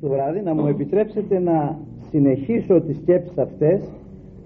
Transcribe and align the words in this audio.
το 0.00 0.08
βράδυ 0.08 0.40
να 0.40 0.54
μου 0.54 0.66
επιτρέψετε 0.66 1.38
να 1.38 1.78
συνεχίσω 2.10 2.80
τις 2.80 2.96
σκέψεις 2.96 3.38
αυτές 3.38 3.80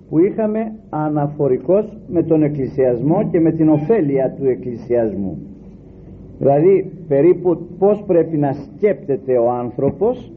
που 0.08 0.18
είχαμε 0.18 0.72
αναφορικώς 0.90 1.96
με 2.08 2.22
τον 2.22 2.42
εκκλησιασμό 2.42 3.28
και 3.30 3.40
με 3.40 3.52
την 3.52 3.68
ωφέλεια 3.68 4.30
του 4.30 4.46
εκκλησιασμού. 4.46 5.38
Δηλαδή 6.38 6.92
περίπου 7.08 7.66
πως 7.78 8.02
πρέπει 8.06 8.36
να 8.36 8.52
σκέπτεται 8.52 9.38
ο 9.38 9.50
άνθρωπος 9.50 10.32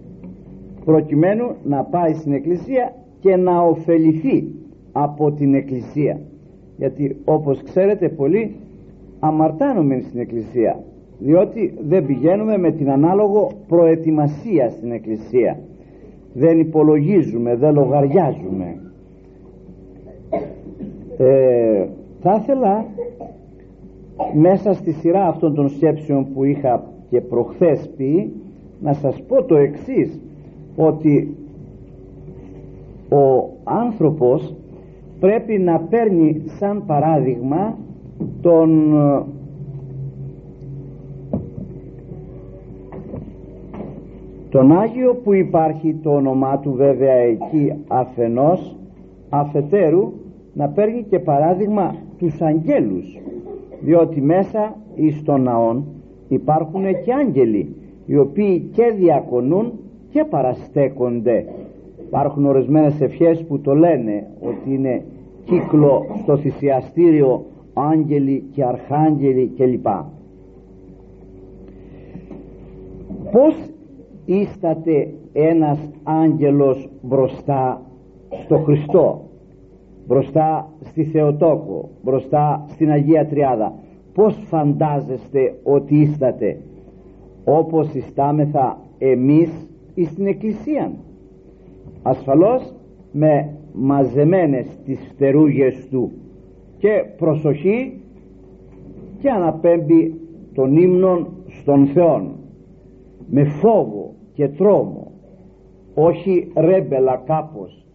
προκειμένου 0.86 1.56
να 1.64 1.84
πάει 1.84 2.14
στην 2.14 2.34
εκκλησία 2.34 2.94
και 3.20 3.36
να 3.36 3.62
ωφεληθεί 3.62 4.48
από 4.92 5.32
την 5.32 5.54
εκκλησία. 5.54 6.20
Γιατί 6.78 7.18
όπως 7.26 7.64
ξέρετε 7.64 8.10
πολύ 8.10 8.56
αμαρτάνουμε 9.20 10.00
στην 10.00 10.20
εκκλησία 10.20 10.84
διότι 11.20 11.73
δεν 11.88 12.05
πηγαίνουμε 12.05 12.57
με 12.57 12.71
την 12.71 12.91
ανάλογο 12.91 13.52
προετοιμασία 13.68 14.70
στην 14.70 14.91
εκκλησία. 14.91 15.59
Δεν 16.34 16.59
υπολογίζουμε, 16.59 17.55
δεν 17.55 17.73
λογαριάζουμε. 17.73 18.77
Ε, 21.17 21.85
θα 22.21 22.40
ήθελα 22.41 22.85
μέσα 24.34 24.73
στη 24.73 24.91
σειρά 24.91 25.27
αυτών 25.27 25.54
των 25.55 25.70
σκέψεων 25.70 26.27
που 26.34 26.43
είχα 26.43 26.84
και 27.09 27.21
προχθές 27.21 27.90
πει 27.98 28.34
να 28.82 28.93
σας 28.93 29.21
πω 29.27 29.43
το 29.43 29.55
εξής 29.55 30.20
ότι 30.76 31.35
ο 33.09 33.49
άνθρωπος 33.63 34.55
πρέπει 35.20 35.57
να 35.57 35.79
παίρνει 35.79 36.41
σαν 36.45 36.84
παράδειγμα 36.85 37.77
τον 38.41 38.93
τον 44.55 44.72
Άγιο 44.72 45.16
που 45.23 45.34
υπάρχει 45.34 45.95
το 46.04 46.09
όνομά 46.09 46.59
του 46.59 46.72
βέβαια 46.72 47.13
εκεί 47.13 47.74
αφενός 47.88 48.76
αφετέρου 49.29 50.12
να 50.54 50.68
παίρνει 50.68 51.05
και 51.10 51.20
παράδειγμα 51.20 51.96
τους 52.18 52.41
αγγέλους 52.41 53.20
διότι 53.79 54.21
μέσα 54.21 54.76
εις 54.96 55.24
τον 55.24 55.41
ναόν 55.41 55.85
υπάρχουν 56.27 56.84
και 57.04 57.13
άγγελοι 57.13 57.76
οι 58.05 58.18
οποίοι 58.18 58.60
και 58.60 58.94
διακονούν 58.98 59.74
και 60.10 60.24
παραστέκονται. 60.29 61.46
Υπάρχουν 62.07 62.46
ορισμένες 62.46 63.01
ευχές 63.01 63.44
που 63.44 63.60
το 63.60 63.76
λένε 63.76 64.28
ότι 64.41 64.74
είναι 64.74 65.03
κύκλο 65.44 66.06
στο 66.22 66.38
θυσιαστήριο 66.38 67.46
άγγελοι 67.74 68.44
και 68.51 68.63
αρχάγγελοι 68.63 69.51
κλπ. 69.57 69.88
Πως 73.31 73.75
ίσταται 74.25 75.13
ένας 75.34 75.90
άγγελος 76.03 76.90
μπροστά 77.01 77.81
στο 78.44 78.57
Χριστό 78.57 79.25
μπροστά 80.07 80.69
στη 80.81 81.03
Θεοτόκο 81.03 81.90
μπροστά 82.03 82.66
στην 82.67 82.91
Αγία 82.91 83.28
Τριάδα. 83.28 83.73
Πως 84.13 84.44
φαντάζεστε 84.47 85.59
ότι 85.63 85.95
ίσταται; 85.95 86.57
Όπως 87.44 87.94
ιστάμεθα 87.94 88.79
εμείς 88.97 89.50
στην 90.06 90.28
Εκκλησία. 90.28 90.91
Ασφαλώς 92.03 92.73
με 93.12 93.50
μαζεμένες 93.73 94.67
τις 94.85 95.00
φτερούγες 95.13 95.88
του 95.89 96.12
και 96.78 97.06
προσοχή 97.17 98.01
και 99.19 99.29
αναπέμπει 99.29 100.13
των 100.53 100.78
ύμνων 100.78 101.28
στον 101.47 101.85
Θεόν. 101.85 102.31
Με 103.29 103.44
φόβο 103.44 104.15
και 104.36 104.47
τρόμο. 104.47 105.12
Όχι 105.94 106.52
ρέμπελα 106.56 107.24
κάπως 107.25 107.86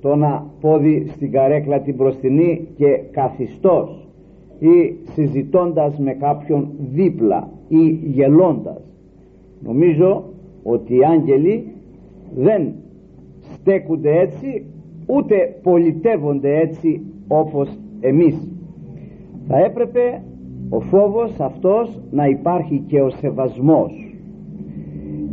το 0.00 0.16
να 0.16 0.46
πόδι 0.60 1.06
στην 1.08 1.32
καρέκλα 1.32 1.80
την 1.80 1.94
μπροστινή 1.94 2.68
και 2.76 3.00
καθιστός 3.10 4.08
ή 4.58 4.96
συζητώντας 5.12 5.98
με 5.98 6.12
κάποιον 6.12 6.68
δίπλα 6.92 7.48
ή 7.68 7.88
γελώντας. 7.88 8.82
Νομίζω 9.60 10.24
ότι 10.62 10.96
οι 10.96 11.04
άγγελοι 11.04 11.72
δεν 12.36 12.72
στέκονται 13.40 14.18
έτσι 14.18 14.64
ούτε 15.06 15.58
πολιτεύονται 15.62 16.58
έτσι 16.58 17.00
όπως 17.28 17.78
εμείς. 18.00 18.48
Θα 19.48 19.58
έπρεπε 19.58 20.22
ο 20.70 20.80
φόβος 20.80 21.40
αυτός 21.40 22.00
να 22.10 22.26
υπάρχει 22.26 22.82
και 22.86 23.00
ο 23.00 23.10
σεβασμός 23.10 24.07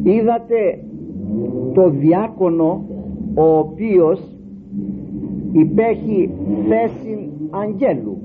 είδατε 0.05 0.83
το 1.73 1.89
διάκονο 1.89 2.85
ο 3.35 3.57
οποίος 3.57 4.19
υπέχει 5.51 6.29
θέση 6.67 7.29
αγγέλου. 7.49 8.17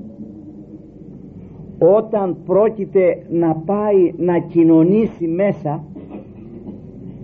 Όταν 1.97 2.37
πρόκειται 2.45 3.25
να 3.29 3.55
πάει 3.55 4.13
να 4.17 4.39
κοινωνήσει 4.39 5.27
μέσα 5.27 5.83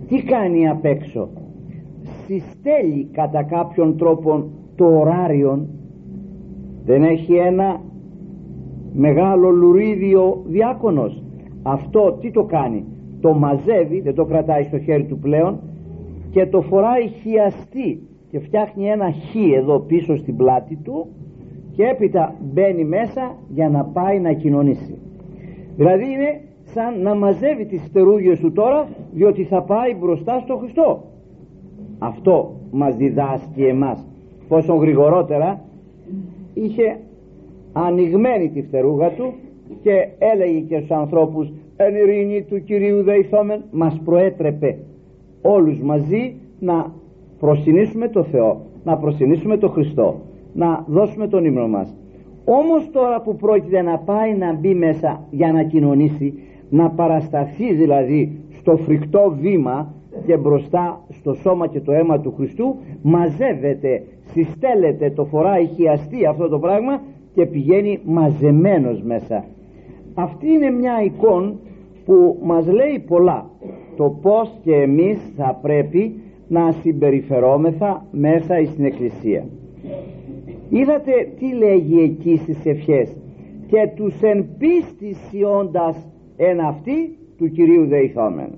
τι 0.08 0.22
κάνει 0.22 0.68
απ' 0.68 0.84
έξω; 0.84 1.28
Συστέλει 2.26 3.08
κατά 3.12 3.42
κάποιον 3.42 3.96
τρόπο 3.96 4.44
το 4.74 4.98
ωράριο 4.98 5.66
δεν 6.84 7.02
έχει 7.02 7.34
ένα 7.34 7.80
μεγάλο 8.92 9.50
λουρίδιο 9.50 10.42
διάκονος. 10.46 11.22
Αυτό 11.62 12.18
τι 12.20 12.30
το 12.30 12.42
κάνει; 12.44 12.84
Το 13.20 13.34
μαζεύει 13.34 14.00
δεν 14.00 14.14
το 14.14 14.24
κρατάει 14.24 14.62
στο 14.62 14.78
χέρι 14.78 15.04
του 15.04 15.18
πλέον 15.18 15.58
και 16.30 16.46
το 16.46 16.60
φοράει 16.60 17.08
χιαστή 17.08 18.02
και 18.30 18.38
φτιάχνει 18.38 18.88
ένα 18.88 19.12
χ 19.12 19.34
εδώ 19.56 19.78
πίσω 19.78 20.16
στην 20.16 20.36
πλάτη 20.36 20.76
του 20.76 21.06
και 21.72 21.84
έπειτα 21.84 22.34
μπαίνει 22.52 22.84
μέσα 22.84 23.36
για 23.48 23.68
να 23.68 23.84
πάει 23.84 24.20
να 24.20 24.32
κοινωνήσει. 24.32 24.98
Δηλαδή 25.76 26.04
είναι 26.04 26.40
σαν 26.64 27.02
να 27.02 27.14
μαζεύει 27.14 27.64
τις 27.64 27.84
στερούγες 27.84 28.38
του 28.40 28.52
τώρα 28.52 28.88
διότι 29.12 29.44
θα 29.44 29.62
πάει 29.62 29.94
μπροστά 29.94 30.40
στο 30.40 30.56
Χριστό. 30.56 31.04
Αυτό 31.98 32.54
μας 32.70 32.96
διδάσκει 32.96 33.62
εμάς. 33.62 34.06
Πόσο 34.48 34.74
γρηγορότερα 34.74 35.60
είχε 36.54 36.98
ανοιγμένη 37.72 38.48
τη 38.48 38.62
φτερούγα 38.62 39.10
του 39.10 39.32
και 39.82 40.08
έλεγε 40.18 40.58
και 40.58 40.76
στους 40.76 40.90
ανθρώπους 40.90 41.52
εν 41.80 41.94
ειρήνη 41.94 42.42
του 42.42 42.62
Κυρίου 42.64 43.02
Δεϊθόμεν 43.02 43.64
μας 43.70 44.00
προέτρεπε 44.04 44.78
όλους 45.42 45.80
μαζί 45.80 46.34
να 46.58 46.92
προσυνήσουμε 47.38 48.08
το 48.08 48.22
Θεό 48.22 48.60
να 48.84 48.96
προσυνήσουμε 48.96 49.56
το 49.56 49.68
Χριστό 49.68 50.20
να 50.52 50.84
δώσουμε 50.88 51.28
τον 51.28 51.44
ύμνο 51.44 51.68
μας. 51.68 51.96
Όμως 52.44 52.90
τώρα 52.90 53.20
που 53.20 53.36
πρόκειται 53.36 53.82
να 53.82 53.98
πάει 53.98 54.34
να 54.36 54.52
μπει 54.54 54.74
μέσα 54.74 55.26
για 55.30 55.52
να 55.52 55.62
κοινωνήσει 55.62 56.34
να 56.70 56.90
παρασταθεί 56.90 57.74
δηλαδή 57.74 58.40
στο 58.58 58.76
φρικτό 58.76 59.36
βήμα 59.40 59.94
και 60.26 60.36
μπροστά 60.36 61.04
στο 61.08 61.34
σώμα 61.34 61.66
και 61.66 61.80
το 61.80 61.92
αίμα 61.92 62.20
του 62.20 62.32
Χριστού 62.36 62.76
μαζεύεται, 63.02 64.02
συστέλλεται 64.32 65.10
το 65.10 65.24
φοράει 65.24 65.66
χιαστή 65.66 66.26
αυτό 66.26 66.48
το 66.48 66.58
πράγμα 66.58 67.00
και 67.34 67.46
πηγαίνει 67.46 67.98
μαζεμένος 68.04 69.02
μέσα 69.02 69.44
αυτή 70.18 70.46
είναι 70.52 70.70
μια 70.70 71.02
εικόνα 71.02 71.54
που 72.04 72.38
μας 72.42 72.66
λέει 72.66 73.04
πολλά. 73.06 73.50
Το 73.96 74.18
πως 74.22 74.58
και 74.64 74.74
εμείς 74.74 75.18
θα 75.36 75.58
πρέπει 75.62 76.14
να 76.48 76.72
συμπεριφερόμεθα 76.72 78.06
μέσα 78.10 78.54
στην 78.64 78.84
Εκκλησία. 78.84 79.44
Είδατε 80.68 81.12
τι 81.38 81.52
λέγει 81.54 82.00
εκεί 82.00 82.36
στις 82.36 82.66
ευχές. 82.66 83.16
Και 83.66 83.90
τους 83.96 84.22
εν 84.22 84.46
πίστη 84.58 85.14
σιώντας 85.14 86.08
εν 86.36 86.60
αυτή 86.60 87.16
του 87.36 87.50
Κυρίου 87.50 87.86
Δεϊθόμεν 87.86 88.50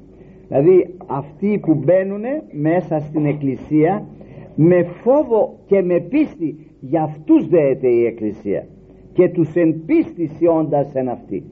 δηλαδή 0.49 0.95
αυτοί 1.07 1.59
που 1.63 1.75
μπαίνουν 1.75 2.23
μέσα 2.53 2.99
στην 2.99 3.27
Εκκλησία 3.27 4.07
με 4.55 4.83
φόβο 4.83 5.59
και 5.67 5.83
με 5.83 6.01
πίστη 6.01 6.57
για 6.81 7.03
αυτούς 7.03 7.49
δέεται 7.49 7.89
η 7.89 8.05
Εκκλησία 8.05 8.67
και 9.13 9.29
τους 9.29 9.55
εν 9.55 9.85
πίστη 9.87 10.27
σιώντας 10.27 10.95
εν 10.95 11.09
αυτή. 11.09 11.45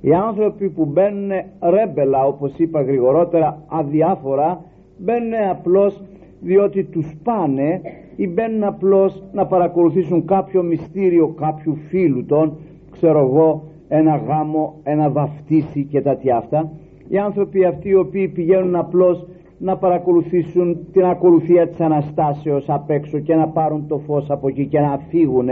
Οι 0.00 0.12
άνθρωποι 0.12 0.68
που 0.68 0.84
μπαίνουν 0.84 1.30
ρέμπελα 1.60 2.26
όπως 2.26 2.58
είπα 2.58 2.82
γρηγορότερα 2.82 3.62
αδιάφορα 3.68 4.64
μπαίνουν 4.98 5.32
απλώς 5.50 6.02
διότι 6.40 6.84
τους 6.84 7.16
πάνε 7.22 7.80
ή 8.16 8.28
μπαίνουν 8.28 8.64
απλώς 8.64 9.22
να 9.32 9.46
παρακολουθήσουν 9.46 10.24
κάποιο 10.24 10.62
μυστήριο 10.62 11.28
κάποιου 11.28 11.74
φίλου 11.74 12.24
των 12.24 12.56
ξέρω 12.90 13.18
εγώ 13.18 13.62
ένα 13.88 14.16
γάμο, 14.16 14.74
ένα 14.82 15.10
βαφτίσι 15.10 15.84
και 15.84 16.00
τα 16.00 16.16
τι 16.16 16.30
αυτά. 16.30 16.72
Οι 17.08 17.18
άνθρωποι 17.18 17.64
αυτοί 17.64 17.88
οι 17.88 17.94
οποίοι 17.94 18.28
πηγαίνουν 18.28 18.76
απλώς 18.76 19.26
να 19.58 19.76
παρακολουθήσουν 19.76 20.78
την 20.92 21.04
ακολουθία 21.04 21.68
της 21.68 21.80
Αναστάσεως 21.80 22.64
απ' 22.68 22.90
έξω 22.90 23.18
και 23.18 23.34
να 23.34 23.48
πάρουν 23.48 23.86
το 23.88 23.98
φως 23.98 24.30
από 24.30 24.48
εκεί 24.48 24.66
και 24.66 24.80
να 24.80 24.98
φύγουν 25.08 25.48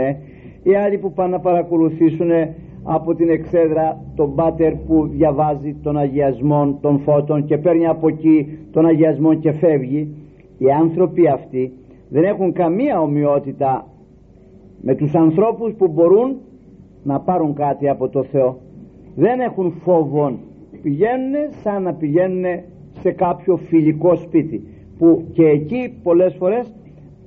οι 0.67 0.75
άλλοι 0.75 0.97
που 0.97 1.13
πάνε 1.13 1.29
να 1.29 1.39
παρακολουθήσουν 1.39 2.29
από 2.83 3.15
την 3.15 3.29
εξέδρα 3.29 4.03
τον 4.15 4.35
πάτερ 4.35 4.73
που 4.75 5.07
διαβάζει 5.07 5.75
τον 5.83 5.97
αγιασμό 5.97 6.77
των 6.81 6.99
φώτων 6.99 7.45
και 7.45 7.57
παίρνει 7.57 7.87
από 7.87 8.07
εκεί 8.07 8.57
τον 8.71 8.85
αγιασμό 8.85 9.33
και 9.33 9.51
φεύγει 9.51 10.15
οι 10.57 10.71
άνθρωποι 10.71 11.27
αυτοί 11.27 11.73
δεν 12.09 12.23
έχουν 12.23 12.53
καμία 12.53 13.01
ομοιότητα 13.01 13.87
με 14.81 14.95
τους 14.95 15.15
ανθρώπους 15.15 15.73
που 15.73 15.87
μπορούν 15.87 16.35
να 17.03 17.19
πάρουν 17.19 17.53
κάτι 17.53 17.89
από 17.89 18.09
το 18.09 18.23
Θεό. 18.23 18.57
Δεν 19.15 19.39
έχουν 19.39 19.71
φόβο. 19.71 20.39
Πηγαίνουν 20.81 21.33
σαν 21.63 21.83
να 21.83 21.93
πηγαίνουν 21.93 22.43
σε 22.99 23.11
κάποιο 23.11 23.55
φιλικό 23.55 24.15
σπίτι 24.15 24.63
που 24.97 25.25
και 25.31 25.47
εκεί 25.47 25.93
πολλές 26.03 26.35
φορές 26.35 26.73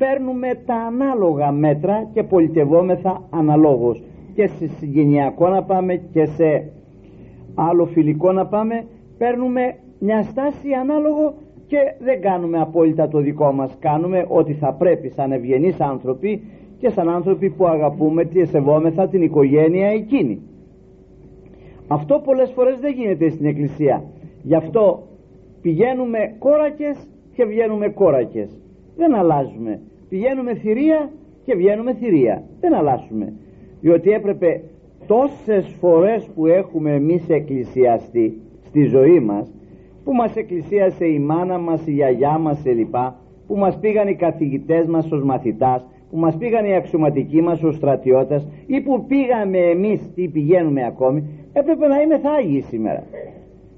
παίρνουμε 0.00 0.48
τα 0.66 0.74
ανάλογα 0.74 1.52
μέτρα 1.52 2.08
και 2.12 2.22
πολιτευόμεθα 2.22 3.22
αναλόγως. 3.30 4.02
Και 4.34 4.46
σε 4.46 4.66
συγγενειακό 4.66 5.48
να 5.48 5.62
πάμε 5.62 5.94
και 6.12 6.24
σε 6.24 6.70
άλλο 7.54 7.86
φιλικό 7.86 8.32
να 8.32 8.46
πάμε 8.46 8.84
παίρνουμε 9.18 9.76
μια 9.98 10.22
στάση 10.22 10.72
ανάλογο 10.80 11.34
και 11.66 11.78
δεν 11.98 12.20
κάνουμε 12.20 12.60
απόλυτα 12.60 13.08
το 13.08 13.18
δικό 13.18 13.52
μας. 13.52 13.76
Κάνουμε 13.78 14.26
ό,τι 14.28 14.52
θα 14.52 14.72
πρέπει 14.72 15.08
σαν 15.08 15.32
ευγενείς 15.32 15.80
άνθρωποι 15.80 16.42
και 16.78 16.88
σαν 16.88 17.08
άνθρωποι 17.08 17.50
που 17.50 17.66
αγαπούμε 17.66 18.24
και 18.24 18.44
σεβόμεθα 18.44 19.08
την 19.08 19.22
οικογένεια 19.22 19.88
εκείνη. 19.88 20.42
Αυτό 21.88 22.20
πολλές 22.24 22.50
φορές 22.50 22.78
δεν 22.80 22.92
γίνεται 22.92 23.28
στην 23.30 23.46
εκκλησία. 23.46 24.04
Γι' 24.42 24.54
αυτό 24.54 25.02
πηγαίνουμε 25.62 26.34
κόρακες 26.38 27.10
και 27.34 27.44
βγαίνουμε 27.44 27.88
κόρακες. 27.88 28.58
Δεν 28.96 29.14
αλλάζουμε 29.14 29.80
πηγαίνουμε 30.10 30.54
θηρία 30.54 31.10
και 31.44 31.54
βγαίνουμε 31.54 31.94
θηρία. 31.94 32.42
Δεν 32.60 32.74
αλλάζουμε 32.74 33.32
διότι 33.80 34.10
έπρεπε 34.10 34.62
τόσες 35.06 35.76
φορές 35.80 36.30
που 36.34 36.46
έχουμε 36.46 36.94
εμείς 36.94 37.28
εκκλησιαστεί 37.28 38.40
στη 38.62 38.84
ζωή 38.84 39.20
μας 39.20 39.52
που 40.04 40.12
μας 40.12 40.36
εκκλησίασε 40.36 41.06
η 41.06 41.18
μάνα 41.18 41.58
μας, 41.58 41.86
η 41.86 41.92
γιαγιά 41.92 42.38
μας 42.38 42.64
λοιπά 42.64 43.16
που 43.46 43.56
μας 43.56 43.78
πήγαν 43.78 44.08
οι 44.08 44.14
καθηγητές 44.14 44.86
μας 44.86 45.12
ως 45.12 45.22
μαθητάς 45.22 45.86
που 46.10 46.18
μας 46.18 46.36
πήγαν 46.36 46.64
οι 46.64 46.74
αξιωματικοί 46.74 47.42
μας 47.42 47.62
ως 47.62 47.74
στρατιώτες 47.74 48.48
ή 48.66 48.80
που 48.80 49.04
πήγαμε 49.06 49.58
εμείς 49.58 50.12
τι 50.14 50.28
πηγαίνουμε 50.28 50.86
ακόμη 50.86 51.24
έπρεπε 51.52 51.86
να 51.86 52.00
είμαι 52.00 52.20
Άγιοι 52.38 52.60
σήμερα. 52.60 53.02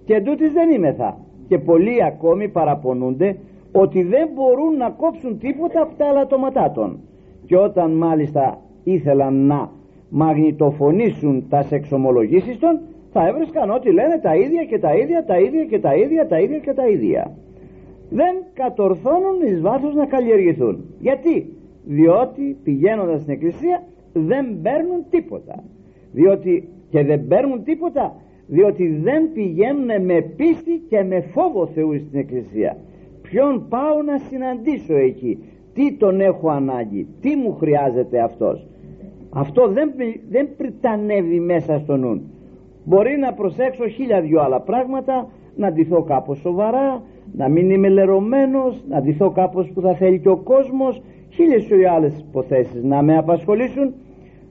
Και 0.04 0.20
τούτης 0.20 0.52
δεν 0.52 0.70
είμαι 0.70 0.92
θα. 0.92 1.18
Και 1.48 1.58
πολλοί 1.58 2.04
ακόμη 2.04 2.48
παραπονούνται 2.48 3.36
ότι 3.72 4.02
δεν 4.02 4.28
μπορούν 4.34 4.76
να 4.76 4.90
κόψουν 4.90 5.38
τίποτα 5.38 5.82
από 5.82 5.94
τα 5.94 6.06
αλατώματά 6.06 6.70
των 6.70 6.98
και 7.46 7.56
όταν 7.56 7.90
μάλιστα 7.90 8.60
ήθελαν 8.84 9.34
να 9.46 9.70
μαγνητοφωνήσουν 10.08 11.44
τας 11.48 11.66
σεξομολογήσεις 11.66 12.58
των 12.58 12.80
θα 13.12 13.26
έβρισκαν 13.26 13.70
ότι 13.70 13.92
λένε 13.92 14.18
τα 14.22 14.36
ίδια 14.36 14.64
και 14.64 14.78
τα 14.78 14.96
ίδια, 14.96 15.24
τα 15.24 15.38
ίδια 15.38 15.64
και 15.64 15.78
τα 15.78 15.94
ίδια, 15.94 16.26
τα 16.26 16.40
ίδια 16.40 16.58
και 16.58 16.72
τα 16.72 16.88
ίδια. 16.88 17.36
Δεν 18.10 18.34
κατορθώνουν 18.54 19.42
εις 19.46 19.60
βάθος 19.60 19.94
να 19.94 20.06
καλλιεργηθούν. 20.06 20.84
Γιατί; 20.98 21.56
Διότι 21.84 22.56
πηγαίνοντας 22.64 23.20
στην 23.20 23.32
εκκλησία 23.32 23.82
δεν 24.12 24.60
παίρνουν 24.62 25.04
τίποτα. 25.10 25.64
Διότι 26.12 26.68
και 26.90 27.04
δεν 27.04 27.26
παίρνουν 27.26 27.64
τίποτα 27.64 28.14
διότι 28.46 28.88
δεν 29.02 29.32
πηγαίνουν 29.32 30.04
με 30.04 30.20
πίστη 30.20 30.82
και 30.88 31.02
με 31.02 31.20
φόβο 31.20 31.66
Θεού 31.66 31.98
στην 31.98 32.18
εκκλησία. 32.18 32.76
Ποιον 33.32 33.68
πάω 33.68 34.02
να 34.02 34.18
συναντήσω 34.18 34.94
εκεί, 34.94 35.38
τι 35.74 35.96
τον 35.96 36.20
έχω 36.20 36.48
ανάγκη, 36.48 37.06
τι 37.20 37.36
μου 37.36 37.56
χρειάζεται 37.56 38.20
αυτός. 38.20 38.66
Αυτό 39.30 39.68
δεν, 39.68 39.92
δεν 40.28 40.48
πριτανεύει 40.56 41.40
μέσα 41.40 41.78
στο 41.78 41.96
νου 41.96 42.22
μπορεί 42.84 43.16
να 43.18 43.32
προσέξω 43.32 43.88
χίλια 43.88 44.20
δυο 44.20 44.40
άλλα 44.40 44.60
πράγματα 44.60 45.28
να 45.56 45.72
ντυθώ 45.72 46.02
κάπως 46.02 46.38
σοβαρά 46.38 47.02
να 47.32 47.48
μην 47.48 47.70
είμαι 47.70 47.88
λερωμένος 47.88 48.84
να 48.88 49.00
ντυθώ 49.00 49.30
κάπως 49.30 49.70
που 49.74 49.80
θα 49.80 49.94
θέλει 49.94 50.18
και 50.18 50.28
ο 50.28 50.36
κόσμος. 50.36 51.02
Χίλιες 51.30 51.64
και 51.64 51.88
άλλες 51.88 52.18
υποθέσεις 52.18 52.82
να 52.82 53.02
με 53.02 53.16
απασχολήσουν. 53.16 53.94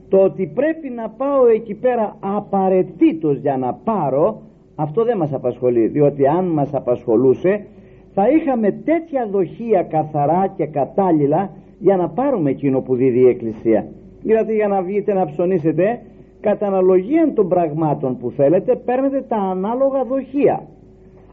Το 0.08 0.18
ότι 0.18 0.46
πρέπει 0.54 0.88
να 0.88 1.08
πάω 1.08 1.46
εκεί 1.46 1.74
πέρα 1.74 2.16
απαραίτητος 2.20 3.38
για 3.38 3.56
να 3.56 3.74
πάρω 3.74 4.42
αυτό 4.74 5.04
δεν 5.04 5.16
μας 5.16 5.32
απασχολεί. 5.32 5.86
Διότι 5.86 6.26
αν 6.26 6.44
μας 6.44 6.74
απασχολούσε 6.74 7.66
θα 8.14 8.28
είχαμε 8.28 8.70
τέτοια 8.70 9.28
δοχεία 9.30 9.82
καθαρά 9.82 10.52
και 10.56 10.66
κατάλληλα 10.66 11.50
για 11.78 11.96
να 11.96 12.08
πάρουμε 12.08 12.50
εκείνο 12.50 12.80
που 12.80 12.94
δίδει 12.94 13.18
η 13.18 13.28
Εκκλησία. 13.28 13.86
Δηλαδή 14.22 14.54
για 14.54 14.68
να 14.68 14.82
βγείτε 14.82 15.12
να 15.12 15.26
ψωνίσετε 15.26 16.00
κατά 16.40 16.66
αναλογία 16.66 17.32
των 17.34 17.48
πραγμάτων 17.48 18.18
που 18.18 18.30
θέλετε 18.30 18.76
παίρνετε 18.76 19.24
τα 19.28 19.36
ανάλογα 19.36 20.04
δοχεία. 20.04 20.62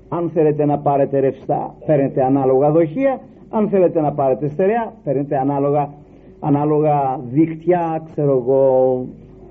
Αν 0.10 0.30
θέλετε 0.34 0.66
να 0.66 0.78
πάρετε 0.78 1.20
ρευστά 1.20 1.76
παίρνετε 1.86 2.24
ανάλογα 2.24 2.72
δοχεία. 2.72 3.20
Αν 3.50 3.70
θέλετε 3.70 4.02
να 4.02 4.12
πάρετε 4.12 4.48
στερεά 4.48 4.94
παίρνετε 5.04 5.38
ανάλογα, 5.38 5.94
ανάλογα 6.40 7.20
δίκτυα 7.32 8.04
ξέρω 8.12 8.32
εγώ 8.32 9.06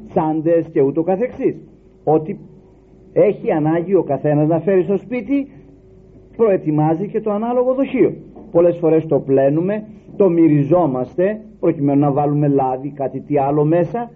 τσάντες 0.08 0.66
και 0.72 0.82
ούτω 0.82 1.02
καθεξής. 1.02 1.56
Ότι 2.04 2.38
έχει 3.12 3.52
ανάγκη 3.52 3.94
ο 3.94 4.02
καθένας 4.02 4.48
να 4.48 4.60
φέρει 4.60 4.82
στο 4.82 4.96
σπίτι 4.96 5.48
προετοιμάζει 6.40 7.06
και 7.08 7.20
το 7.20 7.30
ανάλογο 7.30 7.74
δοχείο. 7.74 8.14
Πολλές 8.50 8.76
φορές 8.76 9.06
το 9.06 9.20
πλένουμε 9.20 9.84
το 10.16 10.28
μυριζόμαστε 10.28 11.40
προκειμένου 11.60 12.00
να 12.00 12.10
βάλουμε 12.10 12.48
λάδι 12.48 12.88
κάτι 12.90 13.20
τι 13.20 13.38
άλλο 13.38 13.64
μέσα 13.64 14.10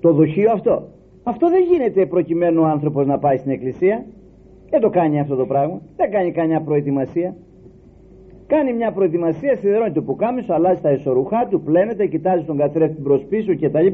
το 0.00 0.12
δοχείο 0.12 0.50
αυτό. 0.52 0.88
Αυτό 1.22 1.50
δεν 1.50 1.62
γίνεται 1.70 2.06
προκειμένου 2.06 2.62
ο 2.62 2.64
άνθρωπος 2.64 3.06
να 3.06 3.18
πάει 3.18 3.36
στην 3.36 3.50
εκκλησία. 3.50 4.04
Δεν 4.70 4.80
το 4.80 4.90
κάνει 4.90 5.20
αυτό 5.20 5.36
το 5.36 5.46
πράγμα. 5.46 5.80
Δεν 5.96 6.10
κάνει 6.10 6.30
κανένα 6.30 6.60
προετοιμασία. 6.62 7.36
Κάνει 8.46 8.72
μια 8.72 8.92
προετοιμασία 8.92 9.56
σιδερώνει 9.56 9.92
το 9.92 10.02
πουκάμισο 10.02 10.52
αλλάζει 10.52 10.80
τα 10.80 10.88
εσωρουχά 10.88 11.46
του 11.46 11.60
πλένεται 11.60 12.06
κοιτάζει 12.06 12.44
τον 12.44 12.56
καθρέφτη 12.56 13.00
μπρος 13.00 13.24
πίσω 13.24 13.56
κτλ 13.56 13.86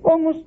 όμως 0.00 0.44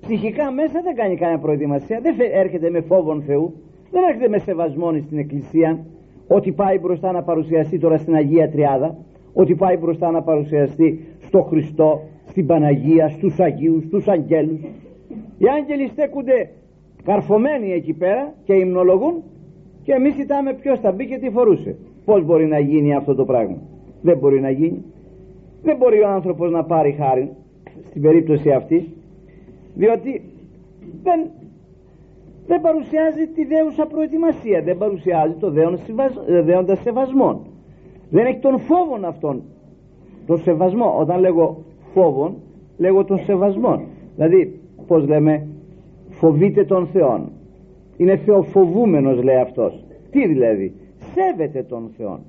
ψυχικά 0.00 0.50
μέσα 0.50 0.80
δεν 0.82 0.94
κάνει 0.94 1.16
κανένα 1.16 1.38
προετοιμασία. 1.38 2.00
Δεν 2.00 2.14
έρχεται 2.32 2.70
με 2.70 2.80
φόβον 2.80 3.22
Θεού. 3.22 3.54
Δεν 3.90 4.02
έρχεται 4.02 4.28
με 4.28 4.38
σεβασμό 4.38 4.92
στην 5.06 5.18
εκκλησία 5.18 5.84
ότι 6.28 6.52
πάει 6.52 6.78
μπροστά 6.78 7.12
να 7.12 7.22
παρουσιαστεί 7.22 7.78
τώρα 7.78 7.98
στην 7.98 8.14
Αγία 8.14 8.50
Τριάδα 8.50 8.96
ότι 9.32 9.54
πάει 9.54 9.76
μπροστά 9.76 10.10
να 10.10 10.22
παρουσιαστεί 10.22 11.06
στο 11.26 11.42
Χριστό 11.42 12.00
στην 12.28 12.46
Παναγία, 12.46 13.08
στους 13.08 13.38
Αγίους, 13.38 13.84
στους 13.84 14.08
Αγγέλους. 14.08 14.60
Οι 15.38 15.44
άγγελοι 15.48 15.88
στέκονται 15.88 16.50
καρφωμένοι 17.04 17.72
εκεί 17.72 17.92
πέρα 17.92 18.34
και 18.44 18.54
υμνολογούν 18.54 19.22
και 19.82 19.92
εμείς 19.92 20.14
κοιτάμε 20.14 20.52
ποιος 20.52 20.80
θα 20.80 20.92
μπει 20.92 21.06
και 21.06 21.18
τι 21.18 21.30
φορούσε. 21.30 21.76
Πως 22.04 22.24
μπορεί 22.24 22.46
να 22.46 22.58
γίνει 22.58 22.94
αυτό 22.94 23.14
το 23.14 23.24
πράγμα. 23.24 23.56
Δεν 24.02 24.18
μπορεί 24.18 24.40
να 24.40 24.50
γίνει. 24.50 24.84
Δεν 25.62 25.76
μπορεί 25.76 26.00
ο 26.00 26.08
άνθρωπος 26.08 26.50
να 26.50 26.64
πάρει 26.64 26.92
χάρη 26.92 27.30
στην 27.88 28.02
περίπτωση 28.02 28.50
αυτής 28.50 28.84
διότι 29.74 30.22
δεν, 31.02 31.20
δεν 32.46 32.60
παρουσιάζει 32.60 33.26
τη 33.26 33.44
δέουσα 33.44 33.86
προετοιμασία 33.86 34.62
δεν 34.62 34.78
παρουσιάζει 34.78 35.34
το 35.34 35.50
δέοντας 36.44 36.80
σεβασμών 36.80 37.40
δεν 38.10 38.26
έχει 38.26 38.38
τον 38.38 38.58
φόβον 38.58 39.04
αυτόν 39.04 39.42
τον 40.26 40.38
σεβασμό. 40.38 40.96
Όταν 40.98 41.20
λέγω 41.20 41.64
φόβον 41.94 42.34
λέγω 42.76 43.04
τον 43.04 43.18
σεβασμό 43.18 43.82
δηλαδή 44.14 44.60
πως 44.86 45.06
λέμε 45.06 45.46
φοβείται 46.10 46.64
τον 46.64 46.86
Θεόν. 46.86 47.30
Είναι 47.96 48.16
θεοφοβούμενος 48.16 49.22
λέει 49.22 49.36
αυτός. 49.36 49.84
Τι 50.10 50.26
δηλαδή; 50.26 50.74
Σέβεται 51.14 51.62
τον 51.62 51.90
Θεό 51.96 52.20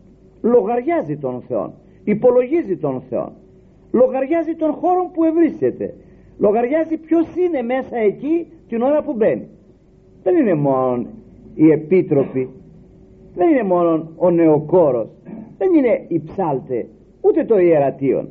λογαριάζει 0.42 1.18
τον 1.18 1.42
Θεό 1.48 1.74
υπολογίζει 2.04 2.78
τον 2.78 3.02
Θεό 3.10 3.32
λογαριάζει 3.92 4.56
τον 4.56 4.72
χώρο 4.72 5.12
που 5.14 5.24
ευρίσκεται. 5.24 5.94
Λογαριάζει 6.38 6.98
ποιος 6.98 7.28
είναι 7.36 7.62
μέσα 7.62 7.98
εκεί 7.98 8.48
την 8.68 8.82
ώρα 8.82 9.04
που 9.04 9.14
μπαίνει 9.14 9.48
δεν 10.28 10.36
είναι 10.36 10.54
μόνο 10.54 11.06
οι 11.56 11.72
επίτροποι. 11.72 12.50
Δεν 13.36 13.50
είναι 13.50 13.64
μόνο 13.64 14.12
ο 14.16 14.30
νεοκόρος. 14.30 15.10
Δεν 15.58 15.74
είναι 15.74 16.06
η 16.08 16.20
ψάλτες 16.20 16.86
ούτε 17.22 17.46
το 17.46 17.60
ιερατείο 17.60 18.28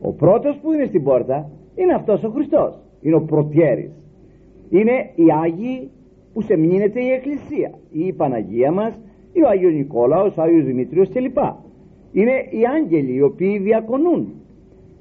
ο 0.00 0.12
πρώτος 0.12 0.56
που 0.56 0.72
είναι 0.72 0.84
στην 0.84 1.02
πόρτα 1.02 1.50
είναι 1.74 1.94
αυτός 1.94 2.24
ο 2.24 2.28
Χριστός. 2.28 2.78
Είναι 3.00 3.14
ο 3.14 3.20
πρωτιέρης 3.20 3.90
είναι 4.68 5.10
οι 5.14 5.24
Άγιοι 5.42 5.90
που 6.32 6.40
σε 6.40 6.56
μνήνεται 6.56 7.00
η 7.00 7.10
Εκκλησία. 7.10 7.70
Η 7.90 8.12
Παναγία 8.12 8.72
μας 8.72 8.98
ή 9.32 9.42
ο 9.42 9.48
Άγιος 9.48 9.72
Νικόλαος, 9.72 10.36
ο 10.36 10.42
Άγιος 10.42 10.64
Δημητρίος 10.64 11.08
κλπ. 11.08 11.38
Είναι 12.12 12.32
οι 12.50 12.66
άγγελοι 12.74 13.14
οι 13.14 13.22
οποίοι 13.22 13.58
διακονούν. 13.58 14.32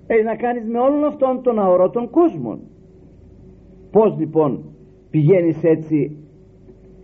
Έχεις 0.07 0.25
να 0.25 0.35
κάνεις 0.35 0.65
με 0.65 0.79
όλων 0.79 1.05
αυτών 1.05 1.41
των 1.41 1.59
αορώτων 1.59 2.09
κόσμων. 2.09 2.59
Πως 3.91 4.15
λοιπόν 4.19 4.63
πηγαίνεις 5.13 5.63
έτσι 5.63 6.17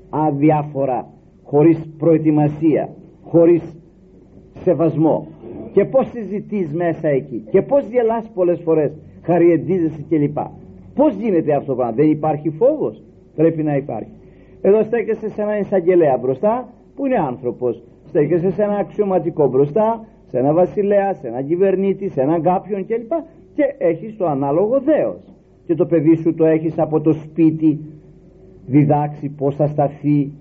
αδιάφορα 0.09 1.07
χωρίς 1.43 1.89
προετοιμασία 1.97 2.89
χωρίς 3.23 3.77
σεβασμό. 4.63 5.27
Και 5.73 5.85
πως 5.85 6.09
συζητείς 6.09 6.73
μέσα 6.73 7.07
εκεί 7.07 7.43
και 7.51 7.61
πως 7.61 7.87
γελάς 7.89 8.29
πολλές 8.33 8.59
φορές 8.59 8.91
χαριεντίζεσαι 9.21 10.05
κλπ. 10.09 10.37
Πως 10.95 11.15
γίνεται 11.15 11.53
αυτό 11.53 11.71
το 11.71 11.75
πράγμα 11.75 11.95
δεν 11.95 12.09
υπάρχει 12.09 12.49
φόβος; 12.49 13.03
Πρέπει 13.35 13.63
να 13.63 13.75
υπάρχει. 13.75 14.11
Εδώ 14.61 14.83
στέκεσαι 14.83 15.29
σε 15.29 15.41
ένα 15.41 15.57
εισαγγελέα 15.57 16.17
μπροστά 16.17 16.69
που 16.95 17.05
είναι 17.05 17.19
άνθρωπος. 17.19 17.83
Στέκεσαι 18.05 18.51
σε 18.51 18.63
ένα 18.63 18.75
αξιωματικό 18.75 19.47
μπροστά 19.47 20.05
σε 20.25 20.37
ένα 20.37 20.53
βασιλέα, 20.53 21.13
σε 21.13 21.27
ένα 21.27 21.41
κυβερνήτη, 21.41 22.09
σε 22.09 22.21
έναν 22.21 22.41
κάποιον 22.41 22.85
κλπ. 22.85 23.11
Και 23.53 23.75
έχεις 23.77 24.17
το 24.17 24.25
ανάλογο 24.25 24.79
δέος. 24.79 25.33
Και 25.65 25.75
το 25.75 25.85
παιδί 25.85 26.15
σου 26.15 26.33
το 26.33 26.45
έχεις 26.45 26.79
από 26.79 27.01
το 27.01 27.13
σπίτι 27.13 27.79
διδάξει 28.69 29.29
πως 29.29 29.55
θα 29.55 29.67
σταθεί 29.67 30.31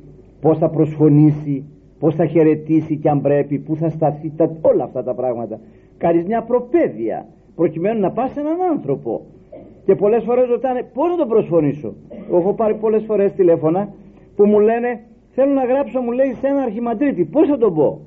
πως 0.41 0.59
θα 0.59 0.69
προσφωνήσει 0.69 1.65
πως 1.99 2.15
θα 2.15 2.27
χαιρετήσει 2.27 2.97
και 2.97 3.09
αν 3.09 3.21
πρέπει 3.21 3.59
που 3.59 3.77
θα 3.77 3.89
σταθεί 3.89 4.33
τα, 4.37 4.57
όλα 4.61 4.85
αυτά 4.85 5.03
τα 5.03 5.15
πράγματα. 5.15 5.61
Κάνεις 5.99 6.25
μια 6.25 6.43
προπαίδεια 6.43 7.27
προκειμένου 7.55 8.01
να 8.01 8.11
πας 8.11 8.31
σε 8.33 8.41
έναν 8.41 8.57
άνθρωπο. 8.71 9.21
Και 9.85 9.95
πολλές 9.95 10.23
φορές 10.25 10.49
ρωτάνε 10.49 10.83
πως 10.95 11.11
να 11.11 11.17
τον 11.17 11.29
προσφωνήσω. 11.29 11.95
Έχω 12.33 12.53
πάρει 12.53 12.75
πολλές 12.75 13.05
φορές 13.05 13.33
τηλέφωνα 13.33 13.89
που 14.37 14.47
μου 14.47 14.59
λένε 14.59 15.01
θέλω 15.31 15.53
να 15.53 15.65
γράψω 15.65 16.01
μου 16.01 16.11
λέει 16.11 16.33
σε 16.41 16.47
ένα 16.47 16.63
αρχιμαντρίτη 16.63 17.25
πως 17.25 17.49
θα 17.49 17.59
τον 17.59 17.75
πω; 17.75 18.01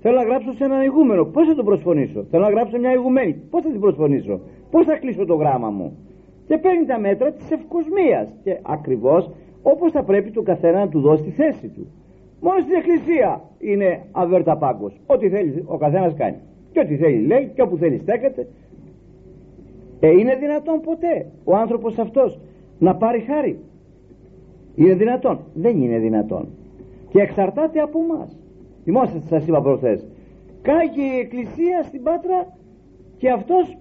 Θέλω 0.00 0.16
να 0.16 0.22
γράψω 0.22 0.52
σε 0.52 0.64
έναν 0.64 0.82
ηγούμενο 0.82 1.24
πως 1.24 1.46
θα 1.46 1.54
τον 1.54 1.64
προσφωνήσω; 1.64 2.24
Θέλω 2.30 2.42
να 2.42 2.50
γράψω 2.50 2.78
μια 2.78 2.92
ηγουμένη 2.92 3.32
πως 3.50 3.62
θα 3.62 3.70
την 3.70 3.80
προσφωνήσω; 3.80 4.40
Πως 4.70 4.84
θα 4.84 4.96
κλείσω 4.96 5.24
το 5.24 5.34
γράμμα 5.34 5.70
μου; 5.70 5.96
Και 6.46 6.58
παίρνει 6.58 6.84
τα 6.84 6.98
μέτρα 6.98 7.32
της 7.32 7.50
ευκοσμίας. 7.50 8.28
Και 8.42 8.58
ακριβώς 8.62 9.30
όπως 9.72 9.92
θα 9.92 10.02
πρέπει 10.02 10.30
του 10.30 10.42
καθένα 10.42 10.78
να 10.78 10.88
του 10.88 11.00
δώσει 11.00 11.22
τη 11.22 11.30
θέση 11.30 11.68
του. 11.68 11.86
Μόνο 12.40 12.60
στην 12.60 12.74
εκκλησία 12.74 13.42
είναι 13.58 14.02
αβέρτα 14.12 14.56
πάγκος. 14.56 15.00
Ό,τι 15.06 15.28
θέλει 15.28 15.64
ο 15.66 15.76
καθένας 15.76 16.14
κάνει. 16.14 16.36
Και 16.72 16.80
ό,τι 16.80 16.96
θέλει 16.96 17.26
λέει 17.26 17.50
και 17.54 17.62
όπου 17.62 17.76
θέλει 17.76 17.98
στέκεται. 17.98 18.48
Ε, 20.00 20.10
είναι 20.10 20.34
δυνατόν 20.36 20.80
ποτέ 20.80 21.26
ο 21.44 21.56
άνθρωπος 21.56 21.98
αυτός 21.98 22.38
να 22.78 22.94
πάρει 22.96 23.20
χάρη; 23.20 23.58
Είναι 24.74 24.94
δυνατόν; 24.94 25.38
Δεν 25.54 25.82
είναι 25.82 25.98
δυνατόν. 25.98 26.48
Και 27.08 27.20
εξαρτάται 27.20 27.80
από 27.80 27.98
εμά. 27.98 28.28
θυμόσαστε 28.84 29.26
σας 29.28 29.46
είπα 29.46 29.62
προχθές 29.62 30.06
κάγει 30.62 31.06
η 31.16 31.18
εκκλησία 31.18 31.82
στην 31.82 32.02
Πάτρα 32.02 32.56
και 33.18 33.30
αυτός 33.30 33.76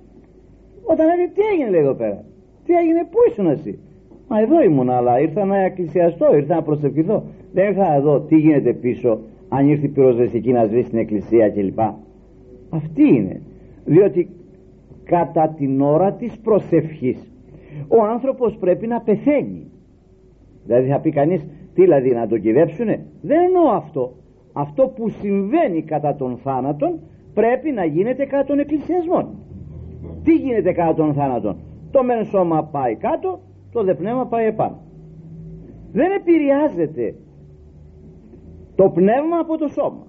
όταν 0.83 1.09
έλεγε 1.09 1.31
τι 1.33 1.41
έγινε 1.41 1.69
λέει 1.69 1.81
εδώ 1.81 1.93
πέρα; 1.93 2.23
Τι 2.65 2.73
έγινε; 2.73 3.07
Πού 3.11 3.17
ήσουν 3.29 3.47
εσύ; 3.47 3.79
Μα 4.27 4.39
εδώ 4.39 4.61
ήμουν, 4.63 4.89
αλλά 4.89 5.19
ήρθα 5.19 5.45
να 5.45 5.57
εκκλησιαστώ, 5.57 6.35
ήρθα 6.35 6.55
να 6.55 6.61
προσευχηθώ. 6.61 7.23
Δεν 7.53 7.67
ήρθα 7.67 7.95
εδώ 7.95 8.19
τι 8.19 8.37
γίνεται 8.37 8.73
πίσω, 8.73 9.19
αν 9.49 9.69
ήρθε 9.69 9.85
η 9.85 9.89
πυροσβεστική 9.89 10.51
να 10.51 10.65
σβήσει 10.65 10.89
την 10.89 10.97
εκκλησία 10.99 11.49
κλπ. 11.49 11.79
Αυτή 12.69 13.07
είναι. 13.07 13.41
Διότι 13.85 14.29
κατά 15.03 15.47
την 15.57 15.81
ώρα 15.81 16.11
της 16.11 16.37
προσευχής 16.37 17.31
ο 17.87 18.03
άνθρωπος 18.03 18.57
πρέπει 18.57 18.87
να 18.87 19.01
πεθαίνει. 19.01 19.71
Δηλαδή 20.65 20.87
θα 20.89 20.99
πει 20.99 21.11
κανείς 21.11 21.41
τι 21.73 21.81
δηλαδή 21.81 22.11
να 22.11 22.27
τον 22.27 22.41
κυδέψουνε; 22.41 23.05
Δεν 23.21 23.41
εννοώ 23.43 23.69
αυτό. 23.69 24.13
Αυτό 24.53 24.87
που 24.95 25.09
συμβαίνει 25.09 25.81
κατά 25.81 26.15
τον 26.15 26.37
θάνατον 26.37 26.99
πρέπει 27.33 27.71
να 27.71 27.85
γίνεται 27.85 28.25
κατά 28.25 28.43
τον 28.43 28.59
εκκλησιασμό. 28.59 29.29
Τι 30.23 30.35
γίνεται 30.35 30.71
κατά 30.71 30.93
τον 30.93 31.13
θάνατον; 31.13 31.55
Το 31.91 32.03
μεν 32.03 32.25
σώμα 32.25 32.63
πάει 32.63 32.95
κάτω 32.95 33.39
το 33.75 33.83
δε 33.83 33.93
πνεύμα 33.93 34.25
πάει 34.25 34.45
επάνω. 34.45 34.77
Δεν 35.91 36.11
επηρεάζεται 36.11 37.15
το 38.75 38.89
πνεύμα 38.89 39.37
από 39.39 39.57
το 39.57 39.67
σώμα. 39.67 40.07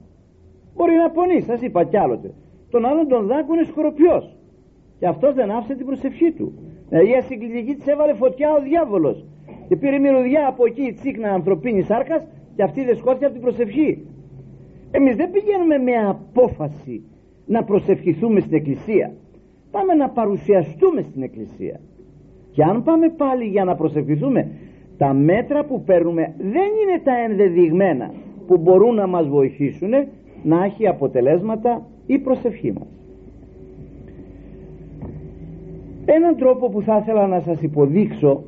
Μπορεί 0.74 0.94
να 0.94 1.10
πονείς 1.10 1.44
σας 1.44 1.60
είπα 1.60 1.84
κι 1.84 1.96
άλλοτε. 1.96 2.34
Τον 2.70 2.84
άλλον 2.84 3.08
τον 3.08 3.26
δάκο 3.26 3.54
είναι 3.54 3.64
σκορπιός. 3.64 4.36
Και 4.98 5.06
αυτός 5.06 5.34
δεν 5.34 5.50
άφησε 5.50 5.74
την 5.74 5.86
προσευχή 5.86 6.32
του. 6.32 6.52
Δηλαδή 6.88 7.10
η 7.10 7.14
ασυγκλητική 7.14 7.74
της 7.74 7.86
έβαλε 7.86 8.14
φωτιά 8.14 8.52
ο 8.52 8.60
διάβολος. 8.62 9.26
Και 9.68 9.76
πήρε 9.76 9.98
μυρωδιά 9.98 10.48
από 10.48 10.66
εκεί 10.66 10.82
η 10.82 10.92
τσίκνα 10.92 11.28
ανθρωπίνης 11.28 11.86
σάρκας 11.86 12.26
και 12.56 12.62
αυτή 12.62 12.84
δεν 12.84 12.96
σκόθηκε 12.96 13.24
από 13.24 13.34
την 13.34 13.42
προσευχή. 13.42 14.06
Εμείς 14.90 15.16
δεν 15.16 15.30
πηγαίνουμε 15.30 15.78
με 15.78 15.92
απόφαση 16.08 17.02
να 17.46 17.64
προσευχηθούμε 17.64 18.40
στην 18.40 18.54
εκκλησία. 18.54 19.12
Πάμε 19.70 19.94
να 19.94 20.08
παρουσιαστούμε 20.10 21.02
στην 21.02 21.22
εκκλησία 21.22 21.80
και 22.56 22.62
αν 22.62 22.82
πάμε 22.82 23.08
πάλι 23.08 23.44
για 23.44 23.64
να 23.64 23.74
προσευχηθούμε 23.74 24.48
τα 24.98 25.12
μέτρα 25.12 25.64
που 25.64 25.82
παίρνουμε 25.82 26.34
δεν 26.38 26.70
είναι 26.82 27.00
τα 27.04 27.12
ενδεδειγμένα 27.28 28.12
που 28.46 28.56
μπορούν 28.58 28.94
να 28.94 29.06
μας 29.06 29.28
βοηθήσουν 29.28 29.90
να 30.42 30.64
έχει 30.64 30.86
αποτελέσματα 30.88 31.86
η 32.06 32.18
προσευχή 32.18 32.72
μας. 32.72 32.88
Έναν 36.04 36.36
τρόπο 36.36 36.68
που 36.68 36.82
θα 36.82 36.98
ήθελα 37.02 37.26
να 37.26 37.40
σας 37.40 37.62
υποδείξω 37.62 38.42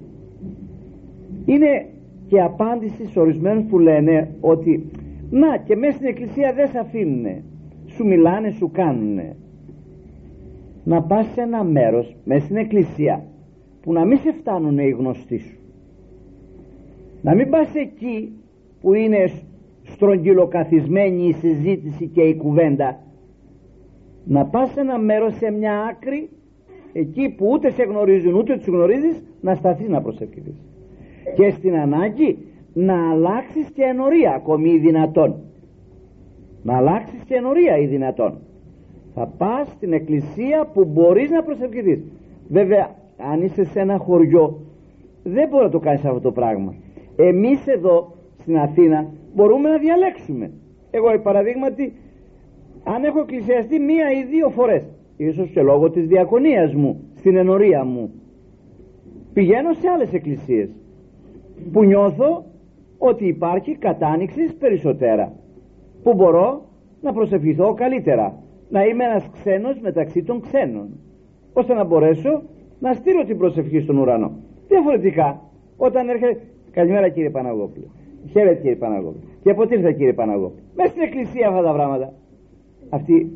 είναι 1.45 1.87
και 2.27 2.41
απάντηση 2.41 3.07
σε 3.07 3.21
ορισμένους 3.21 3.65
που 3.65 3.79
λένε 3.79 4.29
ότι 4.41 4.91
να 5.31 5.57
και 5.57 5.77
μέσα 5.77 5.93
στην 5.93 6.07
εκκλησία 6.07 6.53
δεν 6.53 6.69
σε 6.69 6.79
αφήνουν 6.79 7.43
σου 7.87 8.07
μιλάνε 8.07 8.50
σου 8.50 8.71
κάνουν 8.71 9.21
να 10.85 11.03
πας 11.03 11.27
σε 11.27 11.41
ένα 11.41 11.65
μέρος 11.65 12.17
μέσα 12.25 12.45
στην 12.45 12.57
εκκλησία 12.57 13.23
που 13.80 13.92
να 13.92 14.04
μην 14.04 14.18
σε 14.18 14.32
φτάνουν 14.32 14.78
οι 14.78 14.90
γνωστοί 14.90 15.38
σου. 15.38 15.58
Να 17.23 17.35
μην 17.35 17.50
πας 17.50 17.75
εκεί 17.75 18.32
που 18.80 18.94
είναι 18.94 19.30
στρογγυλοκαθισμένη 19.82 21.28
η 21.28 21.32
συζήτηση 21.32 22.06
και 22.06 22.23
η 22.23 22.37
κουβέντα. 22.37 22.99
Να 24.25 24.44
πας 24.44 24.70
σε 24.70 24.80
ένα 24.80 24.99
μέρος 24.99 25.37
σε 25.37 25.50
μια 25.50 25.82
άκρη 25.82 26.28
εκεί 26.92 27.28
που 27.28 27.47
ούτε 27.52 27.70
σε 27.70 27.82
γνωρίζουν 27.82 28.35
ούτε 28.35 28.56
τους 28.56 28.66
γνωρίζεις 28.66 29.23
να 29.40 29.54
σταθείς 29.54 29.88
να 29.88 30.00
προσευχηθείς. 30.00 30.64
Και 31.35 31.50
στην 31.50 31.76
ανάγκη 31.76 32.38
να 32.73 33.11
αλλάξεις 33.11 33.70
και 33.75 33.82
ενορία 33.82 34.35
ακόμη 34.35 34.70
ή 34.70 34.78
δυνατόν. 34.78 35.35
Να 36.62 36.76
αλλάξεις 36.76 37.23
και 37.23 37.35
ενορία 37.35 37.78
ή 37.78 37.87
δυνατόν. 37.87 38.38
Θα 39.14 39.26
πας 39.26 39.68
στην 39.68 39.92
εκκλησία 39.92 40.70
που 40.73 40.85
μπορείς 40.85 41.30
να 41.30 41.42
προσευχηθείς. 41.42 42.00
Βέβαια 42.49 42.97
αν 43.18 43.42
είσαι 43.42 43.64
σε 43.64 43.80
ένα 43.80 43.98
χωριό 43.98 44.60
δεν 45.22 45.48
μπορεί 45.48 45.64
να 45.64 45.70
το 45.70 45.78
κάνεις 45.78 46.04
αυτό 46.04 46.20
το 46.20 46.32
πράγμα. 46.32 46.75
Εμείς 47.16 47.66
εδώ 47.66 48.14
στην 48.38 48.58
Αθήνα 48.58 49.06
μπορούμε 49.34 49.68
να 49.68 49.78
διαλέξουμε. 49.78 50.50
Εγώ 50.90 51.12
η 51.12 51.18
παραδείγματι 51.18 51.92
αν 52.84 53.04
έχω 53.04 53.20
εκκλησιαστεί 53.20 53.78
μία 53.78 54.12
ή 54.12 54.25
δύο 54.25 54.48
φορές 54.50 54.82
ίσως 55.16 55.50
και 55.50 55.62
λόγω 55.62 55.90
της 55.90 56.06
διακονίας 56.06 56.75
μου 56.75 57.00
στην 57.14 57.37
ενορία 57.37 57.84
μου 57.84 58.10
πηγαίνω 59.32 59.72
σε 59.72 59.88
άλλες 59.88 60.12
εκκλησίες 60.12 60.68
που 61.72 61.84
νιώθω 61.84 62.44
ότι 62.98 63.26
υπάρχει 63.26 63.76
κατάνοιξη 63.76 64.56
περισσότερα 64.58 65.32
που 66.02 66.14
μπορώ 66.14 66.62
να 67.00 67.12
προσευχηθώ 67.12 67.75
καλύτερα 67.75 68.42
να 68.68 68.84
είμαι 68.84 69.04
ένας 69.04 69.30
ξένος 69.32 69.78
μεταξύ 69.80 70.22
των 70.22 70.40
ξένων 70.40 70.88
ώστε 71.52 71.75
να 71.75 71.84
μπορέσω 71.84 72.42
να 72.80 72.92
στείλω 72.92 73.25
την 73.25 73.38
προσευχή 73.38 73.80
στον 73.80 73.99
ουρανό. 73.99 74.32
Διαφορετικά 74.68 75.40
όταν 75.76 76.08
έρχεται 76.08 76.40
καλημέρα 76.70 77.08
κύριε 77.08 77.30
Παναγόπουλο 77.30 77.87
χαίρετε 78.30 78.54
κύριε 78.54 78.76
Παναγόπουλο 78.76 79.23
και 79.42 79.50
από 79.50 79.66
τι 79.66 79.75
ήρθα 79.75 79.92
κύριε 79.92 80.12
Παναγόπουλο 80.12 80.62
μέσα 80.75 80.90
στην 80.90 81.02
εκκλησία 81.02 81.49
αυτά 81.49 81.62
τα 81.62 81.73
πράγματα. 81.73 82.12
Αυτή 82.88 83.32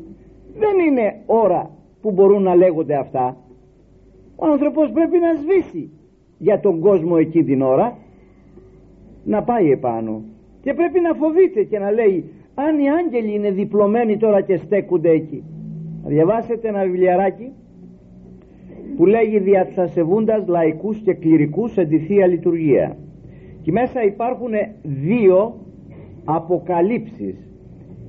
δεν 0.57 0.79
είναι 0.87 1.21
ώρα 1.25 1.69
που 2.01 2.11
μπορούν 2.11 2.43
να 2.43 2.55
λέγονται 2.55 2.95
αυτά. 2.95 3.37
Ο 4.35 4.45
άνθρωπος 4.45 4.91
πρέπει 4.91 5.17
να 5.19 5.33
σβήσει 5.33 5.89
για 6.37 6.59
τον 6.59 6.79
κόσμο 6.79 7.15
εκεί 7.19 7.43
την 7.43 7.61
ώρα 7.61 7.97
να 9.23 9.43
πάει 9.43 9.71
επάνω. 9.71 10.21
Και 10.61 10.73
πρέπει 10.73 10.99
να 10.99 11.13
φοβείται 11.13 11.63
και 11.63 11.79
να 11.79 11.91
λέει 11.91 12.31
αν 12.55 12.79
οι 12.79 12.89
άγγελοι 12.89 13.33
είναι 13.33 13.51
διπλωμένοι 13.51 14.17
τώρα 14.17 14.41
και 14.41 14.57
στέκονται 14.57 15.09
εκεί 15.09 15.43
διαβάσετε 16.05 16.67
ένα 16.67 16.83
βιβλιαράκι 16.83 17.51
που 18.95 19.05
λέγει 19.05 19.39
δια 19.39 19.65
της 19.65 19.77
ασεβούντας 19.77 20.47
λαϊκούς 20.47 20.97
και 20.97 21.13
κληρικούς 21.13 21.71
σε 21.71 21.85
τη 21.85 21.97
Θεία 21.97 22.27
Λειτουργία. 22.27 22.97
Και 23.61 23.71
μέσα 23.71 24.03
υπάρχουν 24.03 24.51
δύο 24.83 25.55
αποκαλύψεις. 26.25 27.47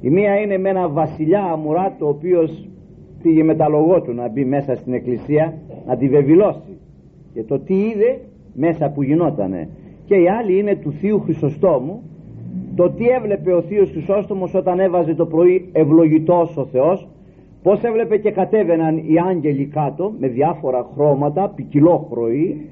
Η 0.00 0.10
μία 0.10 0.40
είναι 0.40 0.58
με 0.58 0.68
ένα 0.68 0.88
βασιλιά 0.88 1.42
αμουράτο 1.42 2.06
ο 2.06 2.08
οποίος 2.08 2.68
πήγε 3.22 3.42
με 3.42 3.54
τα 3.54 3.68
λογό 3.68 4.00
του 4.02 4.12
να 4.12 4.28
μπει 4.28 4.44
μέσα 4.44 4.76
στην 4.76 4.92
εκκλησία 4.92 5.54
να 5.86 5.96
τη 5.96 6.08
βεβηλώσει. 6.08 6.78
Και 7.34 7.42
το 7.42 7.58
τι 7.58 7.74
είδε 7.74 8.20
μέσα 8.54 8.90
που 8.90 9.02
γινότανε. 9.02 9.68
Και 10.04 10.14
η 10.14 10.28
άλλη 10.28 10.58
είναι 10.58 10.74
του 10.74 10.92
Θείου 10.92 11.20
Χρυσοστόμου. 11.20 12.02
Το 12.76 12.90
τι 12.90 13.06
έβλεπε 13.06 13.52
ο 13.52 13.62
Θείος 13.62 13.90
Χρυσόστομος 13.90 14.54
όταν 14.54 14.80
έβαζε 14.80 15.14
το 15.14 15.26
πρωί 15.26 15.68
ευλογητός 15.72 16.56
ο 16.56 16.64
Θεός 16.64 17.08
πως 17.64 17.82
έβλεπε 17.82 18.16
και 18.16 18.30
κατέβαιναν 18.30 18.96
οι 18.96 19.14
άγγελοι 19.28 19.66
κάτω 19.66 20.12
με 20.18 20.28
διάφορα 20.28 20.90
χρώματα 20.94 21.52
ποικιλόχρωοι 21.54 22.68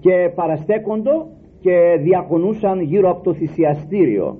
και 0.00 0.30
παραστέκοντο 0.34 1.26
και 1.60 1.98
διακονούσαν 2.02 2.80
γύρω 2.80 3.10
από 3.10 3.22
το 3.22 3.34
θυσιαστήριο. 3.34 4.36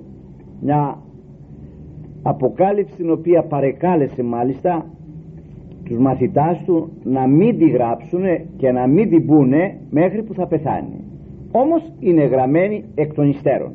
Μια 0.61 0.97
αποκάλυψη 2.21 2.95
την 2.95 3.11
οποία 3.11 3.43
παρεκάλεσε 3.43 4.23
μάλιστα 4.23 4.85
τους 5.83 5.97
μαθητάς 5.97 6.63
του 6.65 6.91
να 7.03 7.27
μην 7.27 7.57
τη 7.57 7.69
γράψουν 7.69 8.23
και 8.57 8.71
να 8.71 8.87
μην 8.87 9.09
την 9.09 9.25
πούνε 9.25 9.77
μέχρι 9.89 10.23
που 10.23 10.33
θα 10.33 10.47
πεθάνει. 10.47 11.03
Όμως 11.51 11.93
είναι 11.99 12.23
γραμμένη 12.23 12.83
εκ 12.95 13.13
των 13.13 13.29
υστέρων. 13.29 13.71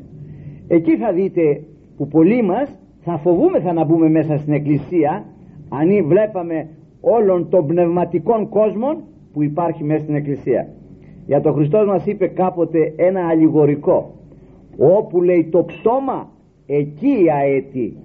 Εκεί 0.69 0.97
θα 0.97 1.13
δείτε 1.13 1.65
που 1.97 2.09
πολλοί 2.09 2.43
μας 2.43 2.79
θα 3.01 3.19
φοβούμεθα 3.19 3.73
να 3.73 3.85
μπούμε 3.85 4.09
μέσα 4.09 4.37
στην 4.37 4.53
εκκλησία 4.53 5.25
αν 5.68 6.06
βλέπαμε 6.06 6.68
όλων 7.00 7.49
των 7.49 7.66
πνευματικών 7.66 8.49
κόσμων 8.49 8.97
που 9.33 9.42
υπάρχει 9.42 9.85
μέσα 9.85 10.00
στην 10.00 10.14
εκκλησία. 10.14 10.68
Για 11.26 11.40
το 11.40 11.52
Χριστός 11.52 11.87
μας 11.87 12.06
είπε 12.06 12.26
κάποτε 12.26 12.92
ένα 12.97 13.26
αλληγορικό 13.28 14.14
όπου 14.78 15.23
λέει 15.23 15.44
το 15.44 15.62
πτώμα 15.62 16.28
εκεί 16.66 17.23
η 17.25 17.30
αέτη 17.30 17.97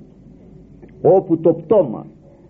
όπου 1.02 1.38
το 1.38 1.54
πτώμα 1.54 2.06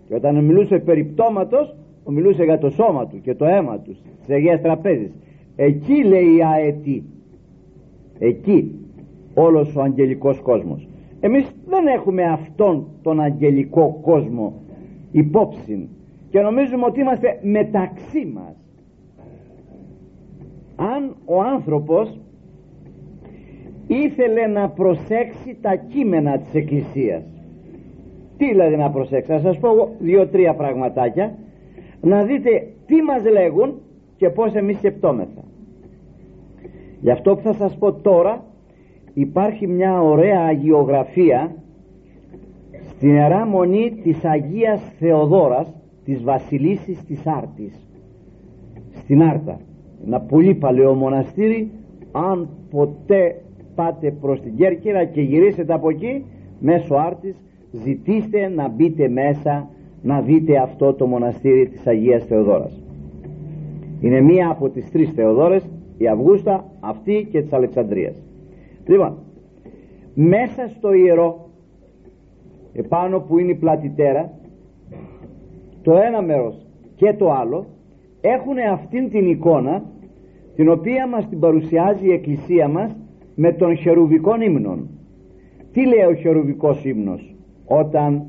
και 0.06 0.14
όταν 0.14 0.44
μιλούσε 0.44 0.78
περί 0.78 1.04
πτώματος 1.04 1.74
μιλούσε 2.06 2.44
για 2.44 2.58
το 2.58 2.70
σώμα 2.70 3.06
του 3.06 3.20
και 3.20 3.34
το 3.34 3.44
αίμα 3.44 3.78
του 3.78 3.94
στις 4.22 4.34
Αγίες 4.34 4.60
Τραπέζεις 4.60 5.10
εκεί 5.56 6.04
λέει 6.04 6.36
η 6.36 6.42
αέτη 6.42 7.04
εκεί 8.18 8.74
όλος 9.34 9.76
ο 9.76 9.80
αγγελικός 9.82 10.40
κόσμος 10.40 10.88
εμείς 11.20 11.52
δεν 11.66 11.86
έχουμε 11.86 12.22
αυτόν 12.22 12.86
τον 13.02 13.20
αγγελικό 13.20 13.98
κόσμο 14.02 14.54
υπόψη. 15.12 15.88
Και 16.30 16.40
νομίζουμε 16.40 16.84
ότι 16.84 17.00
είμαστε 17.00 17.38
μεταξύ 17.42 18.32
μας. 18.34 18.54
Αν 20.76 21.16
ο 21.24 21.40
άνθρωπος 21.40 22.18
ήθελε 23.86 24.46
να 24.46 24.68
προσέξει 24.68 25.56
τα 25.60 25.74
κείμενα 25.74 26.38
της 26.38 26.54
Εκκλησίας. 26.54 27.22
Τι 28.36 28.48
δηλαδή 28.48 28.76
να 28.76 28.90
προσέξει; 28.90 29.30
Θα 29.30 29.38
σας 29.38 29.58
πω 29.58 29.94
δύο-τρία 29.98 30.54
πραγματάκια. 30.54 31.34
Να 32.00 32.22
δείτε 32.22 32.66
τι 32.86 33.02
μας 33.02 33.24
λέγουν 33.24 33.80
και 34.16 34.28
πως 34.28 34.54
εμείς 34.54 34.76
σκεπτόμεθα. 34.76 35.44
Γι' 37.00 37.10
αυτό 37.10 37.36
που 37.36 37.42
θα 37.42 37.52
σας 37.52 37.76
πω 37.76 37.92
τώρα 37.92 38.44
υπάρχει 39.14 39.66
μια 39.66 40.02
ωραία 40.02 40.40
αγιογραφία 40.40 41.54
στην 43.00 43.14
Ιερά 43.14 43.46
Μονή 43.46 44.00
της 44.02 44.24
Αγίας 44.24 44.80
Θεοδόρας 44.98 45.74
της 46.04 46.22
Βασιλίσης 46.22 47.04
της 47.04 47.26
Άρτης. 47.26 47.88
Στην 48.92 49.22
Άρτα. 49.22 49.60
Ένα 50.06 50.20
πολύ 50.20 50.54
παλαιό 50.54 50.94
μοναστήρι. 50.94 51.70
Αν 52.12 52.48
ποτέ 52.70 53.42
πάτε 53.74 54.10
προς 54.10 54.40
την 54.40 54.56
Κέρκυρα 54.56 55.04
και 55.04 55.20
γυρίσετε 55.20 55.72
από 55.72 55.90
εκεί 55.90 56.24
μέσω 56.60 56.94
Άρτης 56.94 57.36
ζητήστε 57.72 58.48
να 58.48 58.68
μπείτε 58.68 59.08
μέσα 59.08 59.68
να 60.02 60.20
δείτε 60.20 60.56
αυτό 60.56 60.92
το 60.94 61.06
μοναστήρι 61.06 61.68
της 61.68 61.86
Αγίας 61.86 62.24
Θεοδόρας. 62.24 62.82
Είναι 64.00 64.20
μία 64.20 64.50
από 64.50 64.68
τις 64.68 64.90
τρεις 64.90 65.10
Θεοδόρες 65.10 65.68
η 65.98 66.08
Αυγούστα, 66.08 66.64
αυτή 66.80 67.28
και 67.30 67.42
της 67.42 67.52
Αλεξανδρίας. 67.52 68.22
Λοιπόν 68.86 69.18
μέσα 70.14 70.68
στο 70.68 70.92
ιερό 70.92 71.49
επάνω 72.72 73.20
που 73.20 73.38
είναι 73.38 73.50
η 73.50 73.54
πλατητέρα 73.54 74.32
το 75.82 75.96
ένα 75.96 76.22
μέρος 76.22 76.66
και 76.96 77.14
το 77.18 77.32
άλλο 77.32 77.66
έχουν 78.20 78.58
αυτήν 78.72 79.10
την 79.10 79.28
εικόνα 79.30 79.84
την 80.54 80.68
οποία 80.68 81.06
μας 81.06 81.28
την 81.28 81.38
παρουσιάζει 81.38 82.06
η 82.06 82.12
εκκλησία 82.12 82.68
μας 82.68 82.96
με 83.34 83.52
τον 83.52 83.76
χερουβικών 83.76 84.40
ύμνων. 84.40 84.88
Τι 85.72 85.86
λέει 85.86 86.04
ο 86.10 86.14
χερουβικός 86.14 86.84
ύμνος 86.84 87.34
όταν 87.64 88.22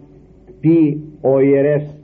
πει 0.59 1.03
ο 1.21 1.39
ιερεύς 1.39 1.99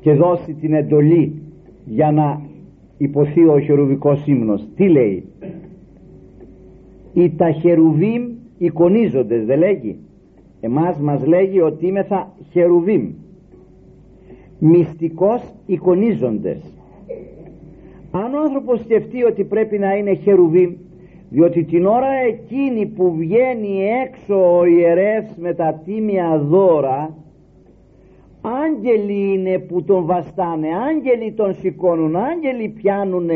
και 0.00 0.12
δώσει 0.12 0.54
την 0.54 0.74
εντολή 0.74 1.42
για 1.84 2.12
να 2.12 2.40
υποθεί 2.98 3.46
ο 3.46 3.60
χερουβικός 3.60 4.26
ύμνος. 4.26 4.68
Τι 4.76 4.88
λέει; 4.88 5.24
Οι 7.12 7.30
τα 7.30 7.50
χερουβίμ 7.50 8.22
εικονίζοντες 8.58 9.44
δεν 9.44 9.58
λέγει 9.58 9.98
εμάς 10.64 10.98
μας 10.98 11.26
λέγει 11.26 11.60
ότι 11.60 11.92
θα 12.08 12.32
χερουβίμ 12.50 13.10
μυστικός 14.58 15.42
εικονίζοντες 15.66 16.62
αν 18.10 18.34
ο 18.34 18.40
άνθρωπος 18.40 18.80
σκεφτεί 18.80 19.24
ότι 19.24 19.44
πρέπει 19.44 19.78
να 19.78 19.96
είναι 19.96 20.14
χερουβίμ 20.14 20.72
διότι 21.30 21.64
την 21.64 21.86
ώρα 21.86 22.12
εκείνη 22.12 22.86
που 22.86 23.14
βγαίνει 23.16 23.84
έξω 24.04 24.58
ο 24.58 24.64
ιερεύς 24.64 25.36
με 25.36 25.54
τα 25.54 25.82
τίμια 25.84 26.38
δώρα 26.38 27.16
άγγελοι 28.40 29.32
είναι 29.32 29.58
που 29.58 29.82
τον 29.82 30.04
βαστάνε 30.04 30.68
άγγελοι 30.88 31.32
τον 31.32 31.54
σηκώνουν 31.54 32.16
άγγελοι 32.16 32.68
πιάνουν 32.68 33.30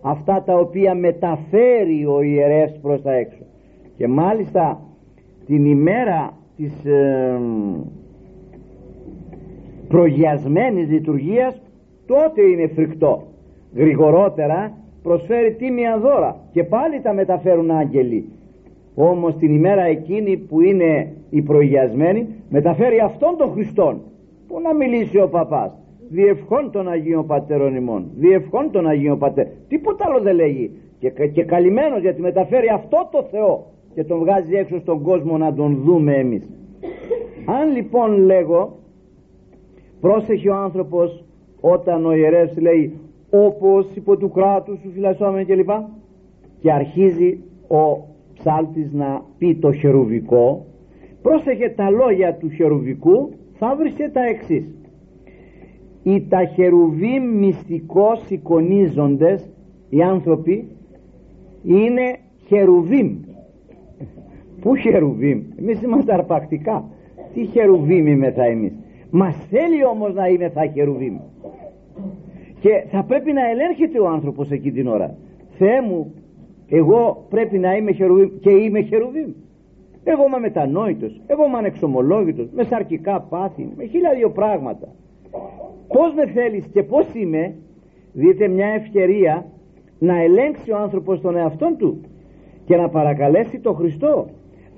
αυτά 0.00 0.42
τα 0.42 0.54
οποία 0.58 0.94
μεταφέρει 0.94 2.06
ο 2.06 2.22
ιερεύς 2.22 2.78
προς 2.82 3.02
τα 3.02 3.12
έξω. 3.12 3.42
Και 3.96 4.08
μάλιστα 4.08 4.80
την 5.46 5.64
ημέρα 5.64 6.35
της 6.56 6.84
ε, 6.84 7.40
προγιασμένης 9.88 10.88
λειτουργίας 10.88 11.60
τότε 12.06 12.42
είναι 12.42 12.66
φρικτό. 12.66 13.22
Γρηγορότερα 13.74 14.72
προσφέρει 15.02 15.52
τίμια 15.52 15.98
δώρα 15.98 16.36
και 16.52 16.64
πάλι 16.64 17.00
τα 17.00 17.12
μεταφέρουν 17.12 17.70
άγγελοι. 17.70 18.24
Όμως 18.94 19.36
την 19.36 19.54
ημέρα 19.54 19.82
εκείνη 19.82 20.36
που 20.36 20.60
είναι 20.60 21.12
η 21.30 21.42
προγιασμένη 21.42 22.26
μεταφέρει 22.48 23.00
αυτόν 23.00 23.36
τον 23.36 23.50
Χριστόν 23.50 24.00
που 24.48 24.60
να 24.60 24.74
μιλήσει 24.74 25.20
ο 25.20 25.28
παπάς. 25.28 25.78
Διευχών 26.08 26.70
των 26.70 26.88
Αγίων 26.88 27.26
Πατέρων 27.26 27.74
ημών 27.74 28.10
διευχών 28.16 28.70
των 28.70 28.86
Αγίων 28.86 29.18
Πατέρων. 29.18 29.52
Τίποτα 29.68 30.04
άλλο 30.08 30.20
δεν 30.20 30.34
λέγει. 30.34 30.70
Και, 30.98 31.10
και 31.26 31.44
καλυμμένος 31.44 32.00
γιατί 32.00 32.20
μεταφέρει 32.20 32.68
αυτό 32.68 33.08
το 33.12 33.22
Θεό 33.30 33.66
και 33.96 34.04
τον 34.04 34.18
βγάζει 34.18 34.54
έξω 34.54 34.78
στον 34.78 35.02
κόσμο 35.02 35.38
να 35.38 35.54
τον 35.54 35.76
δούμε 35.84 36.14
εμείς. 36.14 36.50
Αν 37.46 37.72
λοιπόν 37.76 38.18
λέγω 38.18 38.78
πρόσεχε 40.00 40.50
ο 40.50 40.54
άνθρωπος 40.54 41.24
όταν 41.60 42.06
ο 42.06 42.12
ιερεύς 42.12 42.56
λέει 42.58 42.92
όπως 43.30 43.86
υπό 43.94 44.16
του 44.16 44.30
κράτους 44.30 44.80
του 44.80 44.90
φυλασσόμενοι 44.90 45.44
κλπ 45.44 45.70
και 46.60 46.72
αρχίζει 46.72 47.38
ο 47.68 48.04
ψάλτης 48.34 48.92
να 48.92 49.22
πει 49.38 49.54
το 49.54 49.72
χερουβικό 49.72 50.66
πρόσεχε 51.22 51.68
τα 51.68 51.90
λόγια 51.90 52.34
του 52.34 52.48
χερουβικού 52.48 53.30
θα 53.58 53.76
βρίσκεται 53.76 54.10
τα 54.10 54.24
εξής. 54.24 54.64
Οι 56.02 56.26
τα 56.28 56.44
χερουβίμ 56.44 57.38
μυστικώς 57.38 58.30
εικονίζοντες 58.30 59.50
οι 59.88 60.02
άνθρωποι 60.02 60.68
είναι 61.62 62.18
χερουβίμ 62.46 63.25
Πού 64.66 64.76
χερουβίμ, 64.76 65.42
εμείς 65.58 65.82
είμαστε 65.82 66.12
αρπακτικά. 66.12 66.84
Τι 67.34 67.44
χερουβίμ 67.44 68.06
είμαι 68.06 68.30
θα 68.30 68.44
εμείς; 68.44 68.72
Μας 69.10 69.36
θέλει 69.50 69.84
όμως 69.84 70.14
να 70.14 70.28
είμαι 70.28 70.48
θα 70.48 70.66
χερουβίμ. 70.66 71.16
Και 72.60 72.84
θα 72.90 73.02
πρέπει 73.02 73.32
να 73.32 73.50
ελέγχεται 73.50 74.00
ο 74.00 74.08
άνθρωπος 74.08 74.50
εκεί 74.50 74.72
την 74.72 74.86
ώρα. 74.86 75.14
Θεέ 75.58 75.80
μου, 75.80 76.14
εγώ 76.68 77.26
πρέπει 77.28 77.58
να 77.58 77.76
είμαι 77.76 77.92
χερουβίμ 77.92 78.28
και 78.40 78.50
είμαι 78.50 78.80
χερουβίμ. 78.80 79.30
Εγώ 80.04 80.24
είμαι 80.26 80.38
μετανόητος, 80.38 81.20
εγώ 81.26 81.44
είμαι 81.46 81.58
ανεξομολόγητος, 81.58 82.48
με 82.54 82.62
σαρκικά 82.62 83.20
πάθη, 83.20 83.68
με 83.76 83.84
χίλια 83.84 84.12
δύο 84.14 84.30
πράγματα. 84.30 84.88
Πώς 85.88 86.14
με 86.14 86.26
θέλεις 86.26 86.66
και 86.72 86.82
πώς 86.82 87.06
είμαι, 87.14 87.54
δείτε 88.12 88.48
μια 88.48 88.66
ευκαιρία 88.66 89.46
να 89.98 90.22
ελέγξει 90.22 90.70
ο 90.70 90.76
άνθρωπος 90.76 91.20
τον 91.20 91.36
εαυτόν 91.36 91.76
του 91.76 92.00
και 92.64 92.76
να 92.76 92.88
παρακαλέσει 92.88 93.58
τον 93.58 93.74
Χριστό 93.74 94.26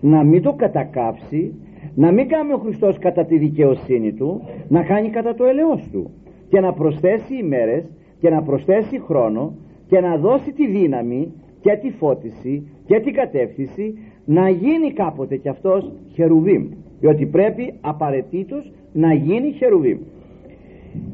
να 0.01 0.23
μην 0.23 0.43
το 0.43 0.53
κατακάψει 0.53 1.55
να 1.95 2.11
μην 2.11 2.29
κάνει 2.29 2.53
ο 2.53 2.57
Χριστός 2.57 2.99
κατά 2.99 3.25
τη 3.25 3.39
δικαιοσύνη 3.39 4.13
του 4.13 4.43
να 4.69 4.83
κάνει 4.83 5.09
κατά 5.09 5.35
το 5.35 5.45
ελαιός 5.45 5.89
του 5.93 6.11
και 6.49 6.61
να 6.61 6.73
προσθέσει 6.73 7.35
ημέρες 7.35 7.85
και 8.21 8.31
να 8.31 8.43
προσθέσει 8.43 9.01
χρόνο 9.01 9.55
και 9.89 10.01
να 10.01 10.17
δώσει 10.17 10.53
τη 10.53 10.67
δύναμη 10.67 11.33
και 11.61 11.79
τη 11.83 11.91
φώτιση 11.91 12.69
και 12.87 13.01
την 13.01 13.13
κατεύθυνση 13.13 13.99
να 14.25 14.49
γίνει 14.49 14.93
κάποτε 14.93 15.37
κι 15.37 15.49
αυτός 15.49 15.93
χερουβίμ 16.13 16.69
διότι 17.01 17.27
πρέπει 17.27 17.75
απαραίτητος 17.81 18.73
να 18.93 19.15
γίνει 19.15 19.53
χερουβίμ. 19.53 19.99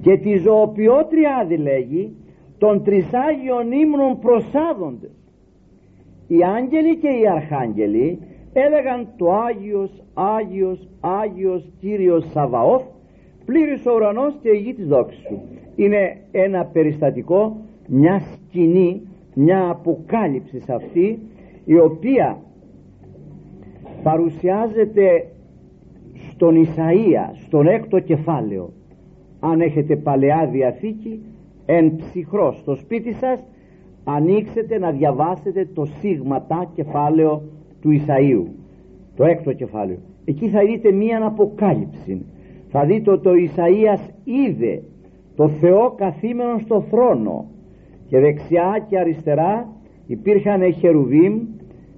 Και 0.00 0.16
τη 0.16 0.36
ζωοποιότρια 0.36 1.46
λέγει 1.58 2.16
των 2.58 2.82
τρισάγιων 2.84 3.72
ύμνων 3.72 4.18
προσάδοντες. 4.18 5.10
Οι 6.26 6.36
άγγελοι 6.56 6.96
και 6.96 7.08
οι 7.08 7.28
αρχάγγελοι 7.28 8.18
έλεγαν 8.54 9.08
το 9.16 9.32
Άγιος, 9.32 10.02
Άγιος, 10.14 10.88
Άγιος 11.00 11.72
Κύριος 11.80 12.30
Σαβαώθ 12.30 12.84
πλήρης 13.44 13.86
ο 13.86 13.94
ουρανός 13.94 14.34
και 14.42 14.48
η 14.48 14.58
γη 14.58 14.74
της 14.74 14.86
δόξης 14.86 15.20
σου 15.20 15.40
είναι 15.76 16.16
ένα 16.30 16.64
περιστατικό 16.64 17.56
μια 17.88 18.20
σκηνή 18.20 19.02
μια 19.34 19.68
αποκάλυψη 19.68 20.60
σε 20.60 20.72
αυτή 20.72 21.18
η 21.64 21.78
οποία 21.78 22.38
παρουσιάζεται 24.02 25.28
στον 26.30 26.64
Ισαΐα 26.64 27.34
στον 27.46 27.66
έκτο 27.66 28.00
κεφάλαιο. 28.00 28.72
Αν 29.40 29.60
έχετε 29.60 29.96
παλαιά 29.96 30.48
διαθήκη 30.52 31.22
εν 31.66 31.96
ψυχρό 31.96 32.52
στο 32.52 32.74
σπίτι 32.74 33.12
σας 33.12 33.44
ανοίξετε 34.04 34.78
να 34.78 34.90
διαβάσετε 34.90 35.68
το 35.74 35.84
σίγματα 35.84 36.70
κεφάλαιο 36.74 37.42
του 37.84 37.90
Ισαΐου 37.90 38.44
το 39.16 39.24
έκτο 39.24 39.52
κεφάλαιο. 39.52 39.98
Εκεί 40.24 40.48
θα 40.48 40.64
δείτε 40.64 40.92
μία 40.92 41.26
αποκάλυψη. 41.26 42.26
Θα 42.68 42.84
δείτε 42.84 43.10
ότι 43.10 43.28
ο 43.28 43.32
Ισαΐας 43.32 44.10
είδε 44.24 44.82
το 45.36 45.48
Θεό 45.48 45.94
καθήμενο 45.96 46.58
στο 46.58 46.80
θρόνο 46.80 47.46
και 48.06 48.18
δεξιά 48.18 48.86
και 48.88 48.98
αριστερά 48.98 49.68
υπήρχαν 50.06 50.72
χερουβίμ 50.72 51.40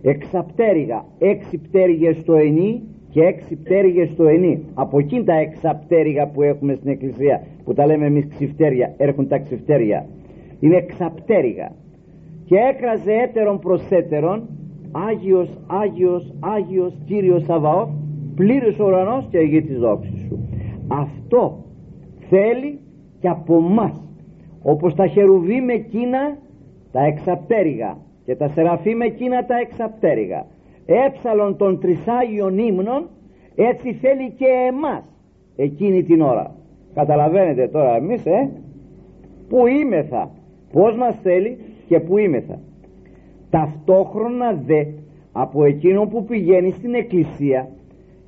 εξαπτέρυγα 0.02 1.04
έξι 1.18 1.58
πτέρυγες 1.58 2.16
στο 2.16 2.34
ενί 2.34 2.82
και 3.10 3.22
έξι 3.22 3.56
πτέρυγες 3.56 4.10
στο 4.10 4.26
ενί. 4.26 4.62
Από 4.74 4.98
εκείνη 4.98 5.24
τα 5.24 5.34
εξαπτέρυγα 5.34 6.26
που 6.26 6.42
έχουμε 6.42 6.74
στην 6.74 6.90
εκκλησία 6.90 7.42
που 7.64 7.74
τα 7.74 7.86
λέμε 7.86 8.06
εμείς 8.06 8.26
ξυφτέρια 8.28 8.94
έρχονται 8.96 9.28
τα 9.28 9.38
ξυφτέρια. 9.38 10.06
Είναι 10.60 10.76
εξαπτέρυγα. 10.76 11.72
Και 12.44 12.56
έκραζε 12.56 13.12
έτερον 13.12 13.58
προς 13.58 13.90
έτερον 13.90 14.48
Άγιος, 15.08 15.48
Άγιος, 15.66 16.34
Άγιος 16.40 16.94
Κύριος 17.06 17.44
Σαβαώθ 17.44 17.88
πλήρης 18.34 18.78
ουρανός 18.78 19.26
και 19.30 19.38
η 19.38 19.46
γη 19.46 19.62
της 19.62 19.78
δόξης 19.78 20.20
σου. 20.28 20.48
Αυτό 20.88 21.64
θέλει 22.28 22.78
και 23.20 23.28
από 23.28 23.60
μας 23.60 24.02
όπως 24.62 24.94
τα 24.94 25.06
χερουβί 25.06 25.60
με 25.60 25.72
εκείνα 25.72 26.38
τα 26.92 27.04
εξαπτέρυγα 27.04 27.96
και 28.24 28.34
τα 28.34 28.48
σεραφεί 28.48 28.94
με 28.94 29.04
εκείνα 29.04 29.44
τα 29.44 29.58
εξαπτέρυγα. 29.58 30.46
Έψαλον 30.86 31.56
των 31.56 31.80
τρισάγιων 31.80 32.58
ύμνων 32.58 33.08
έτσι 33.54 33.92
θέλει 33.92 34.30
και 34.30 34.46
εμάς 34.68 35.04
εκείνη 35.56 36.02
την 36.02 36.20
ώρα. 36.20 36.54
Καταλαβαίνετε 36.94 37.68
τώρα 37.68 37.96
εμείς 37.96 38.26
ε 38.26 38.50
που 39.48 39.66
είμεθα 39.66 40.30
πως 40.72 40.96
μας 40.96 41.18
θέλει 41.22 41.58
και 41.86 42.00
που 42.00 42.18
είμεθα 42.18 42.58
ταυτόχρονα 43.50 44.52
δε 44.66 44.84
από 45.32 45.64
εκείνο 45.64 46.06
που 46.06 46.24
πηγαίνει 46.24 46.70
στην 46.70 46.94
εκκλησία 46.94 47.68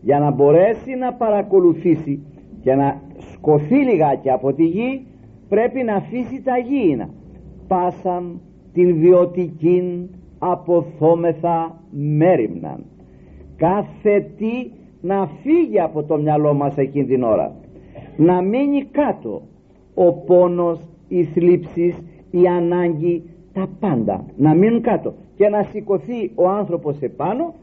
για 0.00 0.18
να 0.18 0.30
μπορέσει 0.30 0.94
να 0.94 1.12
παρακολουθήσει 1.12 2.22
και 2.60 2.74
να 2.74 3.00
σκοθεί 3.32 3.74
λιγάκι 3.74 4.30
από 4.30 4.52
τη 4.52 4.64
γη 4.64 5.06
πρέπει 5.48 5.82
να 5.82 5.94
αφήσει 5.94 6.42
τα 6.44 6.58
γήινα. 6.58 7.08
Πάσαν 7.68 8.40
την 8.72 8.98
βιωτική 8.98 10.08
αποθόμεθα 10.38 11.80
μέρημναν. 11.90 12.84
Κάθε 13.56 14.20
τι 14.36 14.70
να 15.00 15.26
φύγει 15.42 15.80
από 15.80 16.02
το 16.02 16.16
μυαλό 16.16 16.54
μας 16.54 16.76
εκείνη 16.76 17.06
την 17.06 17.22
ώρα. 17.22 17.54
Να 18.16 18.42
μείνει 18.42 18.84
κάτω 18.90 19.42
ο 19.94 20.12
πόνος, 20.12 20.80
οι 21.08 21.24
θλίψεις, 21.24 21.96
η 22.30 22.46
ανάγκη 22.46 23.22
τα 23.58 23.68
πάντα. 23.80 24.24
Να 24.36 24.54
μείνουν 24.54 24.80
κάτω. 24.80 25.14
Και 25.36 25.48
να 25.48 25.62
σηκωθεί 25.62 26.30
ο 26.34 26.48
άνθρωπος 26.48 27.00
επάνω 27.00 27.54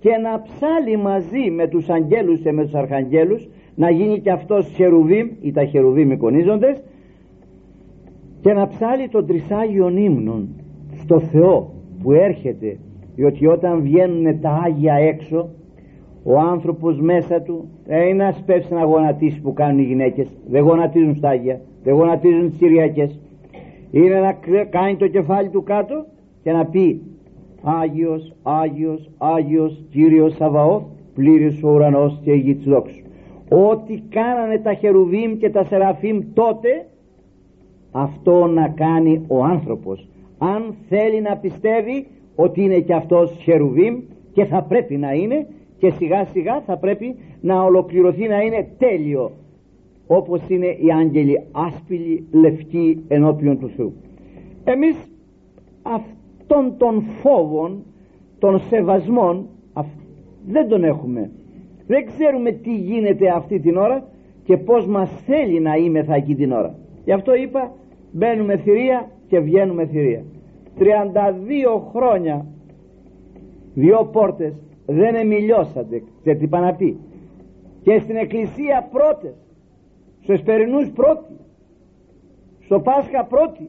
και 0.00 0.10
να 0.10 0.42
ψάλει 0.42 0.96
μαζί 0.96 1.50
με 1.50 1.68
τους 1.68 1.88
αγγέλους 1.88 2.40
και 2.40 2.52
με 2.52 2.62
τους 2.62 2.74
αρχαγγέλους 2.74 3.48
να 3.74 3.90
γίνει 3.90 4.20
και 4.20 4.30
αυτός 4.30 4.72
χερουβίμ 4.74 5.28
ή 5.40 5.52
τα 5.52 5.64
χερουβίμ 5.64 6.10
εικονίζοντες 6.10 6.82
και 8.40 8.52
να 8.52 8.68
ψάλει 8.68 9.08
τον 9.08 9.26
τρισάγιον 9.26 9.96
ύμνον 9.96 10.48
στο 11.02 11.20
Θεό 11.20 11.72
που 12.02 12.12
έρχεται 12.12 12.76
διότι 13.16 13.46
όταν 13.46 13.80
βγαίνουν 13.82 14.40
τα 14.40 14.50
Άγια 14.64 14.94
έξω 14.94 15.48
ο 16.22 16.38
άνθρωπος 16.38 17.00
μέσα 17.00 17.40
του 17.40 17.68
ε, 17.86 18.08
είναι 18.08 18.24
να 18.24 18.32
σπεύσει 18.32 18.74
να 18.74 18.84
γονατίσει 18.84 19.40
που 19.40 19.52
κάνουν 19.52 19.78
οι 19.78 19.82
γυναίκες. 19.82 20.28
Δεν 20.50 20.62
γονατίζουν 20.62 21.14
στα 21.14 21.28
Άγια 21.28 21.60
δεν 21.82 21.94
γονατίζουν 21.94 22.48
τις 22.48 22.58
Κυριακές 22.58 23.20
είναι 23.90 24.20
να 24.20 24.38
κάνει 24.64 24.96
το 24.96 25.08
κεφάλι 25.08 25.48
του 25.48 25.62
κάτω 25.62 26.06
και 26.42 26.52
να 26.52 26.66
πει 26.66 27.02
Άγιος, 27.62 28.32
Άγιος, 28.42 29.10
Άγιος 29.18 29.84
Κύριος 29.90 30.34
Σαβαώθ 30.34 30.82
πλήρης 31.14 31.62
ο 31.62 31.68
ουρανός 31.68 32.20
και 32.24 32.32
η 32.32 32.38
γη 32.38 32.54
της 32.54 32.64
δόξου 32.64 33.02
ό,τι 33.50 33.98
κάνανε 34.08 34.58
τα 34.58 34.74
χερουβίμ 34.74 35.36
και 35.36 35.50
τα 35.50 35.64
σεραφίμ 35.64 36.18
τότε 36.34 36.86
αυτό 37.90 38.46
να 38.46 38.68
κάνει 38.68 39.24
ο 39.28 39.44
άνθρωπος. 39.44 40.08
Αν 40.38 40.74
θέλει 40.88 41.20
να 41.20 41.36
πιστεύει 41.36 42.06
ότι 42.34 42.62
είναι 42.62 42.80
και 42.80 42.94
αυτός 42.94 43.36
χερουβίμ 43.42 43.98
και 44.32 44.44
θα 44.44 44.62
πρέπει 44.62 44.96
να 44.96 45.12
είναι 45.12 45.46
και 45.78 45.90
σιγά 45.90 46.24
σιγά 46.24 46.60
θα 46.60 46.76
πρέπει 46.76 47.16
να 47.40 47.62
ολοκληρωθεί 47.62 48.28
να 48.28 48.40
είναι 48.40 48.68
τέλειο 48.78 49.32
όπως 50.12 50.48
είναι 50.48 50.66
οι 50.66 50.92
άγγελοι 51.00 51.42
άσπηλοι 51.52 52.26
λευκοί 52.30 53.04
ενώπιον 53.08 53.58
του 53.58 53.68
Θεού. 53.68 53.92
Εμείς 54.64 54.96
αυτών 55.82 56.74
των 56.76 57.02
φόβων 57.02 57.84
των 58.38 58.60
σεβασμών 58.60 59.48
δεν 60.46 60.68
τον 60.68 60.84
έχουμε. 60.84 61.30
Δεν 61.86 62.06
ξέρουμε 62.06 62.50
τι 62.50 62.74
γίνεται 62.74 63.28
αυτή 63.28 63.60
την 63.60 63.76
ώρα 63.76 64.08
και 64.44 64.56
πως 64.56 64.86
μας 64.86 65.10
θέλει 65.26 65.60
να 65.60 66.02
θα 66.04 66.14
εκεί 66.14 66.34
την 66.34 66.52
ώρα. 66.52 66.78
Γι' 67.04 67.12
αυτό 67.12 67.34
είπα 67.34 67.72
μπαίνουμε 68.12 68.56
θηρία 68.56 69.10
και 69.28 69.38
βγαίνουμε 69.38 69.86
θηρία. 69.86 70.24
32 70.78 70.84
χρόνια 71.94 72.46
δύο 73.74 74.08
πόρτες 74.12 74.54
δεν 74.86 75.14
εμιλιώσατε 75.14 76.02
και 76.22 76.34
τι 76.34 76.46
να 76.50 76.74
πει 76.74 76.96
και 77.82 77.98
στην 77.98 78.16
εκκλησία 78.16 78.88
πρώτες 78.92 79.49
στους 80.30 80.42
εσπερινούς 80.42 80.90
πρώτοι 80.90 81.34
στο 82.60 82.80
Πάσχα 82.80 83.24
πρώτοι 83.24 83.68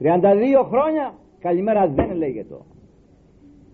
32 0.00 0.06
χρόνια. 0.70 1.14
Καλημέρα 1.38 1.88
δεν 1.88 2.16
λέγεται. 2.16 2.54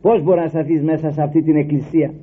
Πως 0.00 0.22
μπορεί 0.22 0.40
να 0.40 0.48
σταθείς 0.48 0.83
μέσα 0.83 1.11
σε 1.11 1.22
αυτή 1.22 1.42
την 1.42 1.57
εκκλησία; 1.57 2.14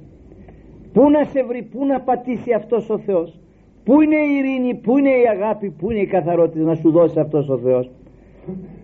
Πού 0.93 1.10
να 1.10 1.23
σε 1.23 1.43
βρει 1.43 1.62
πού 1.62 1.86
να 1.86 1.99
πατήσει 1.99 2.53
αυτός 2.53 2.89
ο 2.89 2.97
Θεός; 2.97 3.39
Πού 3.84 4.01
είναι 4.01 4.15
η 4.15 4.36
ειρήνη 4.38 4.73
πού 4.73 4.97
είναι 4.97 5.10
η 5.10 5.27
αγάπη 5.27 5.69
πού 5.69 5.91
είναι 5.91 5.99
η 5.99 6.05
καθαρότητα 6.05 6.63
να 6.63 6.75
σου 6.75 6.91
δώσει 6.91 7.19
αυτός 7.19 7.49
ο 7.49 7.58
Θεός; 7.58 7.91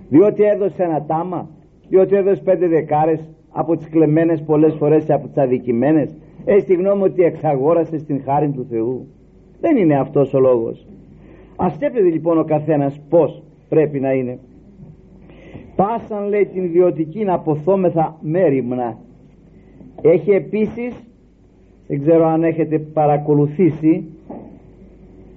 Διότι 0.09 0.43
έδωσε 0.43 0.83
ένα 0.83 1.05
τάμα 1.05 1.49
διότι 1.89 2.15
έδωσε 2.15 2.41
πέντε 2.41 2.67
δεκάρες 2.67 3.29
από 3.49 3.77
τις 3.77 3.89
κλεμμένες 3.89 4.41
πολλές 4.41 4.73
φορές 4.73 5.03
και 5.05 5.13
από 5.13 5.27
τις 5.27 5.37
αδικημένες. 5.37 6.15
Έχει 6.45 6.65
τη 6.65 6.73
γνώμη 6.73 7.03
ότι 7.03 7.23
εξαγόρασε 7.23 7.97
την 7.97 8.21
χάρη 8.23 8.49
του 8.49 8.65
Θεού. 8.69 9.07
Δεν 9.59 9.77
είναι 9.77 9.99
αυτός 9.99 10.33
ο 10.33 10.39
λόγος 10.39 10.85
ας 11.55 11.73
σκέφτεται 11.73 12.09
λοιπόν 12.09 12.39
ο 12.39 12.43
καθένας 12.43 12.99
πως 13.09 13.43
πρέπει 13.69 13.99
να 13.99 14.11
είναι. 14.11 14.39
Πάσαν 15.75 16.27
λέει 16.27 16.45
την 16.45 16.63
ιδιωτική 16.63 17.23
να 17.23 17.33
αποθόμεθα 17.33 18.17
μέρημνα 18.21 18.97
έχει 20.01 20.31
επίσης 20.31 20.93
δεν 21.87 22.01
ξέρω 22.01 22.25
αν 22.25 22.43
έχετε 22.43 22.79
παρακολουθήσει 22.79 24.03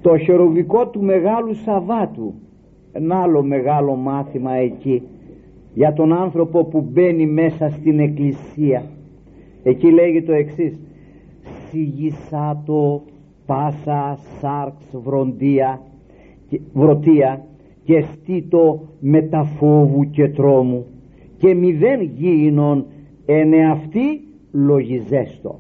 το 0.02 0.18
χεροβικό 0.18 0.86
του 0.86 1.02
Μεγάλου 1.02 1.54
Σαββάτου. 1.54 2.34
Ένα 2.92 3.22
άλλο 3.22 3.42
μεγάλο 3.42 3.94
μάθημα 3.94 4.52
εκεί 4.52 5.02
για 5.74 5.92
τον 5.92 6.12
άνθρωπο 6.12 6.64
που 6.64 6.88
μπαίνει 6.92 7.26
μέσα 7.26 7.68
στην 7.70 7.98
εκκλησία. 7.98 8.84
Εκεί 9.62 9.90
λέγει 9.90 10.22
το 10.22 10.32
εξής. 10.32 10.78
Σιγισάτο 11.68 13.02
πάσα 13.46 14.18
σάρξ 14.40 14.76
βροντία 14.92 15.80
βρωτία 16.72 17.44
και 17.84 18.00
στήτο 18.00 18.88
μεταφόβου 19.00 20.10
και 20.10 20.28
τρόμου 20.28 20.86
και 21.36 21.54
μηδέν 21.54 22.00
γίνον 22.00 22.86
αυτή 23.70 24.20
λογιζέστο. 24.52 25.58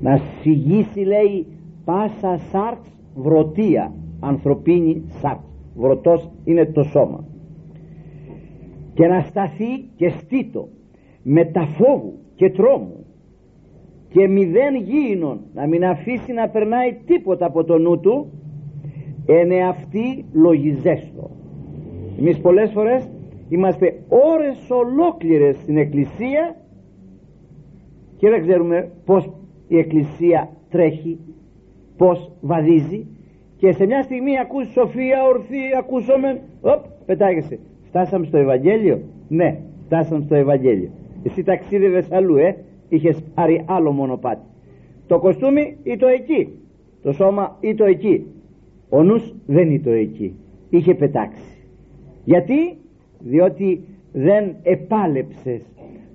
Να 0.00 0.20
συγγύσει 0.40 1.00
λέει 1.00 1.46
πάσα 1.84 2.38
σάρξ 2.50 2.80
βρωτία. 3.14 3.92
Ανθρωπίνη 4.20 5.02
σάρξ 5.20 5.42
βρωτός 5.74 6.30
είναι 6.44 6.66
το 6.66 6.82
σώμα. 6.82 7.24
Και 8.94 9.06
να 9.06 9.20
σταθεί 9.20 9.84
και 9.96 10.08
στήτο 10.08 10.68
μεταφόβου 11.22 12.14
και 12.34 12.50
τρόμου 12.50 13.04
και 14.08 14.28
μηδέν 14.28 14.74
γίνον 14.74 15.40
να 15.54 15.66
μην 15.66 15.84
αφήσει 15.84 16.32
να 16.32 16.48
περνάει 16.48 16.96
τίποτα 17.06 17.46
από 17.46 17.64
το 17.64 17.78
νου 17.78 18.00
του 18.00 18.30
είναι 19.38 19.68
αυτή 19.68 20.24
λογιζέστο. 20.32 21.30
Εμείς 22.18 22.38
πολλές 22.38 22.70
φορές 22.70 23.08
είμαστε 23.48 24.00
ώρες 24.08 24.70
ολόκληρες 24.70 25.56
στην 25.56 25.76
εκκλησία 25.76 26.56
και 28.16 28.28
δεν 28.28 28.40
ξέρουμε 28.40 28.90
πως 29.04 29.30
η 29.68 29.78
εκκλησία 29.78 30.50
τρέχει 30.70 31.18
πως 31.96 32.32
βαδίζει. 32.40 33.06
Και 33.56 33.72
σε 33.72 33.86
μια 33.86 34.02
στιγμή 34.02 34.38
ακούς 34.38 34.72
σοφία 34.72 35.22
ορθή 35.24 35.76
ακούσαμε 35.78 36.40
οπ 36.60 36.84
πετάγεσαι 37.06 37.58
φτάσαμε 37.88 38.26
στο 38.26 38.36
Ευαγγέλιο 38.36 39.00
ναι 39.28 39.58
φτάσαμε 39.84 40.24
στο 40.24 40.34
Ευαγγέλιο. 40.34 40.90
Εσύ 41.22 41.42
ταξίδευες 41.42 42.12
αλλού 42.12 42.36
ε; 42.36 42.56
Είχες 42.88 43.22
πάρει 43.34 43.64
άλλο 43.66 43.92
μονοπάτι. 43.92 44.46
Το 45.06 45.18
κοστούμι 45.18 45.76
ή 45.82 45.96
το 45.96 46.06
εκεί; 46.06 46.48
Το 47.02 47.12
σώμα 47.12 47.56
ή 47.60 47.74
το 47.74 47.84
εκεί; 47.84 48.26
Ο 48.90 49.02
νους 49.02 49.34
δεν 49.46 49.70
ήταν 49.70 49.92
εκεί. 49.92 50.34
Είχε 50.70 50.94
πετάξει. 50.94 51.66
Γιατί; 52.24 52.76
Διότι 53.18 53.84
δεν 54.12 54.54
επάλεψες 54.62 55.62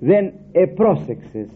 δεν 0.00 0.32
επρόσεξες 0.52 1.48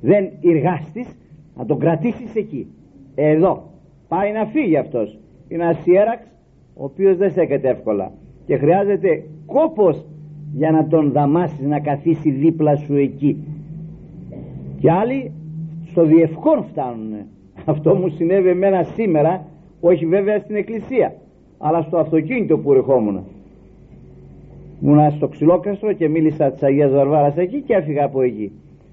δεν 0.00 0.28
εργάστης 0.42 1.18
να 1.56 1.64
τον 1.64 1.78
κρατήσεις 1.78 2.34
εκεί. 2.34 2.66
Εδώ. 3.14 3.70
Πάει 4.08 4.32
να 4.32 4.44
φύγει 4.44 4.76
αυτός. 4.76 5.18
Είναι 5.48 5.62
ένας 5.62 5.86
ιέραξ 5.86 6.26
ο 6.74 6.84
οποίος 6.84 7.16
δεν 7.16 7.30
στέκεται 7.30 7.68
εύκολα. 7.68 8.12
Και 8.46 8.56
χρειάζεται 8.56 9.22
κόπος 9.46 10.06
για 10.52 10.70
να 10.70 10.86
τον 10.86 11.12
δαμάσεις 11.12 11.66
να 11.66 11.80
καθίσει 11.80 12.30
δίπλα 12.30 12.76
σου 12.76 12.94
εκεί. 12.94 13.36
Και 14.80 14.90
άλλοι 14.90 15.32
στο 15.84 16.04
διευκόν 16.04 16.64
φτάνουν 16.64 17.12
αυτό 17.64 17.94
μου 17.94 18.08
συνέβη 18.08 18.48
εμένα 18.48 18.82
σήμερα 18.82 19.46
όχι 19.86 20.06
βέβαια 20.06 20.38
στην 20.38 20.56
εκκλησία. 20.56 21.14
Αλλά 21.58 21.82
στο 21.82 21.98
αυτοκίνητο 21.98 22.58
που 22.58 22.72
ερχόμουν. 22.72 23.24
Ήμουν 24.82 25.10
στο 25.10 25.28
ξυλόκαστρο 25.28 25.92
και 25.92 26.08
μίλησα 26.08 26.50
της 26.50 26.62
Αγίας 26.62 26.92
Βαρβάρας 26.92 27.36
εκεί 27.36 27.60
και 27.60 27.74
έφυγα 27.74 28.04
από 28.04 28.22
εκεί. 28.22 28.52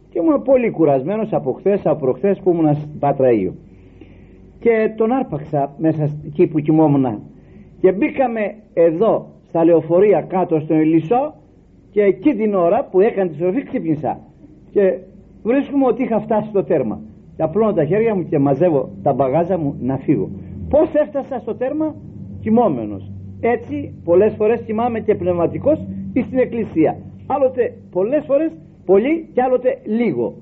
Και 0.10 0.20
ήμουν 0.20 0.42
πολύ 0.42 0.70
κουρασμένος 0.70 1.34
από 1.34 1.52
χθες 1.52 1.86
από 1.86 2.00
προχθές 2.00 2.40
που 2.40 2.50
ήμουν 2.50 2.76
στην 2.76 3.00
Πάτρα 3.00 3.32
Ίου 3.32 3.56
και 4.60 4.94
τον 4.98 5.12
άρπαξα 5.12 5.74
μέσα 5.78 6.10
εκεί 6.26 6.48
που 6.48 6.60
κοιμόμουν. 6.60 7.20
Και 7.80 7.92
μπήκαμε 7.92 8.56
εδώ 8.74 9.28
στα 9.48 9.64
λεωφορεία 9.64 10.22
κάτω 10.22 10.60
στον 10.60 10.78
Ελισσό 10.78 11.34
και 11.92 12.02
εκεί 12.02 12.36
την 12.36 12.54
ώρα 12.54 12.88
που 12.92 13.00
έκανε 13.02 13.30
τη 13.30 13.36
σοφή 13.36 13.64
ξύπνησα. 13.64 14.20
Και 14.72 14.98
βρίσκουμε 15.44 15.86
ότι 15.86 16.04
είχα 16.04 16.20
φτάσει 16.20 16.50
στο 16.50 16.64
τέρμα. 16.64 17.00
Και 17.36 17.44
απλώνω 17.44 17.74
τα 17.74 17.86
χέρια 17.86 18.16
μου 18.16 18.26
και 18.30 18.40
μαζεύω 18.40 18.90
τα 19.04 19.14
μπαγάζα 19.14 19.58
μου 19.58 19.76
να 19.82 19.98
φύγω 19.98 20.30
πως 20.74 20.94
έφτασα 20.94 21.40
στο 21.40 21.56
τέρμα; 21.56 21.96
Κοιμόμενος. 22.40 23.12
Έτσι 23.40 23.94
πολλές 24.04 24.34
φορές 24.34 24.62
κοιμάμαι 24.62 25.00
και 25.00 25.16
πνευματικός 25.16 25.88
ή 26.14 26.22
στην 26.22 26.38
εκκλησία. 26.38 26.98
Άλλοτε 27.28 27.78
πολλές 27.92 28.26
φορές 28.26 28.52
πολύ 28.86 29.30
και 29.34 29.42
άλλοτε 29.42 29.80
λίγο. 29.86 30.36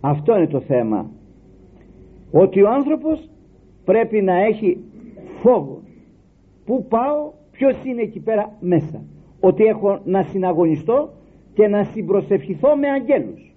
Αυτό 0.00 0.36
είναι 0.36 0.46
το 0.46 0.60
θέμα. 0.60 1.10
Ότι 2.30 2.62
ο 2.62 2.70
άνθρωπος 2.70 3.30
πρέπει 3.84 4.22
να 4.22 4.44
έχει 4.44 4.84
φόβο. 5.42 5.82
Πού 6.64 6.86
πάω 6.88 7.32
ποιος 7.50 7.84
είναι 7.84 8.02
εκεί 8.02 8.20
πέρα 8.20 8.56
μέσα. 8.60 9.02
Ότι 9.40 9.64
έχω 9.64 10.00
να 10.04 10.22
συναγωνιστώ 10.22 11.12
και 11.54 11.68
να 11.68 11.84
συμπροσευχηθώ 11.84 12.76
με 12.76 12.88
αγγέλους. 12.88 13.54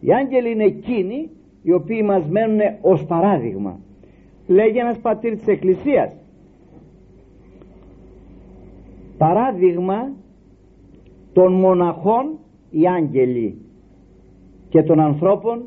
Οι 0.00 0.12
άγγελοι 0.12 0.50
είναι 0.50 0.64
εκείνοι 0.64 1.30
οι 1.62 1.72
οποίοι 1.72 2.02
μας 2.04 2.28
μένουν 2.28 2.60
ως 2.80 3.06
παράδειγμα 3.06 3.80
λέγει 4.50 4.78
ένας 4.78 4.98
πατήρ 4.98 5.36
της 5.36 5.46
εκκλησίας. 5.46 6.12
Παράδειγμα 9.18 10.12
των 11.32 11.52
μοναχών 11.52 12.38
οι 12.70 12.86
άγγελοι 12.86 13.58
και 14.68 14.82
των 14.82 15.00
ανθρώπων 15.00 15.62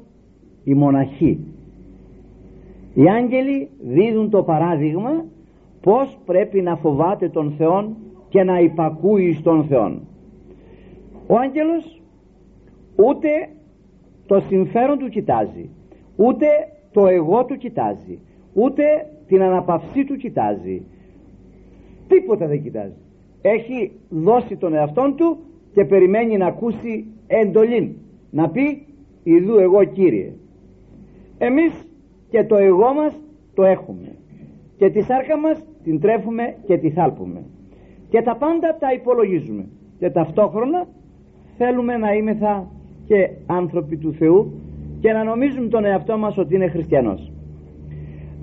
οι 0.64 0.74
μοναχοί. 0.74 1.40
Οι 2.94 3.10
άγγελοι 3.10 3.70
δίδουν 3.82 4.30
το 4.30 4.44
παράδειγμα 4.44 5.26
πως 5.82 6.18
πρέπει 6.26 6.62
να 6.62 6.76
φοβάται 6.76 7.30
τον 7.30 7.54
Θεό 7.58 7.96
και 8.30 8.44
να 8.44 8.60
υπακούει 8.60 9.34
στον 9.34 9.64
Θεό 9.64 10.02
ο 11.28 11.38
άγγελος 11.38 12.02
ούτε 12.96 13.30
το 14.28 14.40
συμφέρον 14.40 14.98
του 14.98 15.10
κοιτάζει 15.10 15.70
ούτε 16.16 16.46
το 16.92 17.08
εγώ 17.08 17.46
του 17.46 17.58
κοιτάζει 17.58 18.20
ούτε 18.54 18.84
την 19.28 19.42
αναπαυσή 19.42 20.04
του 20.06 20.16
κοιτάζει. 20.16 20.82
Τίποτα 22.08 22.48
δεν 22.48 22.64
κοιτάζει. 22.64 22.96
Έχει 23.42 23.92
δώσει 24.10 24.56
τον 24.56 24.74
εαυτόν 24.74 25.16
του 25.16 25.38
και 25.74 25.86
περιμένει 25.86 26.38
να 26.38 26.46
ακούσει 26.46 27.06
εντολή 27.28 27.98
να 28.30 28.50
πει 28.50 28.86
ιδού 29.24 29.58
εγώ 29.58 29.84
Κύριε 29.84 30.34
εμείς 31.38 31.88
και 32.30 32.44
το 32.44 32.56
εγώ 32.56 32.94
μας 32.94 33.20
το 33.54 33.64
έχουμε. 33.64 34.16
Και 34.78 34.90
τη 34.90 35.02
σάρκα 35.02 35.38
μας 35.38 35.66
την 35.84 36.00
τρέφουμε 36.00 36.56
και 36.66 36.78
τη 36.78 36.90
θάλπουμε. 36.90 37.44
Και 38.10 38.22
τα 38.22 38.36
πάντα 38.36 38.78
τα 38.80 38.94
υπολογίζουμε. 38.94 39.66
Και 40.00 40.10
ταυτόχρονα 40.10 40.88
θέλουμε 41.58 41.98
να 41.98 42.14
είμεθα 42.14 42.72
και 43.06 43.30
άνθρωποι 43.46 43.98
του 43.98 44.14
Θεού 44.14 44.52
και 45.00 45.12
να 45.12 45.24
νομίζουμε 45.24 45.68
τον 45.68 45.86
εαυτό 45.86 46.18
μας 46.18 46.38
ότι 46.38 46.56
είναι 46.56 46.68
χριστιανός 46.68 47.32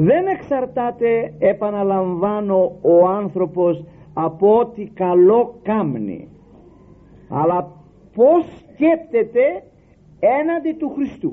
δεν 0.03 0.27
εξαρτάται 0.27 1.35
επαναλαμβάνω 1.39 2.79
ο 2.83 3.07
άνθρωπος 3.07 3.85
από 4.15 4.59
ό,τι 4.59 4.85
καλό 4.85 5.59
κάμνει 5.63 6.29
αλλά 7.29 7.73
πως 8.15 8.45
σκέπτεται 8.73 9.63
έναντι 10.21 10.73
του 10.73 10.89
Χριστού. 10.89 11.33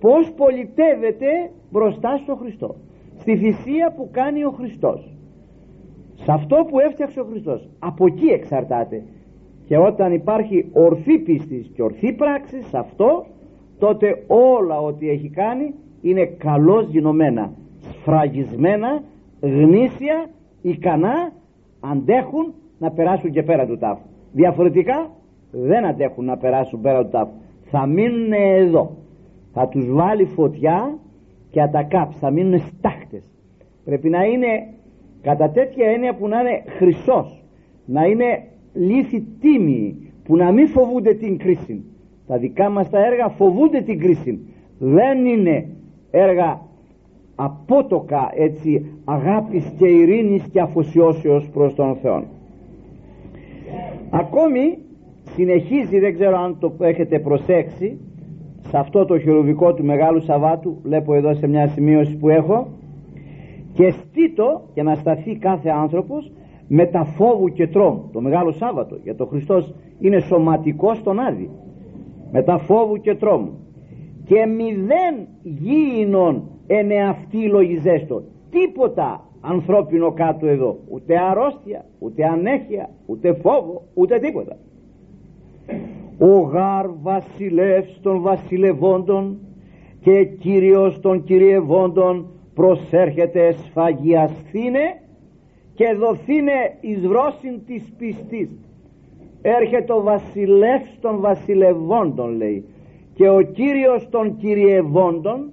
Πως 0.00 0.32
πολιτεύεται 0.32 1.50
μπροστά 1.70 2.16
στο 2.16 2.36
Χριστό. 2.36 2.76
Στη 3.18 3.36
θυσία 3.36 3.92
που 3.96 4.08
κάνει 4.12 4.44
ο 4.44 4.50
Χριστός. 4.50 5.16
Σε 6.14 6.32
αυτό 6.32 6.66
που 6.70 6.80
έφτιαξε 6.80 7.20
ο 7.20 7.24
Χριστός 7.24 7.68
από 7.78 8.06
εκεί 8.06 8.26
εξαρτάται. 8.26 9.02
Και 9.64 9.78
όταν 9.78 10.12
υπάρχει 10.12 10.70
ορθή 10.72 11.18
πίστης 11.18 11.70
και 11.74 11.82
ορθή 11.82 12.12
πράξη 12.12 12.62
σε 12.62 12.78
αυτό 12.78 13.26
τότε 13.78 14.24
όλα 14.26 14.80
ό,τι 14.80 15.08
έχει 15.08 15.28
κάνει 15.28 15.74
είναι 16.00 16.24
καλώς 16.24 16.88
γινωμένα 16.88 17.52
σφραγισμένα 18.00 19.02
γνήσια 19.40 20.26
ικανά 20.62 21.32
αντέχουν 21.80 22.54
να 22.78 22.90
περάσουν 22.90 23.30
και 23.30 23.42
πέρα 23.42 23.66
του 23.66 23.78
τάφου. 23.78 24.06
Διαφορετικά 24.32 25.10
δεν 25.50 25.86
αντέχουν 25.86 26.24
να 26.24 26.36
περάσουν 26.36 26.80
πέρα 26.80 27.02
του 27.02 27.10
τάφου. 27.10 27.32
Θα 27.62 27.86
μείνουν 27.86 28.32
εδώ. 28.32 28.96
Θα 29.52 29.68
τους 29.68 29.92
βάλει 29.92 30.24
φωτιά 30.24 30.98
και 31.50 31.60
θα 31.60 31.70
τα 31.70 31.82
κάψει 31.82 32.18
θα 32.18 32.30
μείνουν 32.30 32.58
στάχτες. 32.58 33.22
Πρέπει 33.84 34.08
να 34.08 34.24
είναι 34.24 34.72
κατά 35.22 35.50
τέτοια 35.50 35.90
έννοια 35.90 36.14
που 36.14 36.28
να 36.28 36.40
είναι 36.40 36.62
χρυσός 36.66 37.40
να 37.90 38.04
είναι 38.04 38.42
λύθη 38.72 39.24
τίμη 39.40 40.12
που 40.24 40.36
να 40.36 40.52
μην 40.52 40.68
φοβούνται 40.68 41.14
την 41.14 41.38
κρίση. 41.38 41.84
Τα 42.26 42.38
δικά 42.38 42.70
μας 42.70 42.90
τα 42.90 43.06
έργα 43.06 43.28
φοβούνται 43.28 43.80
την 43.80 43.98
κρίση. 43.98 44.40
Δεν 44.78 45.26
είναι 45.26 45.68
έργα 46.10 46.60
απότοκα 47.42 48.30
έτσι 48.34 48.86
αγάπης 49.04 49.72
και 49.78 49.86
ειρήνης 49.86 50.42
και 50.52 50.60
αφοσιώσεως 50.60 51.48
προς 51.48 51.74
τον 51.74 51.96
Θεό 52.02 52.22
ακόμη 54.10 54.78
συνεχίζει 55.34 55.98
δεν 55.98 56.14
ξέρω 56.14 56.38
αν 56.38 56.56
το 56.58 56.72
έχετε 56.80 57.18
προσέξει 57.18 57.98
σε 58.68 58.78
αυτό 58.78 59.04
το 59.04 59.18
χειροβικό 59.18 59.74
του 59.74 59.84
Μεγάλου 59.84 60.20
Σαββάτου 60.20 60.78
βλέπω 60.82 61.14
εδώ 61.14 61.34
σε 61.34 61.46
μια 61.46 61.66
σημείωση 61.66 62.16
που 62.16 62.28
έχω 62.28 62.66
και 63.72 63.90
στήτω 63.90 64.62
και 64.74 64.82
να 64.82 64.94
σταθεί 64.94 65.36
κάθε 65.36 65.68
άνθρωπος 65.68 66.32
με 66.68 66.86
τα 66.86 67.04
φόβου 67.04 67.52
και 67.52 67.66
τρόμου 67.66 68.08
το 68.12 68.20
Μεγάλο 68.20 68.52
Σάββατο 68.52 68.98
για 69.02 69.14
το 69.14 69.26
Χριστός 69.26 69.74
είναι 70.00 70.20
σωματικό 70.20 70.94
στον 70.94 71.18
Άδη. 71.20 71.50
Με 72.32 72.42
τα 72.42 72.58
φόβου 72.58 73.00
και 73.00 73.14
τρόμου 73.14 73.50
και 74.24 74.46
μηδέν 74.46 75.26
γήινον 75.42 76.42
ενεαυτή 76.72 77.46
λογιζέστο 77.46 78.22
τίποτα 78.50 79.24
ανθρώπινο 79.40 80.12
κάτω 80.12 80.46
εδώ. 80.46 80.78
Ούτε 80.88 81.18
αρρώστια 81.18 81.84
ούτε 81.98 82.24
ανέχεια 82.24 82.90
ούτε 83.06 83.32
φόβο 83.32 83.82
ούτε 83.94 84.18
τίποτα. 84.18 84.56
Ο 86.18 86.40
γάρ 86.40 86.86
βασιλεύς 87.02 88.00
των 88.02 88.20
βασιλευόντων 88.20 89.38
και 90.00 90.24
κύριος 90.24 91.00
των 91.00 91.24
κυριευόντων 91.24 92.26
προσέρχεται 92.54 93.52
σφαγιασθήνε 93.52 95.00
και 95.74 95.94
δοθήνε 95.98 96.76
εις 96.80 97.06
βρόσιν 97.06 97.60
της 97.66 97.92
πιστής. 97.98 98.50
Έρχεται 99.42 99.92
ο 99.92 100.02
βασιλεύς 100.02 100.98
των 101.00 101.20
βασιλευόντων 101.20 102.36
λέει 102.36 102.64
και 103.14 103.28
ο 103.28 103.40
κύριος 103.40 104.08
των 104.10 104.36
κυριευόντων 104.36 105.50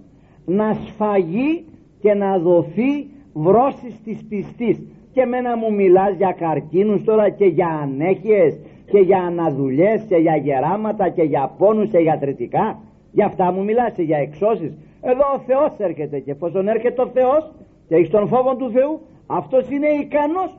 να 0.48 0.74
σφαγεί 0.74 1.66
και 2.00 2.14
να 2.14 2.38
δοθεί 2.38 3.10
βρώσεις 3.34 4.02
της 4.04 4.26
πιστής. 4.30 4.84
Και 5.12 5.26
μένα 5.26 5.58
μου 5.58 5.74
μιλάς 5.74 6.16
για 6.16 6.36
καρκίνους 6.40 7.04
τώρα 7.04 7.30
και 7.30 7.46
για 7.46 7.68
ανέχειες 7.68 8.60
και 8.92 9.00
για 9.00 9.18
αναδουλειές 9.18 10.02
και 10.08 10.16
για 10.16 10.36
γεράματα 10.36 11.10
και 11.10 11.24
για 11.24 11.52
πόνους 11.58 11.90
και 11.90 11.98
για 11.98 12.18
τριτικά 12.20 12.80
για 13.12 13.26
αυτά 13.26 13.52
μου 13.52 13.64
μιλάς 13.64 13.94
και 13.94 14.02
για 14.02 14.18
εξώσεις. 14.18 14.78
Εδώ 15.02 15.24
ο 15.36 15.40
Θεός 15.40 15.72
έρχεται 15.78 16.20
και 16.20 16.32
εφόσον 16.32 16.68
έρχεται 16.68 17.02
ο 17.02 17.08
Θεός 17.08 17.52
και 17.88 17.96
έχεις 17.96 18.10
τον 18.10 18.28
φόβο 18.28 18.56
του 18.56 18.70
Θεού 18.72 19.00
αυτός 19.28 19.70
είναι 19.70 19.88
ικανός 19.88 20.58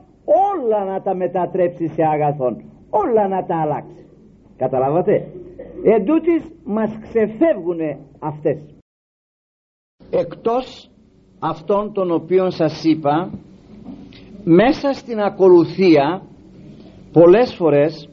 όλα 0.53 0.83
να 0.85 1.01
τα 1.01 1.15
μετατρέψει 1.15 1.87
σε 1.87 2.03
αγαθόν 2.03 2.61
όλα 2.89 3.27
να 3.27 3.45
τα 3.45 3.55
αλλάξει. 3.61 4.05
Καταλάβατε; 4.57 5.27
Εν 5.83 6.05
τούτης 6.05 6.51
μας 6.63 6.99
ξεφεύγουν 7.01 7.79
αυτές 8.19 8.78
εκτός 10.09 10.89
αυτών 11.39 11.93
των 11.93 12.11
οποίων 12.11 12.51
σας 12.51 12.83
είπα 12.83 13.29
μέσα 14.43 14.93
στην 14.93 15.19
ακολουθία 15.19 16.21
πολλές 17.11 17.53
φορές 17.53 18.09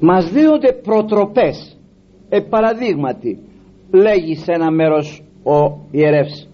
μας 0.00 0.30
δίνονται 0.30 0.72
προτροπές. 0.72 1.78
Ε, 2.28 2.40
παραδείγματι 2.40 3.38
λέγει 3.90 4.34
σε 4.34 4.52
ένα 4.52 4.70
μέρος 4.70 5.22
ο 5.42 5.78
ιερεύς 5.90 6.48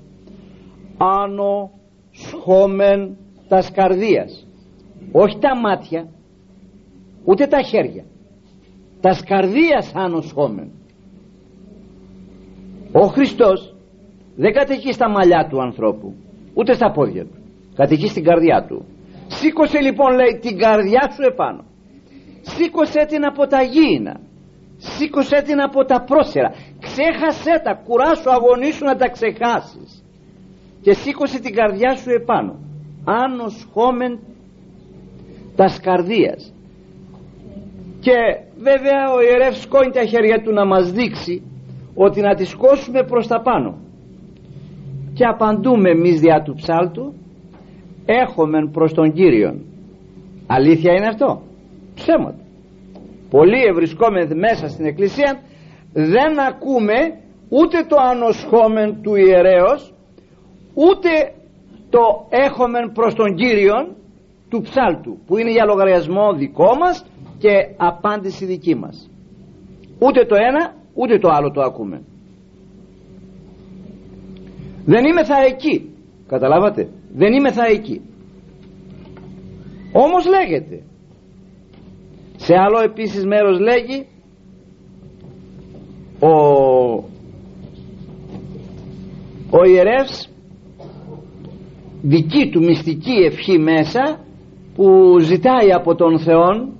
άνω 0.98 1.70
σχόμεν 2.10 3.16
τα 3.48 3.62
σκαρδίας 3.62 4.46
όχι 5.12 5.38
τα 5.38 5.56
μάτια 5.56 6.08
ούτε 7.24 7.46
τα 7.46 7.62
χέρια. 7.62 8.04
Τα 9.00 9.12
σκαρδίας 9.12 9.92
άνω 9.94 10.20
σχόμεν 10.20 10.70
ο 12.92 13.06
Χριστός 13.06 13.74
δεν 14.36 14.52
κατοικεί 14.52 14.92
στα 14.92 15.08
μαλλιά 15.08 15.46
του 15.50 15.62
ανθρώπου 15.62 16.14
ούτε 16.54 16.72
στα 16.72 16.90
πόδια 16.90 17.24
του. 17.24 17.36
Κατοικεί 17.74 18.08
στην 18.08 18.24
καρδιά 18.24 18.64
του. 18.68 18.84
Σήκωσε 19.26 19.80
λοιπόν 19.80 20.14
λέει 20.14 20.38
την 20.40 20.58
καρδιά 20.58 21.10
σου 21.14 21.22
επάνω. 21.22 21.64
Σήκωσε 22.40 23.06
την 23.08 23.24
από 23.24 23.46
τα 23.46 23.62
γήινα. 23.62 24.20
Σήκωσε 24.76 25.42
την 25.42 25.60
από 25.60 25.84
τα 25.84 26.04
πρόσερα. 26.04 26.50
Ξέχασέ 26.80 27.60
τα 27.64 27.74
κουράσου 27.86 28.30
αγωνίσου 28.30 28.84
να 28.84 28.96
τα 28.96 29.08
ξεχάσεις. 29.08 30.04
Και 30.82 30.92
σήκωσε 30.92 31.40
την 31.40 31.54
καρδιά 31.54 31.96
σου 31.96 32.10
επάνω. 32.10 32.58
Άνω 33.04 33.48
σχόμεν 33.48 34.18
τας 35.56 35.74
σκαρδίας 35.74 36.52
και 38.00 38.16
βέβαια 38.58 39.12
ο 39.14 39.20
ιερεύς 39.20 39.60
σκόνει 39.60 39.90
τα 39.90 40.04
χέρια 40.04 40.42
του 40.42 40.52
να 40.52 40.64
μας 40.66 40.92
δείξει 40.92 41.42
ότι 41.96 42.20
να 42.20 42.34
τη 42.34 42.44
σκόσουμε 42.44 43.02
προς 43.02 43.26
τα 43.26 43.40
πάνω. 43.40 43.78
Και 45.14 45.24
απαντούμε 45.24 45.90
εμείς 45.90 46.20
διά 46.20 46.42
του 46.42 46.54
ψάλτου 46.54 47.12
έχομεν 48.06 48.70
προς 48.70 48.92
τον 48.92 49.12
Κύριον 49.12 49.66
αλήθεια 50.46 50.92
είναι 50.92 51.06
αυτό. 51.06 51.42
Ψέματα. 51.94 52.38
Πολλοί 53.30 53.62
ευρισκόμενοι 53.70 54.34
μέσα 54.34 54.68
στην 54.68 54.86
εκκλησία 54.86 55.40
δεν 55.92 56.40
ακούμε 56.40 56.94
ούτε 57.48 57.84
το 57.88 57.96
ανοσχόμεν 58.10 59.02
του 59.02 59.14
ιερέως 59.14 59.92
ούτε 60.74 61.08
το 61.90 62.26
έχομεν 62.28 62.92
προς 62.92 63.14
τον 63.14 63.34
Κύριον 63.34 63.96
του 64.48 64.60
ψάλτου 64.60 65.18
που 65.26 65.38
είναι 65.38 65.50
για 65.50 65.64
λογαριασμό 65.64 66.32
δικό 66.32 66.74
μας 66.74 67.04
και 67.38 67.52
απάντηση 67.76 68.44
δική 68.44 68.74
μας. 68.74 69.10
Ούτε 69.98 70.24
το 70.24 70.34
ένα 70.34 70.74
ούτε 70.96 71.18
το 71.18 71.28
άλλο 71.28 71.50
το 71.50 71.60
ακούμε. 71.60 72.02
Δεν 74.84 75.04
είμαι 75.04 75.24
θα 75.24 75.36
εκεί. 75.44 75.90
Καταλάβατε; 76.26 76.88
Δεν 77.14 77.32
είμαι 77.32 77.52
θα 77.52 77.66
εκεί. 77.66 78.00
Όμως 79.92 80.26
λέγεται. 80.26 80.82
Σε 82.36 82.54
άλλο 82.54 82.80
επίσης 82.80 83.24
μέρος 83.24 83.58
λέγει 83.60 84.06
ο, 86.20 86.34
ο 89.50 89.64
ιερεύς 89.68 90.30
δική 92.02 92.50
του 92.50 92.64
μυστική 92.64 93.12
ευχή 93.24 93.58
μέσα 93.58 94.20
που 94.74 95.18
ζητάει 95.20 95.72
από 95.72 95.94
τον 95.94 96.18
Θεό 96.18 96.72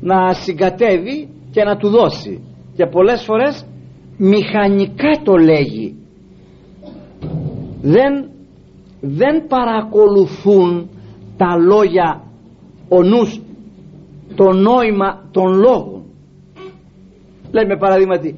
να 0.00 0.32
συγκατεύει 0.32 1.28
και 1.50 1.62
να 1.64 1.76
του 1.76 1.88
δώσει 1.88 2.53
και 2.76 2.86
πολλές 2.86 3.22
φορές 3.22 3.66
μηχανικά 4.16 5.20
το 5.22 5.36
λέγει. 5.36 5.96
Δεν, 7.82 8.30
δεν 9.00 9.46
παρακολουθούν 9.46 10.88
τα 11.36 11.56
λόγια 11.56 12.22
ο 12.88 13.02
νους 13.02 13.40
το 14.34 14.52
νόημα 14.52 15.28
των 15.30 15.54
λόγων. 15.54 16.02
Λέμε 17.50 17.76
παραδείγματι 17.76 18.36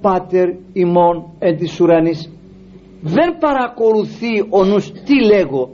πάτερ 0.00 0.48
ημών 0.72 1.24
εν 1.38 1.56
της 1.56 1.80
ουρανής 1.80 2.32
δεν 3.00 3.38
παρακολουθεί 3.38 4.46
ο 4.48 4.64
νους 4.64 4.90
τι 4.90 5.24
λέγω. 5.24 5.70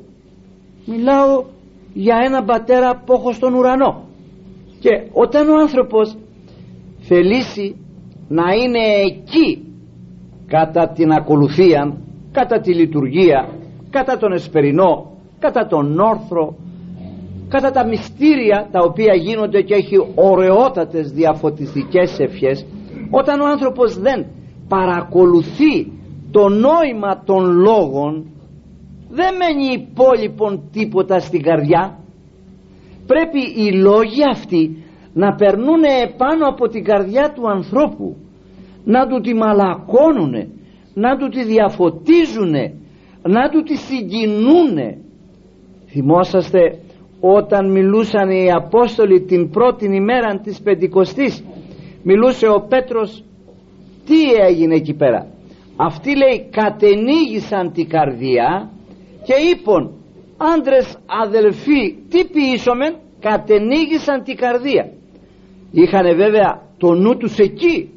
Μιλάω 0.87 1.45
για 1.93 2.17
έναν 2.25 2.45
πατέρα 2.45 3.03
που 3.07 3.13
έχω 3.13 3.33
στον 3.33 3.55
ουρανό. 3.55 4.05
Και 4.81 5.09
όταν 5.13 5.49
ο 5.49 5.61
άνθρωπος 5.61 6.17
θελήσει 7.01 7.77
να 8.29 8.53
είναι 8.53 8.79
εκεί 9.07 9.63
κατά 10.47 10.89
την 10.89 11.13
ακολουθία 11.13 11.97
κατά 12.33 12.61
τη 12.61 12.75
λειτουργία 12.75 13.49
κατά 13.91 14.17
τον 14.17 14.33
εσπερινό 14.33 15.13
κατά 15.39 15.67
τον 15.67 15.99
όρθρο 15.99 16.57
κατά 17.49 17.71
τα 17.71 17.87
μυστήρια 17.87 18.69
τα 18.71 18.81
οποία 18.81 19.15
γίνονται 19.15 19.63
και 19.63 19.75
έχει 19.75 19.97
ωραιότατες 20.15 21.13
διαφωτιστικές 21.13 22.19
ευχές 22.19 22.67
όταν 23.11 23.41
ο 23.41 23.47
άνθρωπος 23.47 23.99
δεν 23.99 24.27
παρακολουθεί 24.69 25.93
το 26.31 26.49
νόημα 26.49 27.23
των 27.25 27.51
λόγων 27.51 28.27
δεν 29.15 29.35
μένει 29.37 29.73
υπόλοιπον 29.73 30.63
τίποτα 30.73 31.19
στην 31.19 31.43
καρδιά. 31.43 31.99
Πρέπει 33.07 33.39
οι 33.39 33.73
λόγοι 33.73 34.25
αυτοί 34.31 34.84
να 35.15 35.35
περνούν 35.35 35.83
επάνω 36.03 36.49
από 36.49 36.69
την 36.69 36.85
καρδιά 36.85 37.33
του 37.35 37.51
ανθρώπου 37.51 38.17
να 38.85 39.07
του 39.07 39.21
τη 39.21 39.35
μαλακώνουνε 39.35 40.49
να 40.95 41.17
του 41.17 41.29
τη 41.29 41.45
διαφωτίζουνε 41.45 42.75
να 43.23 43.49
του 43.49 43.63
τη 43.63 43.77
συγκινούνε. 43.77 44.99
Θυμόσαστε 45.87 46.79
όταν 47.21 47.71
μιλούσαν 47.71 48.31
οι 48.31 48.53
Απόστολοι 48.53 49.21
την 49.21 49.51
πρώτη 49.51 49.85
ημέρα 49.85 50.41
της 50.43 50.61
Πεντηκοστής 50.63 51.45
μιλούσε 52.03 52.47
ο 52.47 52.67
Πέτρος 52.69 53.25
τι 54.07 54.33
έγινε 54.49 54.75
εκεί 54.75 54.95
πέρα; 54.95 55.27
Αυτοί 55.77 56.17
λέει 56.17 56.49
κατενήγησαν 56.51 57.73
την 57.73 57.89
καρδία 57.89 58.71
και 59.25 59.35
είπαν 59.51 59.91
άντρες 60.37 60.99
αδελφοί 61.25 61.95
τι 62.09 62.25
ποιήσομεν; 62.25 62.95
Κατενήγησαν 63.21 64.23
την 64.23 64.37
καρδία 64.37 64.91
είχαν 65.83 66.17
βέβαια 66.17 66.63
το 66.79 66.95
νου 66.95 67.17
τους 67.17 67.39
εκεί 67.39 67.89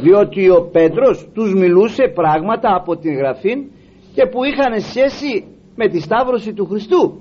διότι 0.00 0.50
ο 0.50 0.68
Πέτρος 0.72 1.28
τους 1.34 1.54
μιλούσε 1.54 2.02
πράγματα 2.14 2.74
από 2.74 2.96
την 2.96 3.16
Γραφή 3.16 3.54
και 4.14 4.26
που 4.26 4.44
είχαν 4.44 4.80
σχέση 4.80 5.44
με 5.76 5.88
τη 5.88 6.00
Σταύρωση 6.00 6.52
του 6.52 6.66
Χριστού. 6.66 7.20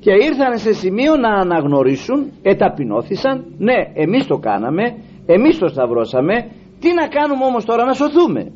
Και 0.00 0.12
ήρθαν 0.12 0.58
σε 0.58 0.72
σημείο 0.72 1.16
να 1.16 1.28
αναγνωρίσουν 1.28 2.30
εταπεινώθησαν 2.42 3.44
ναι 3.58 3.90
εμείς 3.94 4.26
το 4.26 4.36
κάναμε 4.36 4.94
εμείς 5.26 5.58
το 5.58 5.68
σταυρώσαμε 5.68 6.34
τι 6.80 6.92
να 6.94 7.08
κάνουμε 7.08 7.44
όμως 7.44 7.64
τώρα 7.64 7.84
να 7.84 7.92
σωθούμε 7.92 8.52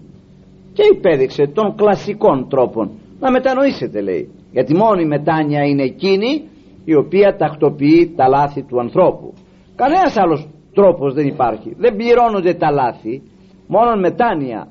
και 0.73 0.83
υπέδειξε 0.95 1.47
των 1.55 1.75
κλασικών 1.77 2.49
τρόπων. 2.49 2.91
Να 3.21 3.31
μετανοήσετε 3.31 4.01
λέει 4.01 4.29
γιατί 4.51 4.75
μόνο 4.75 5.01
η 5.01 5.07
μετάνοια 5.07 5.63
είναι 5.65 5.83
εκείνη 5.83 6.43
η 6.85 6.95
οποία 6.95 7.37
τακτοποιεί 7.37 8.13
τα 8.17 8.29
λάθη 8.29 8.63
του 8.63 8.81
ανθρώπου 8.81 9.33
κανένας 9.77 10.17
άλλος 10.17 10.49
τρόπος 10.75 11.15
δεν 11.15 11.27
υπάρχει. 11.27 11.75
Δεν 11.79 11.97
πληρώνονται 11.97 12.55
τα 12.55 12.71
λάθη. 12.71 13.23
Μόνο 13.69 14.01
μετάνοια 14.01 14.69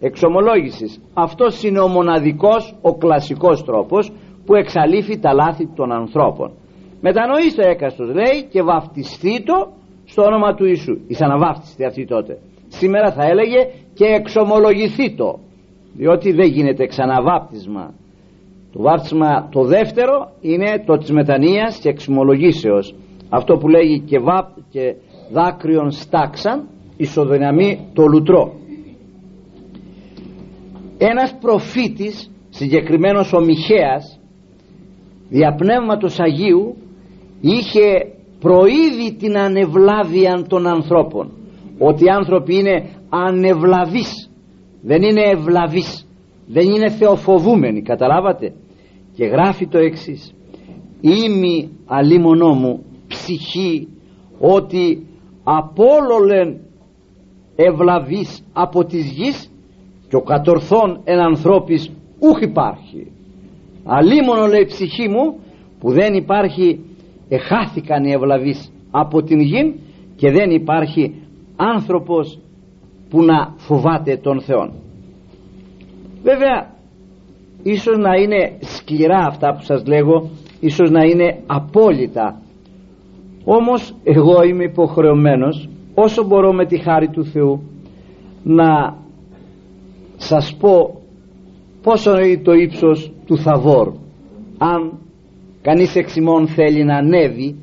εξομολόγησης. 0.00 1.00
Αυτός 1.14 1.62
είναι 1.62 1.80
ο 1.80 1.88
μοναδικός 1.88 2.74
ο 2.82 2.94
κλασικός 2.94 3.64
τρόπος 3.64 4.12
που 4.46 4.54
εξαλείφει 4.54 5.18
τα 5.18 5.32
λάθη 5.32 5.66
των 5.74 5.92
ανθρώπων. 5.92 6.50
Μετανοήστε 7.00 7.68
έκαστος 7.68 8.14
λέει 8.14 8.48
και 8.50 8.62
βαφτιστεί 8.62 9.42
το 9.42 9.72
στο 10.04 10.22
όνομα 10.22 10.54
του 10.54 10.64
Ιησού. 10.64 10.96
Αναβάφτιστη 11.20 11.84
αυτή 11.84 12.06
τότε. 12.06 12.38
Σήμερα 12.68 13.12
θα 13.12 13.24
έλεγε 13.24 13.60
και 13.94 14.04
εξομολογηθεί 14.04 15.14
το. 15.14 15.38
Διότι 15.94 16.32
δεν 16.32 16.46
γίνεται 16.46 16.86
ξαναβάπτισμα 16.86 17.94
το 18.72 18.82
βάπτισμα 18.82 19.48
το 19.50 19.64
δεύτερο 19.64 20.30
είναι 20.40 20.82
το 20.86 20.96
της 20.96 21.10
μετανοίας 21.10 21.78
και 21.78 21.88
εξομολογήσεως 21.88 22.94
αυτό 23.34 23.56
που 23.56 23.68
λέγει 23.68 24.00
και, 24.00 24.18
βάπ, 24.18 24.48
και 24.70 24.94
δάκρυον 25.32 25.90
στάξαν 25.90 26.68
ισοδυναμεί 26.96 27.88
το 27.92 28.06
λουτρό. 28.06 28.52
Ένας 30.98 31.36
προφήτης 31.40 32.30
συγκεκριμένος 32.48 33.32
ο 33.32 33.40
Μιχαίας 33.40 34.20
διαπνεύματος 35.28 36.20
Αγίου 36.20 36.76
είχε 37.40 38.12
προείδει 38.40 39.16
την 39.18 39.38
ανεβλάβεια 39.38 40.44
των 40.48 40.66
ανθρώπων. 40.66 41.32
Ότι 41.78 42.04
οι 42.04 42.08
άνθρωποι 42.08 42.54
είναι 42.58 42.88
ανεβλαβείς 43.08 44.30
δεν 44.82 45.02
είναι 45.02 45.22
ευλαβείς. 45.22 46.06
Δεν 46.46 46.68
είναι 46.68 46.90
θεοφοβούμενοι. 46.90 47.82
Καταλάβατε; 47.82 48.52
Και 49.14 49.24
γράφει 49.24 49.66
το 49.66 49.78
εξής. 49.78 50.34
«Ήμι 51.00 51.70
αλίμονό 51.86 52.54
μου 52.54 52.84
ψυχή 53.22 53.88
ότι 54.40 55.06
απόλολεν 55.44 56.60
ευλαβής 57.56 58.44
από 58.52 58.84
της 58.84 59.10
γης 59.10 59.50
και 60.08 60.16
ο 60.16 60.20
κατορθών 60.20 61.00
εν 61.04 61.18
ανθρώπης 61.18 61.90
ούχ 62.18 62.40
υπάρχει. 62.40 63.12
Αλίμονο 63.84 64.46
λέει 64.46 64.64
ψυχή 64.64 65.08
μου 65.08 65.38
που 65.80 65.90
δεν 65.90 66.14
υπάρχει 66.14 66.80
εχάθηκαν 67.28 68.04
οι 68.04 68.12
ευλαβείς 68.12 68.72
από 68.90 69.22
την 69.22 69.40
γη 69.40 69.80
και 70.16 70.30
δεν 70.30 70.50
υπάρχει 70.50 71.14
άνθρωπος 71.56 72.38
που 73.10 73.22
να 73.22 73.54
φοβάται 73.56 74.16
τον 74.16 74.40
Θεό 74.40 74.72
βέβαια 76.22 76.70
ίσως 77.62 77.98
να 77.98 78.14
είναι 78.14 78.58
σκληρά 78.60 79.26
αυτά 79.26 79.54
που 79.54 79.62
σας 79.62 79.86
λέγω 79.86 80.30
ίσως 80.60 80.90
να 80.90 81.04
είναι 81.04 81.42
απόλυτα 81.46 82.41
όμως 83.44 83.94
εγώ 84.04 84.42
είμαι 84.42 84.64
υποχρεωμένος 84.64 85.68
όσο 85.94 86.24
μπορώ 86.24 86.52
με 86.52 86.66
τη 86.66 86.78
χάρη 86.78 87.08
του 87.08 87.24
Θεού 87.24 87.62
να 88.42 88.96
σας 90.16 90.56
πω 90.60 91.00
πόσο 91.82 92.18
είναι 92.18 92.42
το 92.42 92.52
ύψος 92.52 93.12
του 93.26 93.38
Θαβόρ. 93.38 93.92
Αν 94.58 94.98
κανείς 95.62 95.96
εξημών 95.96 96.46
θέλει 96.46 96.84
να 96.84 96.96
ανέβει 96.96 97.56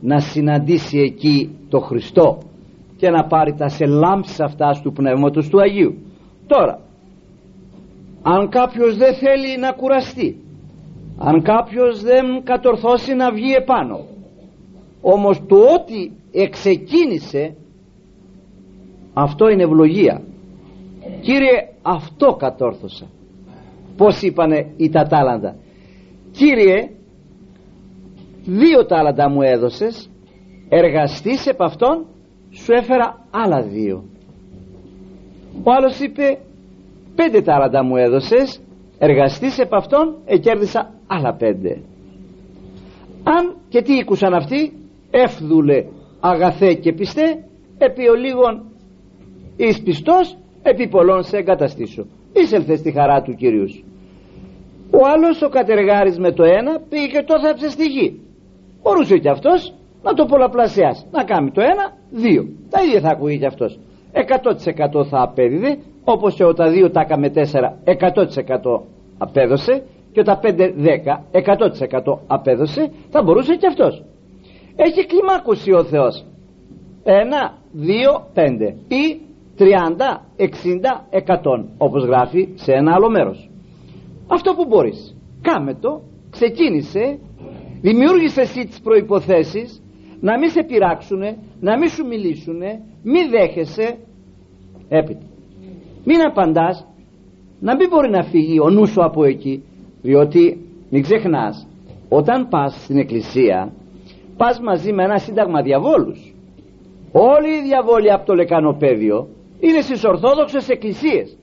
να 0.00 0.20
συναντήσει 0.20 0.98
εκεί 0.98 1.50
το 1.68 1.78
Χριστό 1.78 2.38
και 2.96 3.10
να 3.10 3.24
πάρει 3.24 3.54
τα 3.54 3.68
σε 3.68 3.86
λάμψεις 3.86 4.40
αυτά 4.40 4.80
του 4.82 4.92
Πνεύματος 4.92 5.48
του 5.48 5.60
Αγίου. 5.60 5.94
Τώρα 6.46 6.78
αν 8.22 8.48
κάποιος 8.48 8.96
δεν 8.96 9.14
θέλει 9.14 9.58
να 9.60 9.72
κουραστεί 9.72 10.36
αν 11.18 11.42
κάποιος 11.42 12.02
δεν 12.02 12.42
κατορθώσει 12.44 13.14
να 13.14 13.32
βγει 13.32 13.52
επάνω 13.52 14.00
όμως 15.14 15.42
το 15.46 15.56
ότι 15.56 16.12
εξεκίνησε 16.32 17.56
αυτό 19.14 19.48
είναι 19.48 19.62
ευλογία. 19.62 20.22
Κύριε 21.20 21.68
αυτό 21.82 22.32
κατόρθωσα. 22.32 23.06
Πως 23.96 24.22
είπανε 24.22 24.72
οι 24.76 24.88
τα 24.88 25.02
τάλαντα. 25.02 25.56
Κύριε 26.30 26.90
δύο 28.44 28.86
τάλαντα 28.86 29.30
μου 29.30 29.42
έδωσες 29.42 30.10
εργαστείς 30.68 31.46
επ' 31.46 31.62
αυτόν 31.62 32.06
σου 32.50 32.72
έφερα 32.72 33.24
άλλα 33.30 33.62
δύο. 33.62 34.04
Ο 35.62 35.72
άλλος 35.72 36.00
είπε 36.00 36.38
πέντε 37.14 37.42
τάλαντα 37.42 37.84
μου 37.84 37.96
έδωσες 37.96 38.60
εργαστείς 38.98 39.58
επ' 39.58 39.74
αυτόν 39.74 40.16
εκέρδισα 40.24 40.94
άλλα 41.06 41.34
πέντε. 41.34 41.80
Αν 43.24 43.56
και 43.68 43.82
τι 43.82 43.92
ήκουσαν 43.92 44.34
αυτοί; 44.34 44.72
Εύδουλε 45.10 45.84
αγαθέ 46.20 46.74
και 46.74 46.92
πιστέ 46.92 47.44
επί 47.78 48.08
ολίγων 48.08 48.64
εις 49.56 49.82
πιστός 49.82 50.36
επί 50.62 50.88
πολλών 50.88 51.22
σε 51.22 51.36
εγκαταστήσω. 51.36 52.06
Εισελθε 52.32 52.76
στη 52.76 52.92
χαρά 52.92 53.22
του 53.22 53.34
Κυρίου 53.34 53.68
ο 54.90 54.98
άλλος 55.14 55.42
ο 55.42 55.48
κατεργάρης 55.48 56.18
με 56.18 56.32
το 56.32 56.44
ένα 56.44 56.80
πήγε 56.88 57.06
και 57.06 57.22
το 57.26 57.40
θάψε 57.40 57.68
στη 57.70 57.84
γη. 57.84 58.20
Μπορούσε 58.82 59.18
και 59.18 59.28
αυτός 59.28 59.74
να 60.02 60.14
το 60.14 60.24
πολλαπλασιάσει. 60.24 61.04
Να 61.10 61.24
κάνει 61.24 61.50
το 61.50 61.60
ένα 61.60 61.84
δύο. 62.10 62.42
Τα 62.70 62.82
ίδια 62.82 63.00
θα 63.00 63.08
ακούει 63.08 63.38
και 63.38 63.46
αυτός. 63.46 63.78
100% 64.12 65.04
θα 65.10 65.22
απέδιδε 65.22 65.78
όπως 66.04 66.34
και 66.34 66.44
όταν 66.44 66.72
δύο 66.72 66.90
τα 66.90 67.00
έκαμε 67.00 67.30
τέσσερα 67.30 67.78
100% 67.84 68.80
απέδωσε 69.18 69.82
και 70.12 70.20
όταν 70.20 70.38
πέντε 70.40 70.72
δέκα 70.76 71.24
100% 71.32 72.18
απέδωσε. 72.26 72.90
Θα 73.10 73.22
μπορούσε 73.22 73.54
και 73.54 73.66
αυτός 73.66 74.04
έχει 74.76 75.06
κλιμάκωση 75.06 75.72
ο 75.72 75.84
Θεός. 75.84 76.24
Ένα, 77.04 77.58
δύο, 77.72 78.26
πέντε. 78.34 78.76
Ή 78.88 79.20
30, 79.58 79.64
60, 80.36 80.46
100 81.10 81.64
όπως 81.78 82.04
γράφει 82.04 82.48
σε 82.54 82.72
ένα 82.72 82.92
άλλο 82.94 83.10
μέρος. 83.10 83.50
Αυτό 84.26 84.54
που 84.54 84.64
μπορείς. 84.64 85.16
Κάμε 85.42 85.74
το, 85.74 86.02
ξεκίνησε. 86.30 87.18
Δημιούργησε 87.80 88.40
εσύ 88.40 88.66
τις 88.66 88.80
προϋποθέσεις 88.80 89.82
να 90.20 90.38
μην 90.38 90.50
σε 90.50 90.62
πειράξουνε 90.62 91.36
να 91.60 91.78
μην 91.78 91.88
σου 91.88 92.06
μιλήσουνε 92.06 92.80
μη 93.02 93.20
δέχεσαι. 93.30 93.96
Έπειτα. 94.88 95.26
Μην 96.04 96.20
απαντάς. 96.20 96.86
Να 97.60 97.76
μην 97.76 97.88
μπορεί 97.88 98.10
να 98.10 98.22
φύγει 98.22 98.60
ο 98.60 98.70
νους 98.70 98.90
σου 98.90 99.04
από 99.04 99.24
εκεί 99.24 99.62
διότι 100.02 100.60
μην 100.90 101.02
ξεχνάς 101.02 101.66
όταν 102.08 102.48
πας 102.48 102.82
στην 102.84 102.98
εκκλησία 102.98 103.72
πας 104.36 104.60
μαζί 104.60 104.92
με 104.92 105.02
ένα 105.04 105.18
σύνταγμα 105.18 105.62
διαβόλους. 105.62 106.34
Όλοι 107.12 107.48
οι 107.56 107.62
διαβόλοι 107.62 108.12
από 108.12 108.26
το 108.26 108.34
λεκανοπέδιο 108.34 109.28
είναι 109.60 109.80
στις 109.80 110.04
ορθόδοξες 110.04 110.68
εκκλησίες. 110.68 111.36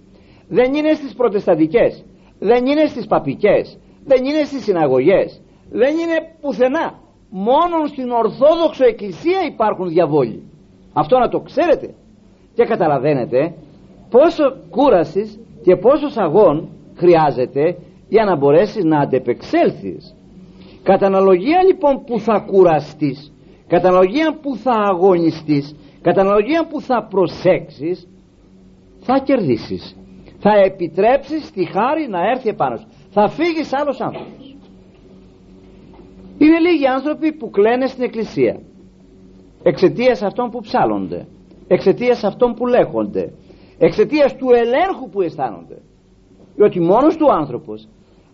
Δεν 0.48 0.74
είναι 0.74 0.94
στις 0.94 1.14
προτεσταντικές. 1.14 2.06
Δεν 2.40 2.66
είναι 2.66 2.86
στις 2.86 3.06
παπικές. 3.08 3.78
Δεν 4.06 4.26
είναι 4.26 4.44
στις 4.44 4.64
συναγωγές. 4.64 5.42
Δεν 5.72 5.92
είναι 5.98 6.36
πουθενά. 6.42 7.00
Μόνο 7.30 7.86
στην 7.86 8.10
ορθόδοξο 8.12 8.86
εκκλησία 8.86 9.40
υπάρχουν 9.48 9.88
διαβόλοι. 9.90 10.44
Αυτό 10.94 11.18
να 11.18 11.30
το 11.30 11.40
ξέρετε. 11.40 11.94
Και 12.54 12.64
καταλαβαίνετε 12.64 13.54
πόσο 14.10 14.44
κούρασης 14.70 15.40
και 15.64 15.76
πόσος 15.76 16.18
αγών 16.18 16.70
χρειάζεται 16.96 17.78
για 18.08 18.26
να 18.26 18.36
μπορέσεις 18.36 18.84
να 18.84 19.00
αντεπεξέλθεις 19.00 20.16
κατά 20.84 21.06
αναλογία 21.06 21.64
λοιπόν 21.64 22.04
που 22.04 22.20
θα 22.20 22.40
κουραστείς. 22.40 23.34
Κατά 23.68 23.88
αναλογία 23.88 24.38
που 24.42 24.56
θα 24.56 24.72
αγωνιστείς. 24.72 25.76
Κατά 26.02 26.22
αναλογία 26.22 26.68
που 26.68 26.82
θα 26.82 27.08
προσέξεις. 27.10 28.08
Θα 29.00 29.20
κερδίσεις. 29.20 29.96
Θα 30.40 30.52
επιτρέψεις 30.66 31.52
τη 31.52 31.66
χάρη 31.66 32.08
να 32.10 32.20
έρθει 32.30 32.50
επάνω 32.50 32.78
σου. 32.78 32.88
Θα 33.10 33.28
φύγεις 33.30 33.74
άλλος 33.74 34.02
άνθρωπος. 34.02 34.56
Είναι 36.38 36.60
λίγοι 36.60 36.88
άνθρωποι 36.88 37.34
που 37.34 37.50
κλαίνε 37.50 37.88
στην 37.88 38.04
εκκλησία. 38.04 38.60
Εξαιτίας 39.64 40.22
αυτών 40.22 40.50
που 40.50 40.60
ψάλλονται. 40.60 41.28
Εξαιτίας 41.68 42.24
αυτών 42.24 42.54
που 42.54 42.68
λέγονται. 42.68 43.34
Εξαιτίας 43.78 44.36
του 44.36 44.48
ελέγχου 44.50 45.10
που 45.10 45.22
αισθάνονται. 45.22 45.82
Διότι 46.56 46.80
μόνος 46.80 47.18
του 47.18 47.34
άνθρωπος 47.34 47.88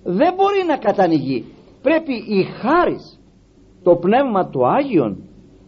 δεν 0.04 0.34
μπορεί 0.34 0.64
να 0.68 0.78
κατανοηγεί 0.78 1.46
πρέπει 1.90 2.14
η 2.14 2.44
χάρις 2.44 3.20
το 3.84 3.96
πνεύμα 3.96 4.50
του 4.50 4.68
Άγιον 4.68 5.18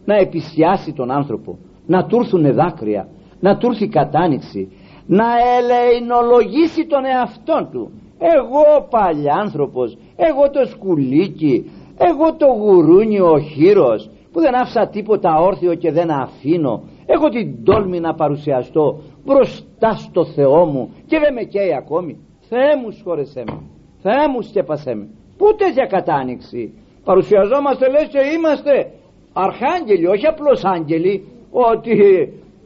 να 0.04 0.14
επισιάσει 0.16 0.92
τον 0.92 1.10
άνθρωπο 1.10 1.58
να 1.86 2.06
του 2.06 2.16
έρθουν 2.16 2.54
δάκρυα 2.54 3.08
να 3.40 3.56
του 3.56 3.66
έρθει 3.66 3.88
κατάνοιξη 3.88 4.72
να 5.06 5.24
ελεηνολογήσει 5.58 6.86
τον 6.86 7.04
εαυτό 7.04 7.68
του. 7.72 7.90
Εγώ 8.18 8.86
παλιάνθρωπος 8.90 9.96
εγώ 10.16 10.50
το 10.50 10.66
σκουλίκι 10.66 11.70
εγώ 11.98 12.34
το 12.36 12.46
γουρούνι 12.46 13.20
ο 13.20 13.38
χείρος 13.38 14.10
που 14.32 14.40
δεν 14.40 14.54
άφησα 14.54 14.88
τίποτα 14.88 15.40
όρθιο 15.40 15.74
και 15.74 15.92
δεν 15.92 16.10
αφήνω 16.10 16.82
έχω 17.06 17.28
την 17.28 17.64
τόλμη 17.64 18.00
να 18.00 18.14
παρουσιαστώ 18.14 18.98
μπροστά 19.24 19.92
στο 19.92 20.24
Θεό 20.24 20.64
μου 20.66 20.90
και 21.06 21.18
δεν 21.18 21.32
με 21.32 21.42
καίει 21.42 21.74
ακόμη. 21.74 22.18
Θεέ 22.48 22.76
μου 22.82 22.90
σχόρεσέ 22.90 23.44
με. 23.46 23.60
Θεέ 24.02 24.28
μου 24.32 24.42
σκέπασέ 24.42 24.94
με 24.94 25.08
πού 25.42 25.54
τέτοια 25.56 25.86
κατάνοιξη; 25.86 26.72
Παρουσιαζόμαστε 27.04 27.90
λες 27.90 28.08
και 28.12 28.18
είμαστε 28.36 28.90
αρχάγγελοι 29.32 30.06
όχι 30.06 30.26
απλώς 30.26 30.64
άγγελοι 30.64 31.24
ότι 31.50 31.90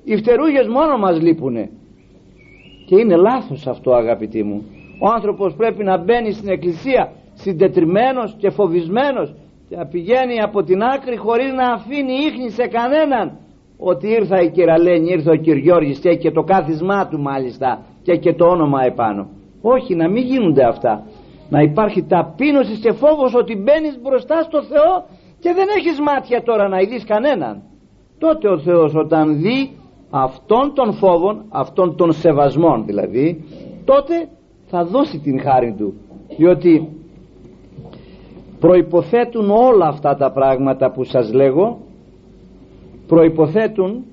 οι 0.04 0.16
φτερούγες 0.16 0.66
μόνο 0.66 0.98
μας 0.98 1.20
λείπουνε. 1.20 1.70
Και 2.86 2.96
είναι 2.98 3.16
λάθος 3.16 3.66
αυτό 3.66 3.94
αγαπητοί 3.94 4.42
μου. 4.42 4.64
Ο 5.00 5.08
άνθρωπος 5.08 5.54
πρέπει 5.54 5.84
να 5.84 5.96
μπαίνει 5.98 6.32
στην 6.32 6.48
εκκλησία 6.48 7.12
συντετριμένος 7.34 8.36
και 8.38 8.50
φοβισμένος 8.50 9.34
και 9.68 9.76
να 9.76 9.86
πηγαίνει 9.86 10.40
από 10.40 10.62
την 10.62 10.82
άκρη 10.82 11.16
χωρίς 11.16 11.52
να 11.52 11.72
αφήνει 11.72 12.12
ίχνη 12.12 12.50
σε 12.50 12.66
κανέναν. 12.66 13.38
Ότι 13.78 14.06
ήρθα 14.08 14.40
η 14.42 14.50
κυραλένη, 14.50 15.10
ήρθε 15.10 15.30
ο 15.30 15.36
Κυριώργης 15.36 15.98
και 15.98 16.08
έχει 16.08 16.32
το 16.32 16.42
κάθισμά 16.42 17.08
του 17.08 17.20
μάλιστα 17.20 17.82
και 18.02 18.12
έχει 18.12 18.20
και 18.20 18.32
το 18.32 18.44
όνομα 18.46 18.84
επάνω. 18.84 19.28
Όχι 19.60 19.94
να 19.94 20.08
μην 20.08 20.24
γίνονται 20.24 20.64
αυτά 20.64 21.04
να 21.48 21.60
υπάρχει 21.60 22.02
ταπείνωσης 22.02 22.78
και 22.78 22.92
φόβος 22.92 23.34
ότι 23.34 23.56
μπαίνεις 23.56 23.98
μπροστά 24.02 24.42
στο 24.42 24.62
Θεό 24.62 25.04
και 25.38 25.52
δεν 25.52 25.66
έχεις 25.78 26.00
μάτια 26.00 26.42
τώρα 26.42 26.68
να 26.68 26.80
ειδείς 26.80 27.04
κανέναν. 27.04 27.62
Τότε 28.18 28.48
ο 28.48 28.58
Θεός 28.58 28.94
όταν 28.94 29.40
δει 29.40 29.70
αυτών 30.10 30.74
των 30.74 30.92
φόβων 30.92 31.44
αυτών 31.48 31.96
των 31.96 32.12
σεβασμών 32.12 32.84
δηλαδή 32.86 33.44
τότε 33.84 34.28
θα 34.66 34.84
δώσει 34.84 35.18
την 35.18 35.40
χάρη 35.40 35.74
του. 35.78 35.94
Διότι 36.36 36.88
προϋποθέτουν 38.60 39.50
όλα 39.50 39.86
αυτά 39.86 40.16
τα 40.16 40.30
πράγματα 40.30 40.90
που 40.90 41.04
σας 41.04 41.32
λέγω 41.32 41.78
προϋποθέτουν 43.06 44.04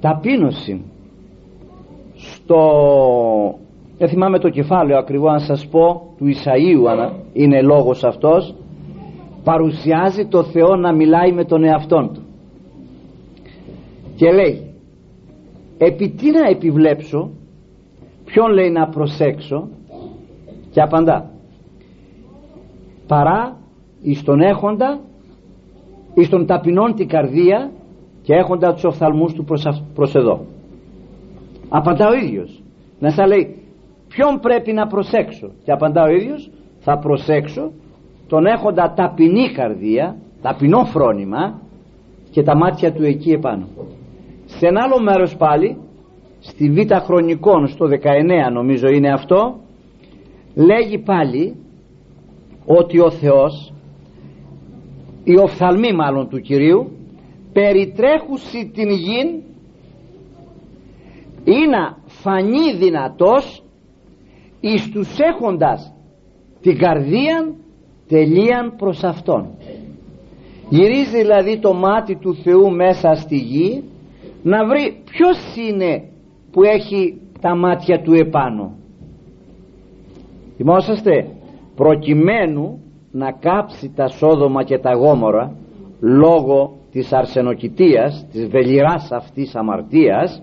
ταπείνωση 0.00 0.84
στο 2.14 2.60
δεν 3.98 4.08
θυμάμαι 4.08 4.38
το 4.38 4.48
κεφάλαιο 4.48 4.98
ακριβώς 4.98 5.32
αν 5.32 5.40
σας 5.40 5.66
πω 5.66 6.14
του 6.16 6.24
Ισαΐου 6.26 6.86
αν 6.90 7.12
είναι 7.32 7.62
λόγος 7.62 8.04
αυτός. 8.04 8.54
Παρουσιάζει 9.44 10.26
το 10.26 10.44
Θεό 10.44 10.76
να 10.76 10.92
μιλάει 10.92 11.32
με 11.32 11.44
τον 11.44 11.64
εαυτόν 11.64 12.12
του. 12.14 12.22
Και 14.16 14.32
λέει 14.32 14.74
επί 15.78 16.08
τι 16.08 16.30
να 16.30 16.48
επιβλέψω 16.48 17.30
ποιον 18.24 18.52
λέει 18.52 18.70
να 18.70 18.88
προσέξω 18.88 19.68
και 20.70 20.80
απαντά 20.80 21.30
παρά 23.06 23.56
εις 24.02 24.22
τον 24.22 24.40
έχοντα 24.40 25.00
εις 26.14 26.28
τον 26.28 26.46
ταπεινών 26.46 26.94
την 26.94 27.08
καρδία 27.08 27.70
και 28.22 28.34
έχοντα 28.34 28.72
τους 28.72 28.84
οφθαλμούς 28.84 29.32
του 29.32 29.44
προς, 29.44 29.82
προς 29.94 30.14
εδώ 30.14 30.40
απαντά 31.68 32.08
ο 32.08 32.14
ίδιος 32.14 32.62
να 32.98 33.10
σας 33.10 33.26
λέει 33.26 33.56
ποιον 34.18 34.40
πρέπει 34.40 34.72
να 34.72 34.86
προσέξω. 34.86 35.50
Και 35.64 35.72
απαντά 35.72 36.02
ο 36.02 36.10
ίδιος 36.10 36.50
θα 36.78 36.98
προσέξω 36.98 37.72
τον 38.28 38.46
έχοντα 38.46 38.92
ταπεινή 38.96 39.52
καρδία 39.52 40.16
ταπεινό 40.42 40.84
φρόνημα 40.84 41.60
και 42.30 42.42
τα 42.42 42.56
μάτια 42.56 42.92
του 42.92 43.04
εκεί 43.04 43.30
επάνω. 43.30 43.66
Σε 44.44 44.66
ένα 44.66 44.82
άλλο 44.82 45.02
μέρος 45.02 45.36
πάλι 45.36 45.76
στη 46.40 46.70
Β' 46.70 46.94
Χρονικών 46.94 47.66
στο 47.66 47.86
19 47.86 48.52
νομίζω 48.52 48.88
είναι 48.88 49.12
αυτό 49.12 49.56
λέγει 50.54 50.98
πάλι 50.98 51.56
ότι 52.66 53.00
ο 53.00 53.10
Θεός 53.10 53.72
οι 55.24 55.36
οφθαλμοί 55.36 55.92
μάλλον 55.92 56.28
του 56.28 56.40
Κυρίου 56.40 56.90
περιτρέχουσι 57.52 58.70
την 58.74 58.90
γην 58.90 59.28
ή 61.44 61.66
να 61.70 61.96
φανεί 62.06 62.74
δυνατός 62.78 63.62
εις 64.60 64.90
τους 64.90 65.18
έχοντας 65.18 65.92
την 66.60 66.78
καρδία 66.78 67.54
τελείαν 68.08 68.76
προς 68.76 69.04
Αυτόν. 69.04 69.46
Γυρίζει 70.68 71.16
δηλαδή 71.16 71.58
το 71.58 71.72
μάτι 71.72 72.16
του 72.16 72.34
Θεού 72.34 72.70
μέσα 72.70 73.14
στη 73.14 73.36
γη 73.36 73.82
να 74.42 74.66
βρει 74.66 75.02
ποιος 75.04 75.38
είναι 75.68 76.02
που 76.50 76.62
έχει 76.62 77.20
τα 77.40 77.56
μάτια 77.56 78.02
του 78.02 78.14
επάνω. 78.14 78.72
Θυμόσαστε 80.56 81.26
προκειμένου 81.76 82.80
να 83.12 83.32
κάψει 83.32 83.92
τα 83.94 84.08
Σόδομα 84.08 84.62
και 84.64 84.78
τα 84.78 84.92
Γόμορα 84.92 85.56
λόγω 86.00 86.76
της 86.90 87.12
αρσενοκητίας 87.12 88.26
της 88.32 88.46
βεληράς 88.46 89.12
αυτής 89.12 89.54
αμαρτίας 89.54 90.42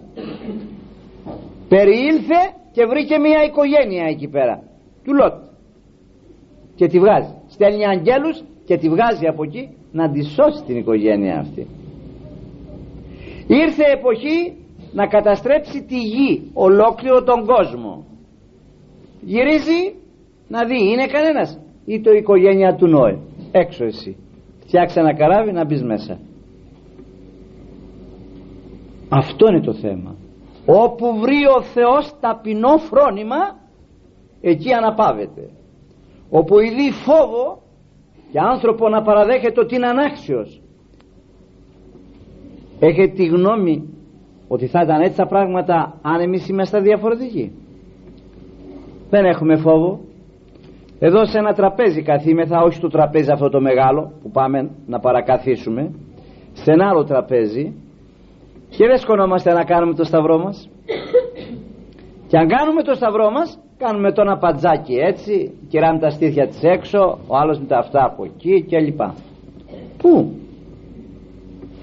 περιήλθε 1.68 2.53
και 2.76 2.86
βρήκε 2.86 3.18
μια 3.18 3.44
οικογένεια 3.44 4.06
εκεί 4.14 4.28
πέρα 4.28 4.64
του 5.04 5.14
Λότ. 5.14 5.34
Και 6.76 6.88
τη 6.88 7.00
βγάζει. 7.00 7.34
Στέλνει 7.48 7.86
αγγέλους 7.86 8.44
και 8.66 8.78
τη 8.78 8.90
βγάζει 8.90 9.26
από 9.28 9.44
εκεί 9.44 9.70
να 9.92 10.12
τη 10.12 10.24
σώσει 10.24 10.64
την 10.68 10.78
οικογένεια 10.78 11.40
αυτή. 11.40 11.68
Ήρθε 13.48 13.84
εποχή 13.98 14.54
να 14.94 15.08
καταστρέψει 15.08 15.84
τη 15.84 15.98
γη 15.98 16.50
ολόκληρο 16.54 17.24
τον 17.24 17.46
κόσμο. 17.46 18.06
Γυρίζει 19.22 19.82
να 20.48 20.66
δει 20.66 20.80
είναι 20.92 21.06
κανένας. 21.06 21.60
Ή 21.86 22.02
το 22.02 22.12
οικογένεια 22.12 22.76
του 22.76 22.88
Νόε. 22.88 23.20
Έξω 23.52 23.86
εσύ. 23.86 24.18
Φτιάξε 24.60 25.00
ένα 25.00 25.14
καράβι 25.14 25.52
να 25.52 25.66
μπεις 25.66 25.84
μέσα. 25.84 26.20
Αυτό 29.10 29.48
είναι 29.48 29.62
το 29.62 29.74
θέμα 29.74 30.16
όπου 30.66 31.20
βρει 31.20 31.45
ο 31.57 31.61
Θεός 31.61 32.13
ταπεινό 32.20 32.78
φρόνημα 32.78 33.57
εκεί 34.41 34.74
αναπαύεται. 34.74 35.49
Όπου 36.30 36.59
ειδεί 36.59 36.91
φόβο 36.91 37.61
και 38.32 38.39
άνθρωπο 38.39 38.89
να 38.89 39.01
παραδέχεται 39.01 39.59
ότι 39.59 39.76
είναι 39.76 39.88
ανάξιος. 39.88 40.61
Έχετε 42.80 43.13
τη 43.13 43.26
γνώμη 43.26 43.89
ότι 44.47 44.68
θα 44.68 44.82
ήταν 44.82 45.01
έτσι 45.01 45.18
τα 45.18 45.28
πράγματα 45.28 45.99
αν 46.01 46.20
εμείς 46.20 46.47
είμαστε 46.47 46.80
διαφορετικοί 46.80 47.51
δεν 49.09 49.26
έχουμε 49.26 49.55
φόβο. 49.55 49.99
Εδώ 50.99 51.26
σε 51.26 51.38
ένα 51.38 51.53
τραπέζι 51.53 52.01
καθήμεθα 52.01 52.61
όχι 52.61 52.76
στο 52.76 52.88
τραπέζι 52.88 53.32
αυτό 53.32 53.49
το 53.49 53.61
μεγάλο 53.61 54.11
που 54.22 54.30
πάμε 54.32 54.70
να 54.88 54.99
παρακαθίσουμε 54.99 55.91
σε 56.53 56.72
ένα 56.72 56.89
άλλο 56.89 57.03
τραπέζι 57.03 57.74
και 58.78 58.86
δεν 58.88 58.98
σκονόμαστε 58.98 59.54
να 59.54 59.64
κάνουμε 59.64 59.94
το 59.94 60.04
σταυρό 60.04 60.38
μας. 60.38 60.70
Και 62.28 62.38
αν 62.38 62.48
κάνουμε 62.48 62.82
το 62.84 62.94
σταυρό 62.94 63.32
μας 63.32 63.60
κάνουμε 63.78 64.12
το 64.12 64.22
ένα 64.22 64.38
πατζάκι 64.38 64.96
έτσι 64.96 65.58
κυράμε 65.70 66.00
τα 66.00 66.10
στήθια 66.10 66.48
της 66.48 66.64
έξω 66.64 67.20
ο 67.28 67.38
άλλος 67.38 67.60
με 67.60 67.66
τα 67.66 67.78
αυτά 67.78 68.06
από 68.06 68.24
εκεί 68.24 68.64
και 68.64 68.80
λοιπά. 68.80 69.16
Πού; 69.98 70.34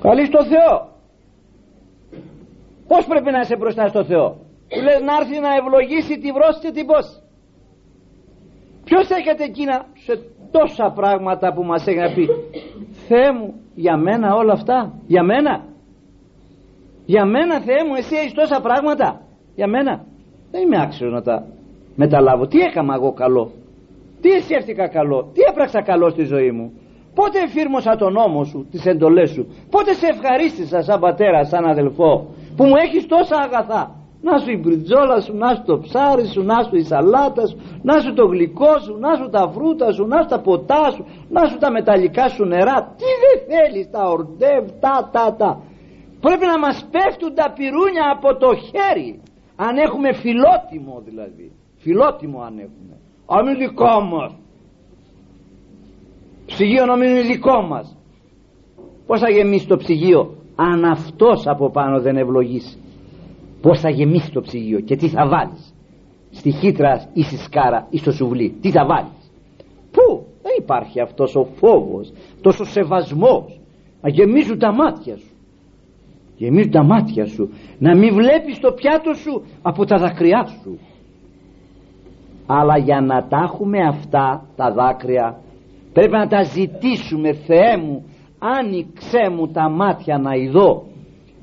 Καλή 0.02 0.26
στο 0.26 0.44
Θεό. 0.44 0.88
Πως 2.88 3.06
πρέπει 3.06 3.30
να 3.30 3.40
είσαι 3.40 3.56
μπροστά 3.56 3.88
στο 3.88 4.04
Θεό; 4.04 4.28
Του 4.68 4.80
λες 4.82 5.00
να 5.00 5.12
έρθει 5.20 5.40
να 5.40 5.54
ευλογήσει 5.54 6.18
τη 6.18 6.32
βρώση 6.32 6.60
και 6.60 6.70
την 6.70 6.86
πόση. 6.86 7.16
Ποιος 8.84 9.10
έχετε 9.10 9.44
εκείνα 9.44 9.86
σε 10.04 10.20
τόσα 10.50 10.92
πράγματα 10.94 11.52
που 11.52 11.62
μας 11.64 11.86
έχει 11.86 12.14
πει; 12.14 12.28
Θεέ 13.08 13.32
μου 13.32 13.54
για 13.74 13.96
μένα 13.96 14.34
όλα 14.34 14.52
αυτά 14.52 14.92
για 15.06 15.22
μένα 15.22 15.71
για 17.04 17.24
μένα 17.24 17.60
Θεέ 17.60 17.84
μου 17.88 17.94
εσύ 17.94 18.14
έχεις 18.16 18.32
τόσα 18.32 18.60
πράγματα. 18.60 19.20
Για 19.54 19.66
μένα. 19.66 20.04
Δεν 20.50 20.62
είμαι 20.62 20.82
άξιος 20.82 21.12
να 21.12 21.22
τα 21.22 21.46
μεταλάβω. 21.94 22.46
Τι 22.46 22.58
έκανα 22.60 22.94
εγώ 22.94 23.12
καλό. 23.12 23.50
Τι 24.20 24.28
σκέφτηκα 24.28 24.88
καλό. 24.88 25.30
Τι 25.34 25.40
έπραξα 25.50 25.82
καλό 25.82 26.10
στη 26.10 26.24
ζωή 26.24 26.50
μου. 26.50 26.72
Πότε 27.14 27.38
εφήρμοσα 27.38 27.96
τον 27.96 28.12
νόμο 28.12 28.44
σου 28.44 28.66
τις 28.70 28.86
εντολές 28.86 29.30
σου. 29.30 29.46
Πότε 29.70 29.92
σε 29.94 30.06
ευχαρίστησα 30.06 30.82
σαν 30.82 31.00
πατέρα 31.00 31.44
σαν 31.44 31.64
αδελφό 31.64 32.26
που 32.56 32.64
μου 32.64 32.76
έχεις 32.76 33.06
τόσα 33.06 33.36
αγαθά. 33.36 33.96
Να 34.22 34.38
σου 34.38 34.50
η 34.50 34.58
μπριτζόλα 34.62 35.20
σου, 35.20 35.36
να 35.36 35.54
σου 35.54 35.62
το 35.66 35.78
ψάρι 35.78 36.26
σου, 36.26 36.42
να 36.42 36.62
σου 36.62 36.76
η 36.76 36.82
σαλάτα 36.82 37.46
σου, 37.46 37.56
να 37.82 38.00
σου 38.00 38.14
το 38.14 38.24
γλυκό 38.26 38.78
σου, 38.84 38.98
να 38.98 39.14
σου 39.14 39.28
τα 39.28 39.50
φρούτα 39.54 39.92
σου, 39.92 40.06
να 40.06 40.22
σου 40.22 40.28
τα 40.28 40.40
ποτά 40.40 40.90
σου, 40.90 41.04
να 41.28 41.48
σου 41.48 41.58
τα 41.58 41.70
μεταλλικά 41.70 42.28
σου 42.28 42.44
νερά. 42.44 42.94
Τι 42.98 43.08
δεν 43.22 43.36
θέλεις, 43.50 43.90
τα 43.90 44.02
ορντεύ, 44.08 44.72
τα, 44.80 45.08
τα, 45.12 45.34
τα. 45.38 45.60
Πρέπει 46.24 46.46
να 46.52 46.58
μας 46.58 46.76
πέφτουν 46.90 47.34
τα 47.34 47.52
πυρούνια 47.56 48.04
από 48.16 48.28
το 48.42 48.50
χέρι. 48.54 49.20
Αν 49.56 49.76
έχουμε 49.76 50.12
φιλότιμο 50.12 51.02
δηλαδή. 51.04 51.52
Φιλότιμο 51.76 52.38
αν 52.40 52.58
έχουμε. 52.58 52.94
Αν 53.26 53.46
είναι 53.46 53.66
δικό 53.66 54.00
μας. 54.00 54.32
Ψυγείο 56.46 56.84
να 56.86 56.96
μην 56.96 57.08
είναι 57.08 57.22
δικό 57.22 57.62
μας. 57.62 57.96
Πώς 59.06 59.20
θα 59.20 59.30
γεμίσει 59.30 59.66
το 59.66 59.76
ψυγείο 59.76 60.42
αν 60.56 60.84
αυτός 60.84 61.46
από 61.46 61.70
πάνω 61.70 62.00
δεν 62.00 62.16
ευλογήσει 62.16 62.78
πως 63.60 63.80
θα 63.80 63.90
γεμίσει 63.90 64.30
το 64.30 64.40
ψυγείο 64.40 64.80
και 64.80 64.96
τι 64.96 65.08
θα 65.08 65.28
βάλεις 65.28 65.74
στη 66.30 66.50
χύτρα 66.50 67.08
ή 67.12 67.22
στη 67.22 67.36
σκάρα 67.36 67.86
ή 67.90 67.98
στο 67.98 68.12
σουβλί 68.12 68.50
τι 68.60 68.70
θα 68.70 68.86
βάλεις 68.86 69.30
πού; 69.90 70.26
Δεν 70.42 70.52
υπάρχει 70.58 71.00
αυτός 71.00 71.34
ο 71.36 71.44
φόβος 71.44 72.12
τόσο 72.40 72.64
σεβασμός 72.64 73.60
να 74.02 74.08
γεμίζουν 74.08 74.58
τα 74.58 74.72
μάτια 74.72 75.16
σου 75.16 75.31
γεμίζουν 76.36 76.70
τα 76.70 76.84
μάτια 76.84 77.26
σου. 77.26 77.48
Να 77.78 77.96
μην 77.96 78.14
βλέπεις 78.14 78.58
το 78.58 78.72
πιάτο 78.72 79.12
σου 79.14 79.42
από 79.62 79.84
τα 79.84 79.96
δάκρυά 79.98 80.44
σου. 80.44 80.78
Αλλά 82.46 82.78
για 82.78 83.00
να 83.00 83.26
τα 83.28 83.40
έχουμε 83.44 83.78
αυτά 83.88 84.46
τα 84.56 84.72
δάκρυα 84.72 85.40
πρέπει 85.92 86.12
να 86.12 86.26
τα 86.26 86.42
ζητήσουμε 86.42 87.32
Θεέ 87.32 87.76
μου 87.76 88.04
άνοιξέ 88.38 89.30
μου 89.36 89.46
τα 89.48 89.70
μάτια 89.70 90.18
να 90.18 90.34
ειδώ 90.34 90.82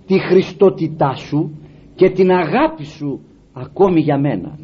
τη 0.05 0.19
χριστότητά 0.19 1.15
σου 1.15 1.59
και 1.95 2.09
την 2.09 2.31
αγάπη 2.31 2.85
σου 2.85 3.19
ακόμη 3.53 3.99
για 3.99 4.17
μένα. 4.17 4.57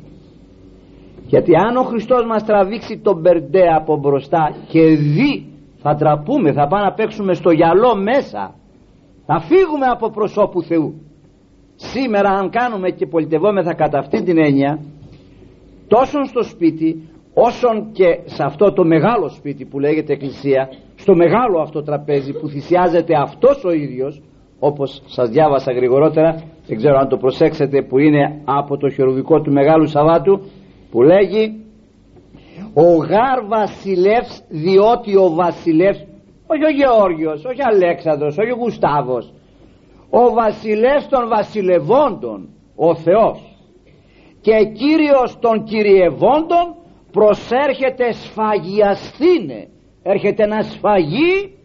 Γιατί 1.28 1.56
αν 1.56 1.78
ο 1.78 1.84
Χριστός 1.84 2.26
μας 2.26 2.44
τραβήξει 2.44 3.00
τον 3.04 3.20
μπερντέ 3.20 3.68
από 3.76 3.98
μπροστά 3.98 4.56
και 4.68 4.82
δει 4.96 5.46
θα 5.78 5.96
τραπούμε 5.96 6.54
θα 6.54 6.68
πάμε 6.68 6.84
να 6.84 6.94
παίξουμε 6.94 7.34
στο 7.34 7.52
γυαλό 7.52 7.96
μέσα 7.96 8.56
θα 9.26 9.40
φύγουμε 9.40 9.86
από 9.86 10.10
προσώπου 10.10 10.62
Θεού. 10.64 11.02
Σήμερα 11.76 12.30
αν 12.30 12.50
κάνουμε 12.50 12.90
και 12.90 13.06
πολιτευόμεθα 13.06 13.74
κατά 13.74 13.98
αυτή 14.00 14.24
την 14.24 14.38
έννοια 14.38 14.80
τόσο 15.88 16.24
στο 16.24 16.44
σπίτι 16.44 17.10
όσον 17.34 17.92
και 17.92 18.20
σε 18.26 18.44
αυτό 18.44 18.74
το 18.74 18.84
μεγάλο 18.86 19.30
σπίτι 19.30 19.66
που 19.66 19.80
λέγεται 19.80 20.14
εκκλησία 20.14 20.70
στο 20.96 21.16
μεγάλο 21.16 21.62
αυτό 21.62 21.84
τραπέζι 21.84 22.32
που 22.34 22.48
θυσιάζεται 22.48 23.14
αυτός 23.22 23.64
ο 23.64 23.72
ίδιος 23.72 24.22
όπως 24.60 25.02
σας 25.06 25.30
διάβασα 25.30 25.72
γρηγορότερα 25.72 26.44
δεν 26.68 26.78
ξέρω 26.78 26.98
αν 26.98 27.08
το 27.08 27.18
προσέξετε 27.18 27.82
που 27.82 27.98
είναι 28.00 28.42
από 28.46 28.78
το 28.78 28.90
χειρουργικό 28.90 29.42
του 29.42 29.52
Μεγάλου 29.52 29.88
Σαββάτου 29.88 30.40
που 30.92 31.02
λέγει 31.02 31.66
ο 32.74 32.96
γάρ 32.96 33.46
βασιλεύς 33.48 34.44
διότι 34.50 35.16
ο 35.18 35.34
βασιλεύς 35.34 36.06
όχι 36.48 36.64
ο 36.64 36.70
Γεώργιος, 36.70 37.46
όχι 37.46 37.62
ο 37.62 37.66
Αλέξανδρος, 37.74 38.38
όχι 38.38 38.52
ο 38.52 38.56
Γουστάβος. 38.56 39.34
Ο 40.10 40.34
βασιλεύς 40.34 41.08
των 41.08 41.28
βασιλευόντων 41.28 42.50
ο 42.76 42.96
Θεός. 42.96 43.40
Και 44.42 44.52
κύριος 44.66 45.38
των 45.40 45.64
κυριευόντων 45.64 46.76
προσέρχεται 47.12 48.12
σφαγιαστήνε. 48.12 49.68
Έρχεται 50.04 50.46
να 50.46 50.62
σφαγεί 50.62 51.56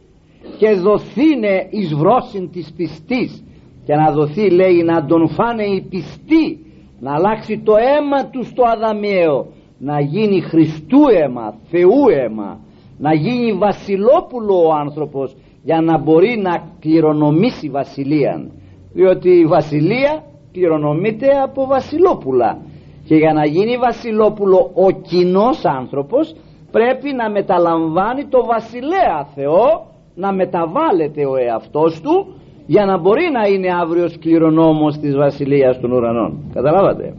και 0.59 0.71
δοθήνε 0.71 1.67
εις 1.71 1.95
βρόσιν 1.95 2.51
της 2.51 2.73
πιστής. 2.77 3.45
Και 3.85 3.95
να 3.95 4.13
δοθεί 4.13 4.51
λέει 4.51 4.83
να 4.83 5.05
τον 5.05 5.29
φάνε 5.29 5.65
οι 5.65 5.87
πιστοί 5.91 6.59
να 7.01 7.15
αλλάξει 7.15 7.63
το 7.65 7.73
αίμα 7.77 8.31
του 8.31 8.45
στο 8.45 8.63
Αδαμιαίο 8.67 9.47
να 9.79 10.01
γίνει 10.01 10.41
Χριστού 10.41 11.01
αίμα, 11.13 11.55
Θεού 11.71 12.09
αίμα 12.09 12.61
να 13.01 13.15
γίνει 13.15 13.53
βασιλόπουλο 13.53 14.55
ο 14.67 14.73
άνθρωπος 14.73 15.37
για 15.63 15.81
να 15.81 15.99
μπορεί 15.99 16.39
να 16.43 16.63
κληρονομήσει 16.81 17.69
βασιλεία. 17.69 18.51
Διότι 18.93 19.31
η 19.31 19.47
βασιλεία 19.47 20.23
κληρονομείται 20.53 21.27
από 21.45 21.67
βασιλόπουλα. 21.67 22.59
Και 23.07 23.15
για 23.15 23.33
να 23.33 23.47
γίνει 23.47 23.77
βασιλόπουλο 23.77 24.71
ο 24.75 24.91
κοινός 24.91 25.65
άνθρωπος 25.65 26.35
πρέπει 26.71 27.13
να 27.13 27.31
μεταλαμβάνει 27.31 28.25
το 28.29 28.45
βασιλέα 28.45 29.27
Θεό 29.35 29.87
να 30.15 30.33
μεταβάλλεται 30.33 31.27
ο 31.27 31.37
εαυτός 31.37 32.01
του 32.01 32.35
για 32.67 32.85
να 32.85 32.99
μπορεί 32.99 33.31
να 33.33 33.47
είναι 33.47 33.69
αύριος 33.83 34.19
κληρονόμος 34.19 34.99
της 34.99 35.17
βασιλείας 35.17 35.81
των 35.81 35.93
ουρανών. 35.93 36.51
Καταλάβατε. 36.55 37.15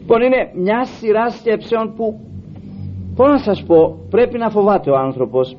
Λοιπόν 0.00 0.22
είναι 0.22 0.50
μια 0.54 0.84
σειρά 0.84 1.30
σκέψεων 1.30 1.94
που 1.96 2.20
πώς 3.20 3.28
να 3.28 3.38
σας 3.38 3.62
πω 3.66 3.98
πρέπει 4.10 4.38
να 4.38 4.50
φοβάται 4.50 4.90
ο 4.90 4.96
άνθρωπος. 4.96 5.56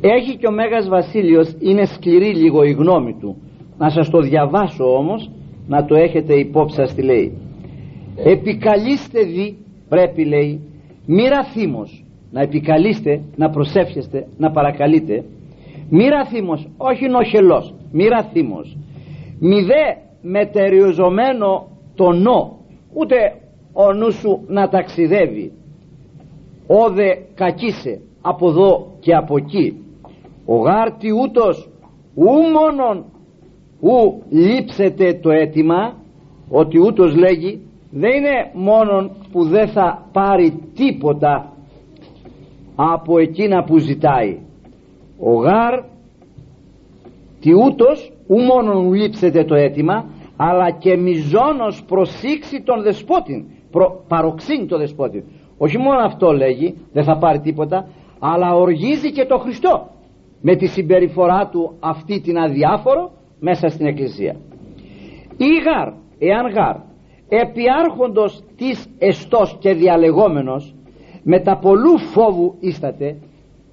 Έχει 0.00 0.36
και 0.36 0.46
ο 0.46 0.52
Μέγας 0.52 0.88
Βασίλειος 0.88 1.56
είναι 1.58 1.84
σκληρή 1.84 2.34
λίγο 2.34 2.62
η 2.62 2.72
γνώμη 2.72 3.16
του. 3.20 3.36
Να 3.78 3.90
σας 3.90 4.10
το 4.10 4.20
διαβάσω 4.20 4.96
όμως 4.96 5.30
να 5.68 5.84
το 5.84 5.94
έχετε 5.94 6.34
υπόψη 6.34 6.76
σας 6.76 6.94
τι 6.94 7.02
λέει. 7.02 7.32
Επικαλείστε 8.24 9.22
δι 9.22 9.56
πρέπει 9.88 10.24
λέει 10.24 10.60
μοίρα 11.06 11.44
θύμος 11.44 12.04
να 12.30 12.40
επικαλείστε, 12.40 13.20
να 13.36 13.50
προσεύχεστε, 13.50 14.26
να 14.38 14.50
παρακαλείτε. 14.50 15.24
Μοίρα 15.90 16.24
θύμος, 16.24 16.68
όχι 16.76 17.08
νοχελός 17.08 17.74
μοίρα 17.92 18.22
θύμος 18.32 18.76
μη 19.40 19.62
δε 19.62 19.84
μετεριοζωμένο 20.22 21.68
το 21.94 22.12
νο 22.12 22.58
ούτε 22.94 23.16
ο 23.72 23.92
νου 23.92 24.12
σου 24.12 24.44
να 24.46 24.68
ταξιδεύει 24.68 25.52
όδε 26.70 27.26
κακίσε 27.34 28.00
από 28.22 28.48
εδώ 28.48 28.86
και 29.00 29.14
από 29.14 29.36
εκεί. 29.36 29.84
Ο 30.46 30.56
γάρτη 30.56 31.08
ούτως 31.12 31.68
ου 32.14 32.30
μόνον 32.52 33.04
ου 33.80 34.22
λείψετε 34.28 35.14
το 35.22 35.30
αίτημα 35.30 35.96
ότι 36.50 36.78
ούτως 36.78 37.14
λέγει 37.14 37.60
δεν 37.90 38.10
είναι 38.10 38.50
μόνον 38.54 39.10
που 39.32 39.44
δεν 39.44 39.68
θα 39.68 40.08
πάρει 40.12 40.52
τίποτα 40.74 41.52
από 42.76 43.18
εκείνα 43.18 43.64
που 43.64 43.78
ζητάει 43.78 44.38
ο 45.18 45.32
γάρ 45.34 45.80
τι 47.40 47.50
ούτως 47.54 48.12
ου 48.26 48.36
μόνον 48.36 48.92
λείψετε 48.92 49.44
το 49.44 49.54
αίτημα 49.54 50.04
αλλά 50.36 50.70
και 50.70 50.96
μιζώνος 50.96 51.84
προσήξει 51.88 52.62
τον 52.62 52.82
δεσπότην 52.82 53.44
προ, 53.70 54.04
παροξύνει 54.08 54.66
το 54.66 54.78
δεσπότη 54.78 55.24
όχι 55.62 55.78
μόνο 55.78 55.98
αυτό 56.04 56.32
λέγει 56.32 56.74
δεν 56.92 57.04
θα 57.04 57.18
πάρει 57.18 57.40
τίποτα 57.40 57.88
αλλά 58.18 58.54
οργίζει 58.54 59.12
και 59.12 59.24
το 59.24 59.38
Χριστό 59.38 59.86
με 60.40 60.56
τη 60.56 60.66
συμπεριφορά 60.66 61.48
του 61.48 61.76
αυτή 61.80 62.20
την 62.20 62.38
αδιάφορο 62.38 63.10
μέσα 63.40 63.68
στην 63.68 63.86
εκκλησία. 63.86 64.36
Ή 65.36 65.48
γάρ 65.64 65.88
εάν 66.18 66.52
γάρ 66.52 66.76
επιάρχοντος 67.28 68.42
της 68.56 68.86
εστός 68.98 69.56
και 69.60 69.72
διαλεγόμενος 69.72 70.74
με 71.22 71.40
τα 71.40 71.58
πολλού 71.58 71.98
φόβου 71.98 72.54
ίσταται 72.60 73.16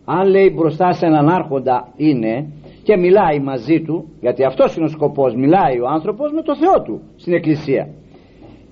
αν 0.05 0.27
λέει 0.27 0.51
μπροστά 0.55 0.91
σε 0.91 1.05
έναν 1.05 1.29
άρχοντα 1.29 1.87
είναι 1.95 2.51
και 2.83 2.97
μιλάει 2.97 3.39
μαζί 3.39 3.81
του 3.81 4.09
γιατί 4.19 4.43
αυτός 4.43 4.75
είναι 4.75 4.85
ο 4.85 4.89
σκοπός 4.89 5.35
μιλάει 5.35 5.79
ο 5.79 5.87
άνθρωπος 5.87 6.31
με 6.31 6.41
το 6.41 6.55
Θεό 6.55 6.81
του 6.81 7.01
στην 7.15 7.33
εκκλησία 7.33 7.87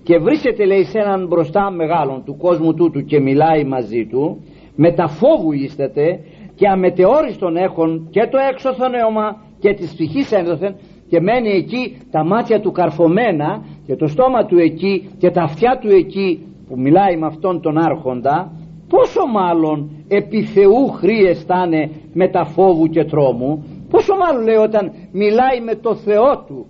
και 0.06 0.18
βρίσκεται 0.18 0.66
λέει 0.66 0.84
σε 0.84 1.00
έναν 1.00 1.28
μπροστά 1.28 1.72
μεγάλον 1.72 2.24
του 2.26 2.38
κόσμου 2.38 2.74
τούτου 2.74 3.02
και 3.04 3.20
μιλάει 3.20 3.64
μαζί 3.64 4.08
του 4.12 4.44
με 4.76 4.92
τα 4.92 5.08
φόβου 5.08 5.52
ίσταται 5.52 6.20
και 6.56 6.68
αμετεόριστον 6.68 7.56
έχουν 7.56 8.08
και 8.10 8.28
το 8.32 8.38
έξωθον 8.52 8.94
αίωμα 8.94 9.28
και 9.60 9.74
της 9.74 9.94
ψυχής 9.94 10.32
ένδοθεν 10.32 10.76
και 11.10 11.20
μένει 11.22 11.50
εκεί 11.50 11.98
τα 12.12 12.24
μάτια 12.24 12.60
του 12.60 12.72
καρφωμένα 12.72 13.66
και 13.86 13.96
το 13.96 14.08
στόμα 14.08 14.46
του 14.46 14.58
εκεί 14.58 15.10
και 15.18 15.30
τα 15.30 15.42
αυτιά 15.42 15.78
του 15.82 15.90
εκεί 15.90 16.46
που 16.68 16.80
μιλάει 16.80 17.18
με 17.18 17.26
αυτόν 17.26 17.62
τον 17.62 17.78
άρχοντα 17.78 18.52
πόσο 18.90 19.26
μάλλον 19.34 19.90
επί 20.08 20.42
Θεού 20.44 20.88
χρήεστάνε 20.88 21.90
με 22.14 22.28
τα 22.28 22.46
φόβου 22.46 22.86
και 22.88 23.04
τρόμου 23.04 23.64
πόσο 23.90 24.16
μάλλον 24.16 24.44
λέει 24.44 24.56
όταν 24.56 24.92
μιλάει 25.12 25.62
με 25.62 25.76
το 25.76 25.96
Θεό 25.96 26.44
του. 26.48 26.66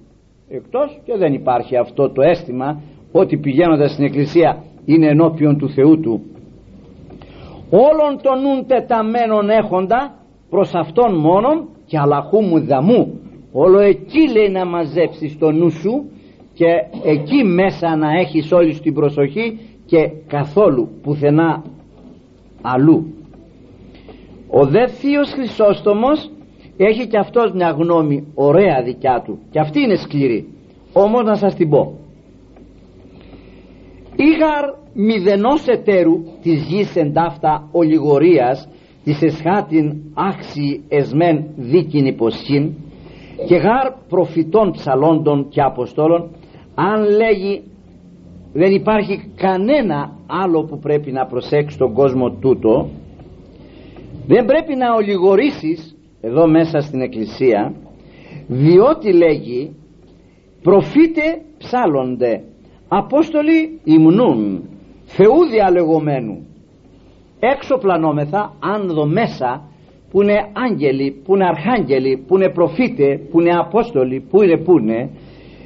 Εκτός 0.49 1.01
και 1.05 1.17
δεν 1.17 1.33
υπάρχει 1.33 1.77
αυτό 1.77 2.11
το 2.11 2.21
αίσθημα 2.21 2.81
ότι 3.19 3.37
πηγαίνοντας 3.37 3.91
στην 3.91 4.05
εκκλησία 4.05 4.63
είναι 4.85 5.07
ενώπιον 5.07 5.57
του 5.57 5.69
Θεού 5.69 5.99
του. 5.99 6.21
Όλων 7.69 8.21
των 8.21 8.41
νουν 8.41 8.67
τεταμένων 8.67 9.49
έχοντα 9.49 10.15
προς 10.49 10.73
αυτόν 10.73 11.15
μόνον 11.19 11.67
και 11.85 11.97
αλαχού 11.97 12.41
μου 12.41 12.59
δαμού. 12.59 13.19
Όλο 13.51 13.79
εκεί 13.79 14.31
λέει 14.31 14.49
να 14.49 14.65
μαζέψεις 14.65 15.37
το 15.37 15.51
νου 15.51 15.69
σου 15.69 16.09
και 16.53 16.65
εκεί 17.03 17.43
μέσα 17.43 17.95
να 17.95 18.19
έχεις 18.19 18.51
όλη 18.51 18.79
την 18.79 18.93
προσοχή 18.93 19.59
και 19.85 20.11
καθόλου 20.27 20.89
πουθενά 21.01 21.63
αλλού. 22.61 23.13
Ο 24.49 24.65
δε 24.65 24.87
θείος 24.87 25.31
Χρυσόστομος 25.33 26.31
έχει 26.77 27.07
και 27.07 27.17
αυτός 27.17 27.51
μια 27.51 27.69
γνώμη 27.69 28.27
ωραία 28.33 28.81
δικιά 28.83 29.21
του 29.25 29.39
και 29.51 29.59
αυτή 29.59 29.81
είναι 29.81 29.95
σκληρή. 29.95 30.47
Όμως 30.93 31.23
να 31.23 31.35
σας 31.35 31.55
την 31.55 31.69
πω 31.69 31.93
Ήγαρ 34.15 34.63
μηδενός 34.93 35.67
εταίρου 35.67 36.23
της 36.41 36.63
γης 36.63 36.95
εντάφτα 36.95 37.67
ολιγορίας 37.71 38.67
της 39.03 39.21
εσχάτην 39.21 39.93
άξι 40.13 40.83
εσμέν 40.87 41.45
δίκην 41.55 42.05
υποσχήν 42.05 42.73
και 43.47 43.55
γάρ 43.55 43.91
προφητών 44.09 44.71
ψαλόντων 44.71 45.47
και 45.49 45.61
αποστόλων 45.61 46.29
αν 46.75 47.03
λέγει 47.03 47.63
δεν 48.53 48.71
υπάρχει 48.71 49.31
κανένα 49.35 50.11
άλλο 50.27 50.63
που 50.63 50.79
πρέπει 50.79 51.11
να 51.11 51.25
προσέξει 51.25 51.77
τον 51.77 51.93
κόσμο 51.93 52.29
τούτο. 52.31 52.89
Δεν 54.27 54.45
πρέπει 54.45 54.75
να 54.75 54.93
ολιγορήσεις 54.95 55.95
εδώ 56.21 56.47
μέσα 56.47 56.79
στην 56.79 57.01
εκκλησία 57.01 57.73
διότι 58.47 59.13
λέγει 59.13 59.75
προφήτε 60.61 61.41
ψάλλονται 61.57 62.43
Απόστολοι 62.97 63.79
υμνούν 63.83 64.69
Θεού 65.05 65.45
διαλεγωμένου 65.51 66.45
έξω 67.39 67.77
πλανόμεθα 67.77 68.53
αν 68.59 68.87
δω 68.87 69.05
μέσα 69.05 69.61
που 70.11 70.21
είναι 70.21 70.39
άγγελοι, 70.53 71.21
που 71.25 71.35
είναι 71.35 71.45
αρχάγγελοι, 71.45 72.23
που 72.27 72.35
είναι 72.35 72.49
προφήτε, 72.49 73.19
που 73.31 73.39
είναι 73.39 73.55
απόστολοι, 73.55 74.19
που 74.29 74.43
είναι 74.43 74.57
που 74.57 74.77
είναι 74.77 75.09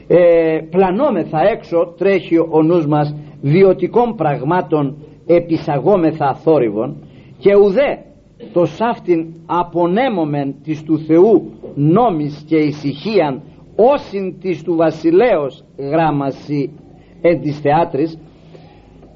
ε, 0.07 0.59
πλανόμεθα 0.69 1.39
έξω 1.51 1.93
τρέχει 1.97 2.37
ο 2.37 2.61
νους 2.63 2.87
μας 2.87 3.15
βιωτικών 3.41 4.15
πραγμάτων 4.15 4.97
επισαγόμεθα 5.25 6.33
θόρυβων 6.33 6.95
και 7.37 7.55
ουδέ 7.55 8.05
το 8.53 8.65
σάφτην 8.65 9.25
απονέμομεν 9.45 10.55
της 10.63 10.83
του 10.83 10.99
Θεού 10.99 11.51
νόμις 11.75 12.43
και 12.47 12.57
ησυχίαν 12.57 13.41
όσην 13.75 14.39
της 14.39 14.63
του 14.63 14.75
βασιλέως 14.75 15.63
γράμμαση 15.77 16.71
εν 16.71 16.88
της 17.41 17.59
θεάτρης 17.59 18.17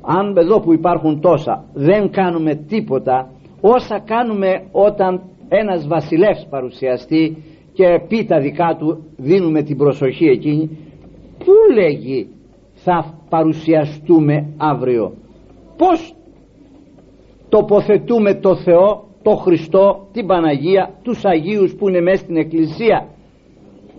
αν 0.01 0.37
εδώ 0.37 0.59
που 0.59 0.73
υπάρχουν 0.73 1.21
τόσα 1.21 1.63
δεν 1.73 2.09
κάνουμε 2.11 2.55
τίποτα 2.55 3.29
όσα 3.61 3.99
κάνουμε 4.05 4.63
όταν 4.71 5.21
ένας 5.49 5.87
βασιλεύς 5.87 6.47
παρουσιαστεί 6.49 7.37
και 7.73 7.85
πει 8.07 8.25
τα 8.25 8.39
δικά 8.39 8.75
του 8.79 9.03
δίνουμε 9.17 9.63
την 9.63 9.77
προσοχή 9.77 10.25
εκείνη 10.25 10.69
πού 11.37 11.73
λέγει 11.73 12.27
θα 12.73 13.13
παρουσιαστούμε 13.29 14.53
αύριο; 14.57 15.13
Πως 15.77 16.13
τοποθετούμε 17.49 18.33
το 18.33 18.55
Θεό 18.55 19.03
το 19.23 19.35
Χριστό, 19.35 20.07
την 20.11 20.25
Παναγία 20.25 20.89
τους 21.01 21.25
Αγίους 21.25 21.75
που 21.75 21.89
είναι 21.89 22.01
μέσα 22.01 22.23
στην 22.23 22.37
Εκκλησία; 22.37 23.07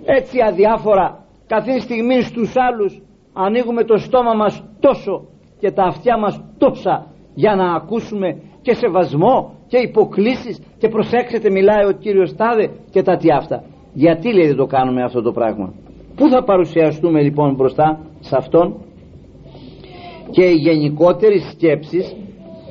Έτσι 0.04 0.38
αδιάφορα 0.48 1.24
καθήν 1.46 1.80
στιγμή 1.80 2.22
στους 2.22 2.52
άλλους 2.56 3.02
ανοίγουμε 3.34 3.84
το 3.84 3.96
στόμα 3.96 4.34
μας 4.34 4.64
τόσο 4.80 5.24
και 5.60 5.70
τα 5.70 5.82
αυτιά 5.82 6.18
μας 6.18 6.40
τόσα 6.58 7.06
για 7.34 7.54
να 7.54 7.74
ακούσουμε 7.74 8.42
και 8.62 8.74
σεβασμό 8.74 9.54
και 9.66 9.78
υποκλήσεις. 9.78 10.62
Και 10.78 10.88
προσέξτε 10.88 11.50
μιλάει 11.50 11.84
ο 11.84 11.92
Κύριος 11.92 12.36
Τάδε 12.36 12.70
και 12.90 13.02
τα 13.02 13.16
τι 13.16 13.30
αυτά. 13.30 13.62
Γιατί 13.92 14.32
λέει 14.34 14.46
δεν 14.46 14.56
το 14.56 14.66
κάνουμε 14.66 15.02
αυτό 15.02 15.22
το 15.22 15.32
πράγμα. 15.32 15.72
Πού 16.16 16.28
θα 16.28 16.44
παρουσιαστούμε 16.44 17.22
λοιπόν 17.22 17.54
μπροστά 17.54 18.00
σε 18.20 18.36
αυτόν; 18.36 18.74
Και 20.30 20.44
η 20.44 20.54
γενικότερη 20.54 21.38
σκέψη 21.38 22.16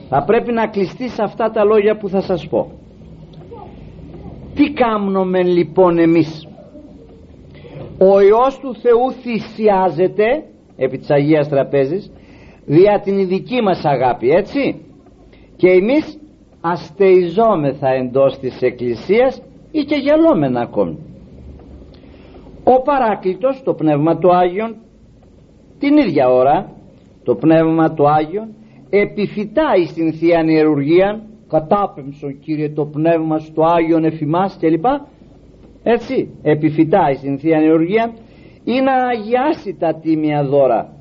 θα 0.10 0.24
πρέπει 0.24 0.52
να 0.52 0.68
κλειστεί 0.68 1.10
σε 1.10 1.24
αυτά 1.24 1.50
τα 1.50 1.64
λόγια 1.64 1.98
που 1.98 2.10
θα 2.10 2.22
σας 2.22 2.48
πω. 2.48 2.72
Τι 4.56 4.72
κάνουμε 4.74 5.44
λοιπόν 5.44 5.98
εμείς; 5.98 6.48
Ο 7.98 8.20
Υιός 8.20 8.60
του 8.60 8.76
Θεού 8.76 9.12
θυσιάζεται 9.12 10.44
επί 10.76 10.98
της 10.98 11.10
Αγίας 11.10 11.50
Τραπέζης 11.50 12.12
δια 12.66 13.00
την 13.04 13.28
δική 13.28 13.62
μας 13.62 13.86
αγάπη 13.86 14.30
έτσι. 14.30 14.86
Και 15.56 15.70
εμείς 15.70 16.20
αστεϊζόμεθα 16.62 17.90
εντός 17.90 18.40
της 18.40 18.62
Εκκλησίας 18.62 19.42
ή 19.72 19.84
και 19.84 19.96
γελόμενα 19.96 20.62
ακόμη. 20.62 20.98
Ο 22.64 22.82
Παράκλητος 22.82 23.62
το 23.64 23.74
Πνεύμα 23.74 24.18
του 24.18 24.36
Άγιον 24.36 24.76
την 25.80 25.98
ίδια 25.98 26.30
ώρα 26.30 26.72
το 27.24 27.36
Πνεύμα 27.36 27.94
του 27.94 28.10
Άγιον 28.10 28.48
επιφυτάει 28.90 29.86
στην 29.86 30.14
Θεία 30.14 30.44
Ιερουργία 30.48 31.22
κατάπεμψον 31.48 32.40
Κύριε 32.40 32.70
το 32.70 32.86
Πνεύμα 32.86 33.40
στο 33.40 33.64
Άγιον 33.64 34.04
εφημάς 34.04 34.58
κλπ. 34.60 34.86
Έτσι 35.84 36.30
επιφυτάει 36.42 37.14
στην 37.14 37.40
Θεία 37.40 37.62
Ιερουργία 37.62 38.14
ή 38.64 38.82
να 38.82 38.94
αγιάσει 39.08 39.78
τα 39.80 40.00
τίμια 40.02 40.44
δώρα. 40.44 40.94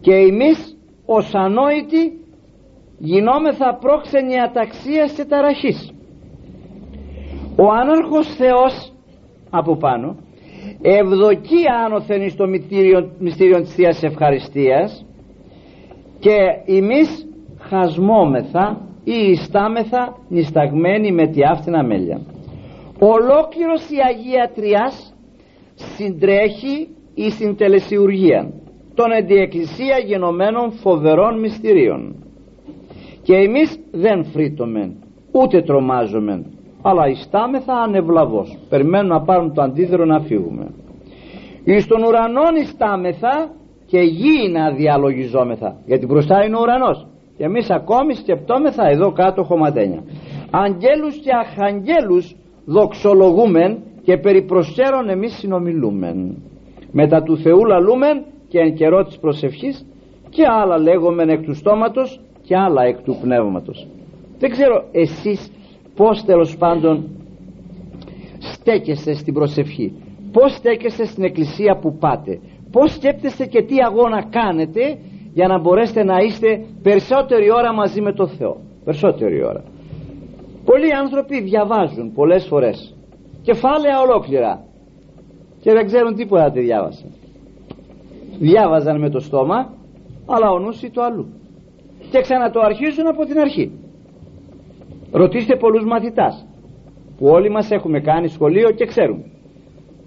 Και 0.00 0.14
εμείς 0.14 0.76
ως 1.06 1.34
ανόητοι 1.34 2.20
γινόμεθα 2.98 3.78
πρόξενη 3.80 4.40
αταξίας 4.40 5.12
και 5.12 5.24
ταραχής. 5.24 5.94
Ο 7.56 7.72
άναρχος 7.72 8.34
Θεός 8.36 8.92
από 9.50 9.76
πάνω 9.76 10.16
ευδοκεί 10.82 11.62
άνωθεν 11.84 12.30
στο 12.30 12.46
μυστήριο, 12.46 13.10
μυστήριο 13.18 13.60
της 13.60 13.74
Θείας 13.74 14.02
Ευχαριστίας 14.02 15.06
και 16.18 16.36
εμείς 16.66 17.26
χασμόμεθα 17.58 18.80
ή 19.04 19.30
ιστάμεθα 19.30 20.16
νησταγμένοι 20.28 21.12
με 21.12 21.26
τη 21.26 21.44
άφθηνα 21.44 21.84
μέλια. 21.84 22.20
Ολόκληρος 22.98 23.90
η 23.90 23.96
Αγία 24.08 24.50
Τριάς 24.54 25.09
συντρέχει 25.96 26.88
η 27.14 27.30
συντελεσιουργία 27.30 28.52
των 28.94 29.10
εντιεκκλησία 29.10 29.98
γενομένων 30.06 30.72
φοβερών 30.72 31.38
μυστηρίων. 31.38 32.14
Και 33.22 33.34
εμείς 33.34 33.78
δεν 33.90 34.24
φρύτωμεν 34.24 34.96
ούτε 35.32 35.62
τρομάζομεν 35.62 36.46
αλλά 36.82 37.08
ιστάμεθα 37.08 37.74
ανεβλαβώς 37.74 38.58
περιμένουν 38.68 39.08
να 39.08 39.22
πάρουν 39.22 39.54
το 39.54 39.62
αντίδρο 39.62 40.04
να 40.04 40.20
φύγουμε. 40.20 40.66
Εις 41.64 41.86
τον 41.86 42.02
ουρανόν 42.02 42.54
ιστάμεθα 42.62 43.50
και 43.86 43.98
γη 43.98 44.48
να 44.52 44.70
διαλογιζόμεθα 44.70 45.76
γιατί 45.86 46.06
μπροστά 46.06 46.44
είναι 46.44 46.56
ο 46.56 46.60
ουρανός. 46.60 47.06
Και 47.36 47.44
εμείς 47.44 47.70
ακόμη 47.70 48.14
σκεπτόμεθα 48.14 48.88
εδώ 48.88 49.12
κάτω 49.12 49.42
χωματένια. 49.42 50.02
Αγγέλους 50.50 51.16
και 51.16 51.30
αχαγγέλους 51.40 52.36
δοξολογούμεν 52.64 53.78
και 54.02 54.16
περί 54.16 54.42
προσέρων 54.42 55.08
εμείς 55.08 55.38
συνομιλούμεν. 55.38 56.36
Μετά 56.92 57.22
του 57.22 57.36
Θεού 57.36 57.64
λαλούμεν 57.64 58.24
και 58.48 58.58
εν 58.58 58.74
καιρό 58.74 59.04
της 59.04 59.18
προσευχής 59.18 59.86
και 60.28 60.42
άλλα 60.46 60.78
λέγομεν 60.78 61.28
εκ 61.28 61.42
του 61.42 61.54
στόματος 61.54 62.20
και 62.42 62.56
άλλα 62.56 62.82
εκ 62.82 63.02
του 63.02 63.18
πνεύματος. 63.22 63.86
Δεν 64.38 64.50
ξέρω 64.50 64.84
εσείς 64.92 65.50
πως 65.94 66.24
τέλος 66.24 66.56
πάντων 66.56 67.08
στέκεστε 68.38 69.12
στην 69.14 69.34
προσευχή. 69.34 69.92
Πως 70.32 70.54
στέκεστε 70.54 71.04
στην 71.04 71.24
εκκλησία 71.24 71.78
που 71.80 71.96
πάτε. 71.98 72.40
Πως 72.70 72.92
σκέπτεστε 72.92 73.46
και 73.46 73.62
τι 73.62 73.74
αγώνα 73.86 74.24
κάνετε 74.30 74.98
για 75.32 75.46
να 75.46 75.60
μπορέσετε 75.60 76.04
να 76.04 76.16
είστε 76.18 76.64
περισσότερη 76.82 77.52
ώρα 77.52 77.72
μαζί 77.74 78.00
με 78.00 78.12
το 78.12 78.26
Θεό. 78.26 78.56
Περισσότερη 78.84 79.44
ώρα. 79.44 79.62
Πολλοί 80.64 80.94
άνθρωποι 80.94 81.40
διαβάζουν 81.40 82.12
πολλές 82.12 82.46
φορές 82.46 82.94
κεφάλαια 83.42 84.00
ολόκληρα. 84.00 84.64
Και 85.60 85.72
δεν 85.72 85.86
ξέρουν 85.86 86.14
τίποτα 86.14 86.50
τι 86.50 86.60
διάβασαν. 86.60 87.10
Διάβαζαν 88.38 89.00
με 89.00 89.10
το 89.10 89.20
στόμα 89.20 89.74
αλλά 90.26 90.50
ο 90.50 90.58
νους 90.58 90.80
το 90.92 91.02
αλλού. 91.02 91.26
Και 92.10 92.20
ξανατοαρχίζουν 92.20 93.06
από 93.06 93.24
την 93.24 93.38
αρχή. 93.38 93.70
Ρωτήστε 95.12 95.56
πολλούς 95.56 95.84
μαθητάς 95.84 96.46
που 97.16 97.26
όλοι 97.26 97.50
μας 97.50 97.70
έχουμε 97.70 98.00
κάνει 98.00 98.28
σχολείο 98.28 98.70
και 98.70 98.86
ξέρουμε. 98.86 99.24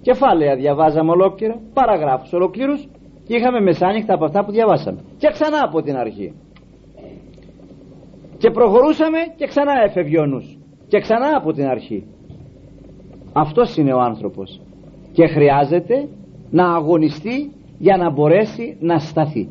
Κεφάλαια 0.01 0.55
διαβάζαμε 0.55 1.11
ολόκληρα 1.11 1.55
παραγράφους 1.73 2.33
ολοκλήρους 2.33 2.87
και 3.27 3.35
είχαμε 3.35 3.59
μεσάνυχτα 3.59 4.13
από 4.13 4.25
αυτά 4.25 4.45
που 4.45 4.51
διαβάσαμε. 4.51 4.99
Και 5.17 5.27
ξανά 5.31 5.59
από 5.63 5.81
την 5.81 5.95
αρχή. 5.95 6.33
Και 8.37 8.51
προχωρούσαμε 8.51 9.17
και 9.35 9.45
ξανά 9.47 9.73
έφευγε 9.85 10.19
ο 10.19 10.25
νους. 10.25 10.57
Και 10.87 10.99
ξανά 10.99 11.37
από 11.37 11.51
την 11.53 11.65
αρχή 11.65 12.12
αυτός 13.33 13.77
είναι 13.77 13.93
ο 13.93 13.99
άνθρωπος. 13.99 14.61
Και 15.11 15.27
χρειάζεται 15.27 16.07
να 16.49 16.75
αγωνιστεί 16.75 17.51
για 17.77 17.97
να 17.97 18.11
μπορέσει 18.11 18.77
να 18.79 18.99
σταθεί. 18.99 19.49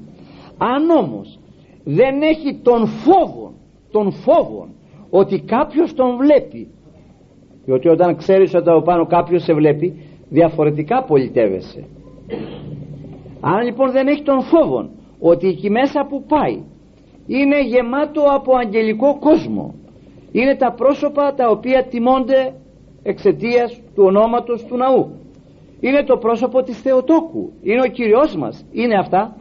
Αν 0.59 0.91
όμως 0.91 1.39
δεν 1.85 2.23
έχει 2.23 2.61
τον 2.63 2.87
φόβο 2.87 3.53
τον 3.93 4.13
φόβο 4.13 4.69
ότι 5.11 5.41
κάποιος 5.41 5.95
τον 5.95 6.17
βλέπει 6.17 6.69
διότι 7.65 7.89
όταν 7.89 8.17
ξέρεις 8.17 8.55
ότι 8.55 8.71
από 8.71 8.83
πάνω 8.83 9.07
κάποιος 9.07 9.43
σε 9.43 9.55
βλέπει 9.55 10.03
διαφορετικά 10.29 11.05
πολιτεύεσαι. 11.05 11.85
Αν 13.41 13.65
λοιπόν 13.65 13.91
δεν 13.91 14.07
έχει 14.07 14.23
τον 14.23 14.43
φόβο 14.43 14.91
ότι 15.21 15.47
εκεί 15.49 15.71
μέσα 15.71 16.07
που 16.09 16.23
πάει 16.23 16.63
είναι 17.27 17.63
γεμάτο 17.63 18.23
από 18.23 18.57
αγγελικό 18.57 19.19
κόσμο 19.19 19.75
είναι 20.33 20.57
τα 20.57 20.73
πρόσωπα 20.73 21.35
τα 21.35 21.49
οποία 21.49 21.87
τιμώνται 21.91 22.53
εξαιτίας 23.03 23.81
του 23.95 24.03
ονόματος 24.07 24.65
του 24.65 24.77
ναού. 24.77 25.11
Είναι 25.81 26.03
το 26.05 26.17
πρόσωπο 26.17 26.63
της 26.63 26.81
Θεοτόκου. 26.81 27.53
Είναι 27.63 27.81
ο 27.81 27.91
Κυριός 27.91 28.37
μας. 28.37 28.65
Είναι 28.73 28.99
αυτά. 28.99 29.37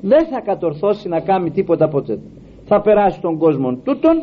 Δεν 0.00 0.26
θα 0.26 0.40
κατορθώσει 0.40 1.08
να 1.08 1.20
κάνει 1.20 1.50
τίποτα 1.50 1.88
ποτέ. 1.88 2.18
Θα 2.64 2.80
περάσει 2.80 3.20
τον 3.20 3.38
κόσμο 3.38 3.76
τούτον. 3.84 4.22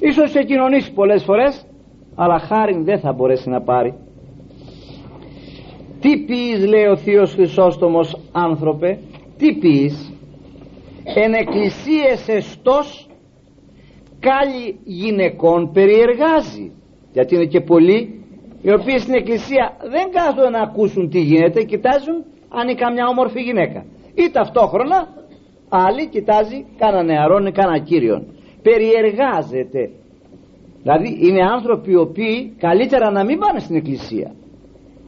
Ίσως 0.00 0.30
σε 0.30 0.42
κοινωνήσει 0.42 0.92
πολλές 0.92 1.24
φορές 1.24 1.66
αλλά 2.14 2.38
χάρη 2.38 2.82
δεν 2.82 3.00
θα 3.00 3.12
μπορέσει 3.12 3.48
να 3.48 3.60
πάρει. 3.60 3.94
Τι 6.00 6.24
ποιείς 6.24 6.66
λέει 6.66 6.84
ο 6.84 6.96
Θείος 6.96 7.32
Χρυσόστομος 7.34 8.16
άνθρωπε; 8.32 8.98
Τι 9.36 9.54
ποιείς 9.54 10.12
εν 11.04 11.32
εκκλησίες 11.32 12.28
εστός 12.28 13.08
κάλλη 14.20 14.78
γυναικών 14.84 15.70
περιεργάζει 15.72 16.72
γιατί 17.12 17.34
είναι 17.34 17.44
και 17.44 17.60
πολλοί 17.60 18.20
οι 18.62 18.72
οποίοι 18.72 18.98
στην 18.98 19.14
εκκλησία 19.14 19.76
δεν 19.90 20.10
κάθονται 20.10 20.50
να 20.50 20.60
ακούσουν 20.60 21.10
τι 21.10 21.20
γίνεται 21.20 21.62
κοιτάζουν 21.62 22.24
αν 22.48 22.68
είναι 22.68 22.74
καμιά 22.74 23.06
όμορφη 23.06 23.40
γυναίκα. 23.40 23.84
Ή 24.14 24.30
ταυτόχρονα 24.32 25.08
άλλοι 25.68 26.08
κοιτάζει 26.08 26.64
κάνα 26.78 27.02
νεαρόν 27.02 27.46
ή 27.46 27.52
κάνα 27.52 27.78
κύριον. 27.78 28.26
Περιεργάζεται. 28.62 29.90
Δηλαδή 30.82 31.18
είναι 31.20 31.42
άνθρωποι 31.42 31.90
οι 31.90 31.96
οποίοι 31.96 32.54
καλύτερα 32.58 33.10
να 33.10 33.24
μην 33.24 33.38
πάνε 33.38 33.58
στην 33.58 33.76
εκκλησία. 33.76 34.34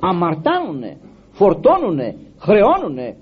Αμαρτάνουνε 0.00 0.96
φορτώνουνε 1.30 2.14
χρεώνουνε 2.38 3.16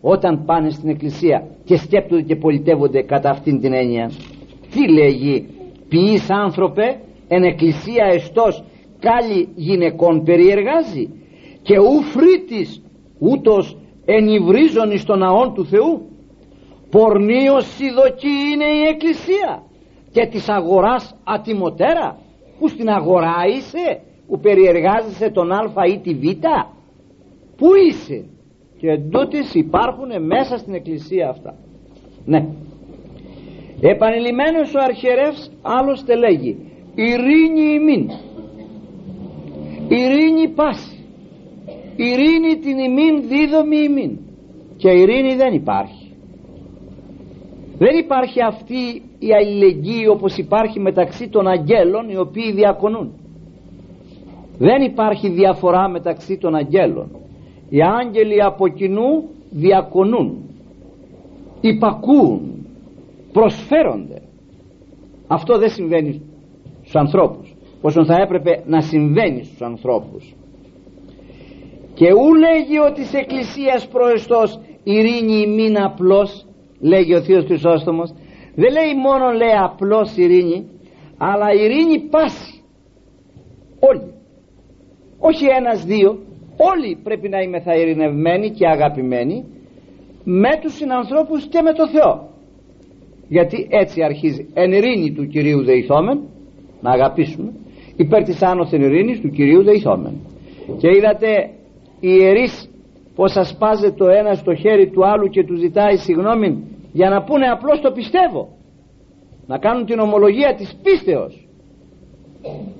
όταν 0.00 0.44
πάνε 0.44 0.70
στην 0.70 0.88
εκκλησία 0.88 1.46
και 1.64 1.76
σκέπτονται 1.76 2.22
και 2.22 2.36
πολιτεύονται 2.36 3.02
κατά 3.02 3.30
αυτήν 3.30 3.60
την 3.60 3.72
έννοια. 3.72 4.10
Τι 4.70 4.92
λέγει 4.92 5.46
ποιείς 5.88 6.30
άνθρωπε 6.30 7.00
εν 7.28 7.42
εκκλησία 7.42 8.04
εστός 8.04 8.64
κάλλη 9.00 9.48
γυναικών 9.54 10.22
περιεργάζει 10.24 11.08
και 11.62 11.78
ου 11.78 12.02
φρύτης 12.02 12.82
ούτως 13.18 13.76
ενυβρίζων 14.04 14.90
εις 14.90 15.04
τον 15.04 15.18
ναόν 15.18 15.54
του 15.54 15.66
Θεού. 15.66 16.08
Πορνίος 16.90 17.74
σιδοκή 17.74 18.36
είναι 18.52 18.64
η 18.64 18.82
εκκλησία 18.88 19.62
και 20.12 20.26
της 20.26 20.48
αγοράς 20.48 21.16
ατιμωτέρα 21.24 22.18
που 22.58 22.68
στην 22.68 22.88
αγορά 22.88 23.34
είσαι 23.56 24.00
που 24.28 24.40
περιεργάζεσαι 24.40 25.30
τον 25.30 25.52
α 25.52 25.86
ή 25.92 25.98
τη 25.98 26.14
β. 26.14 26.22
Που 27.56 27.66
είσαι; 27.88 28.24
Και 28.78 28.90
εντούτοις 28.90 29.54
υπάρχουν 29.54 30.24
μέσα 30.24 30.56
στην 30.56 30.74
εκκλησία 30.74 31.28
αυτά. 31.28 31.54
Ναι. 32.24 32.46
Επανειλημμένος 33.80 34.74
ο 34.74 34.78
αρχιερεύς 34.80 35.50
άλλωστε 35.62 36.16
λέγει 36.16 36.73
ειρήνη 36.94 37.74
ημίν. 37.74 38.10
Ειρήνη 39.88 40.48
πάση. 40.54 40.98
Ειρήνη 41.96 42.56
την 42.58 42.78
ημίν 42.78 43.28
δίδομη 43.28 43.76
ημίν. 43.76 44.18
Και 44.76 44.90
ειρήνη 44.90 45.34
δεν 45.34 45.54
υπάρχει. 45.54 46.12
Δεν 47.78 47.98
υπάρχει 47.98 48.42
αυτή 48.42 49.02
η 49.18 49.32
αλληλεγγύη 49.34 50.06
όπως 50.10 50.36
υπάρχει 50.36 50.80
μεταξύ 50.80 51.28
των 51.28 51.46
αγγέλων 51.46 52.08
οι 52.08 52.16
οποίοι 52.16 52.52
διακονούν. 52.52 53.12
Δεν 54.58 54.82
υπάρχει 54.82 55.28
διαφορά 55.28 55.88
μεταξύ 55.88 56.38
των 56.38 56.54
αγγέλων. 56.54 57.08
Οι 57.68 57.78
άγγελοι 57.82 58.42
από 58.42 58.68
κοινού 58.68 59.24
διακονούν 59.50 60.36
υπακούουν 61.60 62.66
προσφέρονται. 63.32 64.22
Αυτό 65.26 65.58
δεν 65.58 65.70
συμβαίνει 65.70 66.22
στους 66.94 67.06
ανθρώπους 67.06 67.54
όσο 67.80 68.04
θα 68.04 68.16
έπρεπε 68.20 68.62
να 68.66 68.80
συμβαίνει 68.80 69.42
στους 69.44 69.62
ανθρώπους. 69.62 70.34
Και 71.94 72.12
ού 72.12 72.34
λέγει 72.34 72.78
ότι 72.78 73.04
σε 73.04 73.18
εκκλησίας 73.18 73.88
προεστός 73.88 74.60
ειρήνη 74.82 75.46
μην 75.46 75.82
απλώς 75.82 76.46
λέγει 76.80 77.14
ο 77.14 77.22
Θείος 77.22 77.44
Χρυσόστομος 77.44 78.14
δεν 78.54 78.72
λέει 78.72 78.94
μόνο 79.06 79.30
λέει 79.30 79.56
απλώς 79.62 80.16
ειρήνη 80.16 80.66
αλλά 81.18 81.46
ειρήνη 81.52 81.98
πάση. 82.10 82.62
Όλοι. 83.80 84.12
Όχι 85.18 85.44
ένας 85.58 85.84
δύο. 85.84 86.18
Όλοι 86.56 86.98
πρέπει 87.02 87.28
να 87.28 87.40
είμαι 87.40 87.60
θα 87.60 87.74
ειρηνευμένοι 87.74 88.50
και 88.50 88.68
αγαπημένοι 88.68 89.44
με 90.24 90.58
τους 90.60 90.74
συνανθρώπους 90.74 91.46
και 91.46 91.62
με 91.62 91.72
το 91.72 91.88
Θεό. 91.88 92.28
Γιατί 93.28 93.66
έτσι 93.70 94.02
αρχίζει 94.02 94.48
εν 94.54 94.72
ειρήνη 94.72 95.12
του 95.12 95.26
Κυρίου 95.26 95.64
Δεϊθόμεν 95.64 96.33
να 96.84 96.90
αγαπήσουμε. 96.90 97.50
Υπέρ 97.96 98.22
της 98.22 98.42
άνωθεν 98.42 98.80
ειρήνης 98.80 99.20
του 99.20 99.30
Κυρίου 99.36 99.62
Δεϊθόμεν. 99.62 100.14
Και 100.80 100.88
είδατε 100.96 101.30
οι 102.00 102.10
ιερείς 102.20 102.70
πως 103.14 103.36
ασπάζεται 103.36 103.94
το 104.00 104.06
ένα 104.08 104.34
στο 104.34 104.54
χέρι 104.54 104.90
του 104.90 105.06
άλλου 105.06 105.28
και 105.28 105.44
τους 105.44 105.58
ζητάει 105.58 105.96
συγγνώμη 105.96 106.48
για 106.92 107.08
να 107.10 107.22
πούνε 107.22 107.46
απλώς 107.46 107.80
το 107.80 107.90
πιστεύω. 107.92 108.48
Να 109.46 109.58
κάνουν 109.58 109.84
την 109.86 109.98
ομολογία 109.98 110.54
της 110.54 110.76
πίστεως. 110.82 111.48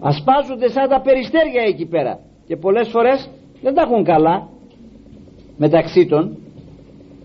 Ασπάζονται 0.00 0.68
σαν 0.68 0.88
τα 0.88 1.00
περιστέρια 1.00 1.62
εκεί 1.66 1.86
πέρα. 1.86 2.18
Και 2.46 2.56
πολλές 2.56 2.88
φορές 2.88 3.30
δεν 3.62 3.74
τα 3.74 3.82
έχουν 3.82 4.04
καλά 4.04 4.48
μεταξύ 5.56 6.06
των. 6.06 6.36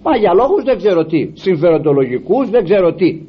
Μα 0.03 0.17
για 0.17 0.33
λόγους 0.33 0.63
δεν 0.63 0.77
ξέρω 0.77 1.05
τι. 1.05 1.29
Συμφεροντολογικούς 1.33 2.49
δεν 2.49 2.63
ξέρω 2.63 2.93
τι. 2.93 3.21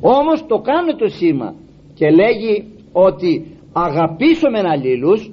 Όμως 0.00 0.46
το 0.46 0.58
κάνει 0.58 0.92
το 0.94 1.08
σήμα 1.08 1.54
και 1.98 2.10
λέγει 2.10 2.54
ότι 2.92 3.30
αγαπήσουμε 3.72 4.60
αλλήλους 4.72 5.32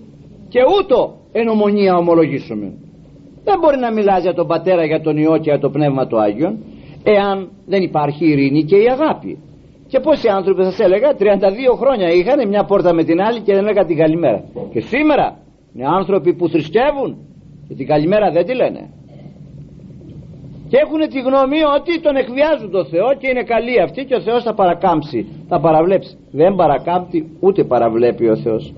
και 0.50 0.60
ούτω 0.80 1.16
εν 1.32 1.48
ομονία 1.48 1.96
ομολογήσουμε 1.96 2.74
δεν 3.48 3.60
μπορεί 3.62 3.78
να 3.78 3.92
μιλάς 3.94 4.22
για 4.22 4.34
τον 4.34 4.48
πατέρα 4.48 4.86
για 4.86 5.02
τον 5.02 5.18
Υιό 5.18 5.36
και 5.38 5.50
για 5.52 5.60
το 5.60 5.70
Πνεύμα 5.70 6.08
του 6.08 6.18
Άγιον 6.22 6.54
εάν 7.04 7.50
δεν 7.66 7.82
υπάρχει 7.82 8.26
ειρήνη 8.26 8.64
και 8.64 8.76
η 8.76 8.88
αγάπη. 8.90 9.38
Και 9.88 10.00
πόσοι 10.00 10.28
άνθρωποι 10.28 10.64
σας 10.64 10.80
έλεγα 10.80 11.10
32 11.20 11.24
χρόνια 11.82 12.08
είχαν 12.10 12.48
μια 12.48 12.64
πόρτα 12.64 12.94
με 12.94 13.04
την 13.04 13.22
άλλη 13.22 13.40
και 13.40 13.54
δεν 13.54 13.64
έλεγα 13.64 13.86
την 13.86 13.98
καλημέρα 13.98 14.44
και 14.74 14.80
σήμερα 14.80 15.38
είναι 15.74 15.86
άνθρωποι 16.00 16.36
που 16.36 16.50
θρησκεύουν 16.50 17.18
και 17.68 17.74
την 17.74 17.88
καλημέρα 17.88 18.32
δεν 18.32 18.46
τη 18.46 18.56
λένε 18.56 18.82
και 20.70 20.78
έχουν 20.84 21.00
τη 21.14 21.20
γνώμη 21.28 21.60
ότι 21.78 22.02
τον 22.02 22.16
εκβιάζουν 22.16 22.72
το 22.72 22.86
Θεό 22.86 23.10
και 23.20 23.28
είναι 23.28 23.44
καλή 23.44 23.82
αυτή 23.82 24.06
και 24.06 24.16
ο 24.16 24.22
Θεός 24.22 24.44
θα 24.44 24.54
παρακάμψει. 24.54 25.28
Θα 25.48 25.60
παραβλέψει. 25.60 26.18
Δεν 26.32 26.56
παρακάμπτει 26.56 27.38
ούτε 27.40 27.64
παραβλέπει 27.64 28.30
ο 28.30 28.36
Θεός. 28.36 28.74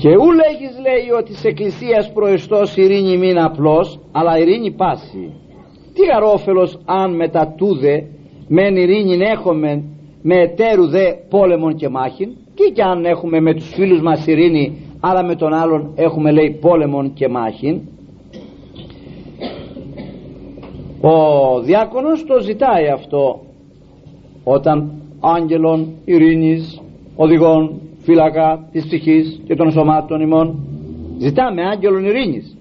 Και 0.00 0.08
ού 0.08 0.28
λέγεις 0.40 0.72
λέει 0.86 1.10
ότι 1.18 1.34
σε 1.34 1.48
εκκλησίας 1.48 2.12
προεστός 2.12 2.76
ειρήνη 2.76 3.16
μην 3.16 3.38
απλώς 3.38 4.00
αλλά 4.12 4.38
ειρήνη 4.38 4.70
πάση. 4.70 5.32
Τι 5.94 6.02
αρόφελος 6.16 6.78
αν 6.84 7.16
μετά 7.16 7.54
τούδε 7.56 8.06
μεν 8.48 8.76
ειρήνη 8.76 9.16
έχουμε 9.16 9.82
με 10.22 10.34
εταίρου 10.34 10.86
δε 10.88 11.12
πόλεμον 11.28 11.74
και 11.74 11.88
μάχην. 11.88 12.30
Τι 12.54 12.72
κι 12.72 12.82
αν 12.82 13.04
έχουμε 13.04 13.40
με 13.40 13.54
τους 13.54 13.72
φίλους 13.74 14.00
μας 14.00 14.26
ειρήνη 14.26 14.96
αλλά 15.00 15.24
με 15.24 15.34
τον 15.34 15.52
άλλον 15.52 15.92
έχουμε 15.94 16.30
λέει 16.30 16.58
πόλεμον 16.60 17.12
και 17.12 17.28
μάχην 17.28 17.80
ο 21.00 21.60
διάκονος 21.60 22.24
το 22.26 22.40
ζητάει 22.40 22.88
αυτό. 22.88 23.40
Όταν 24.44 24.90
άγγελων 25.20 25.92
ειρήνης 26.04 26.80
οδηγών 27.16 27.80
φύλακα 27.98 28.68
της 28.72 28.86
ψυχής 28.86 29.40
και 29.46 29.54
των 29.54 29.70
σωμάτων 29.70 30.20
ημών 30.20 30.58
ζητάμε 31.18 31.62
άγγελων 31.66 32.04
ειρήνης. 32.04 32.56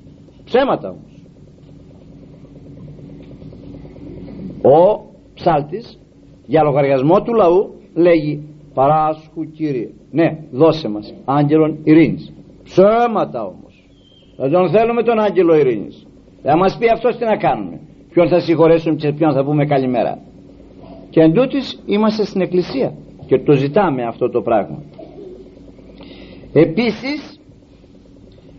Ψέματα 0.46 0.90
όμως. 0.90 1.22
Ο 4.62 5.06
ψάλτης 5.34 6.00
για 6.46 6.64
λογαριασμό 6.64 7.22
του 7.22 7.34
λαού 7.34 7.74
λέγει 7.94 8.44
παράσχου 8.74 9.52
Κύριε 9.52 9.90
ναι 10.12 10.38
δώσε 10.52 10.90
μας 10.90 11.14
άγγελον 11.26 11.78
ειρήνης. 11.84 12.34
Ψέματα 12.64 13.44
όμως. 13.44 13.90
Δεν 14.38 14.52
τον 14.52 14.70
θέλουμε 14.70 15.04
τον 15.04 15.20
άγγελο 15.20 15.56
ειρήνης. 15.56 16.08
Θα 16.44 16.58
μας 16.58 16.78
πει 16.78 16.90
αυτός 16.90 17.18
τι 17.18 17.26
να 17.26 17.38
κάνουμε 17.38 17.80
ποιον 18.14 18.28
θα 18.28 18.39
συγχωρέσουμε 18.39 18.95
και 18.95 19.12
ποιον 19.12 19.34
θα 19.34 19.43
πούμε 19.43 19.66
καλημέρα. 19.66 20.18
Και 21.10 21.22
εν 21.22 21.34
είμαστε 21.86 22.26
στην 22.26 22.41
εκκλησία 22.41 22.93
και 23.26 23.39
το 23.39 23.53
ζητάμε 23.53 24.03
αυτό 24.03 24.30
το 24.30 24.41
πράγμα. 24.41 24.84
Επίσης 26.53 27.39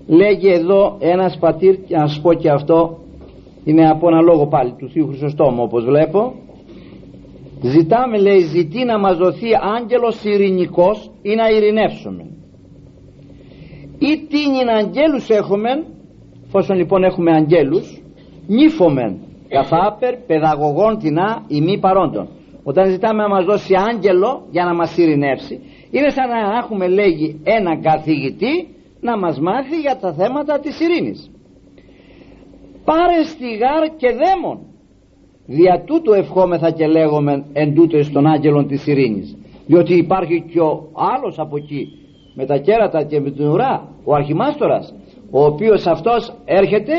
λέγει 0.07 0.49
εδώ 0.49 0.97
ένας 1.01 1.39
πατήρ 1.39 1.75
και 1.85 1.97
να 1.97 2.07
σας 2.07 2.21
πω 2.21 2.33
και 2.33 2.51
αυτό 2.51 2.99
είναι 3.65 3.89
από 3.89 4.09
ένα 4.09 4.21
λόγο 4.21 4.47
πάλι 4.47 4.75
του 4.79 4.89
Θείου 4.89 5.07
Χρυσοστόμου 5.07 5.63
όπως 5.63 5.85
βλέπω. 5.85 6.35
Ζητάμε 7.63 8.19
λέει 8.19 8.41
ζητεί 8.41 8.85
να 8.85 8.99
μας 8.99 9.17
δοθεί 9.17 9.49
άγγελος 9.79 10.25
ειρηνικός 10.25 11.11
ή 11.23 11.35
να 11.35 11.51
ειρηνεύσουμε 11.51 12.25
ή 14.01 14.27
τίνην 14.29 14.69
αγγέλους 14.69 15.29
έχουμε 15.29 15.85
φόσον 16.49 16.77
λοιπόν 16.77 17.05
έχουμε 17.05 17.31
αγγέλους 17.33 18.03
νύφομεν 18.47 19.19
καθάπερ 19.55 20.17
παιδαγωγών 20.17 20.99
τεινά 20.99 21.45
ή 21.49 21.61
μη 21.61 21.79
παρόντων. 21.79 22.29
Όταν 22.63 22.91
ζητάμε 22.91 23.23
να 23.23 23.29
μας 23.29 23.45
δώσει 23.45 23.75
άγγελο 23.91 24.47
για 24.51 24.65
να 24.65 24.75
μας 24.75 24.97
ειρηνεύσει 24.97 25.61
είναι 25.91 26.11
σαν 26.11 26.29
να 26.29 26.59
έχουμε 26.63 26.89
λέγει 26.89 27.41
έναν 27.45 27.83
καθηγητή 27.83 28.69
να 29.01 29.19
μας 29.19 29.41
μάθει 29.41 29.81
για 29.81 29.97
τα 30.01 30.13
θέματα 30.13 30.59
της 30.59 30.81
ειρήνης. 30.81 31.31
Πάρε 32.85 33.23
στιγάρ 33.23 33.97
και 33.97 34.09
δαίμον. 34.21 34.59
Δια 35.47 35.83
τούτου 35.87 36.13
ευχόμεθα 36.13 36.71
και 36.71 36.87
λέγομαι 36.87 37.45
εν 37.53 37.75
τούτο 37.75 38.13
των 38.13 38.27
άγγελων 38.27 38.67
της 38.67 38.87
ειρήνης. 38.87 39.37
Διότι 39.67 39.95
υπάρχει 39.95 40.45
και 40.53 40.61
ο 40.61 40.91
άλλος 41.15 41.39
από 41.39 41.57
εκεί 41.57 41.89
με 42.35 42.47
τα 42.47 42.57
κέρατα 42.57 43.03
και 43.03 43.21
με 43.21 43.31
την 43.31 43.49
ουρά 43.49 43.89
ο 44.05 44.15
αρχιμάστορας 44.15 44.95
ο 45.31 45.45
οποίος 45.45 45.87
αυτός 45.87 46.33
έρχεται 46.45 46.93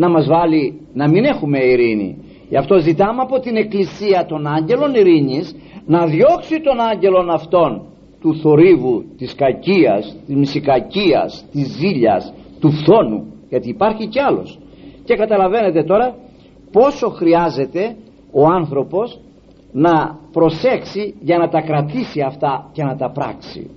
να 0.00 0.08
μας 0.08 0.26
βάλει 0.26 0.80
να 0.92 1.08
μην 1.08 1.24
έχουμε 1.24 1.58
ειρήνη. 1.58 2.16
Γι' 2.48 2.56
αυτό 2.56 2.78
ζητάμε 2.78 3.22
από 3.22 3.40
την 3.40 3.56
εκκλησία 3.56 4.26
των 4.28 4.46
άγγελων 4.46 4.94
ειρήνης 4.94 5.56
να 5.86 6.06
διώξει 6.06 6.60
τον 6.60 6.80
άγγελον 6.80 7.30
αυτόν 7.30 7.82
του 8.20 8.34
θορύβου, 8.34 9.04
της 9.16 9.34
κακίας, 9.34 10.16
της 10.26 10.34
μυσικακίας, 10.34 11.44
της 11.52 11.66
ζήλιας, 11.66 12.32
του 12.60 12.70
φθόνου 12.70 13.32
γιατί 13.48 13.68
υπάρχει 13.68 14.06
κι 14.06 14.20
άλλος. 14.20 14.58
Και 15.04 15.14
καταλαβαίνετε 15.14 15.82
τώρα 15.82 16.14
πόσο 16.72 17.08
χρειάζεται 17.08 17.96
ο 18.32 18.46
άνθρωπος 18.46 19.20
να 19.72 20.18
προσέξει 20.32 21.14
για 21.20 21.38
να 21.38 21.48
τα 21.48 21.60
κρατήσει 21.60 22.20
αυτά 22.20 22.70
και 22.72 22.82
να 22.82 22.96
τα 22.96 23.10
πράξει. 23.10 23.70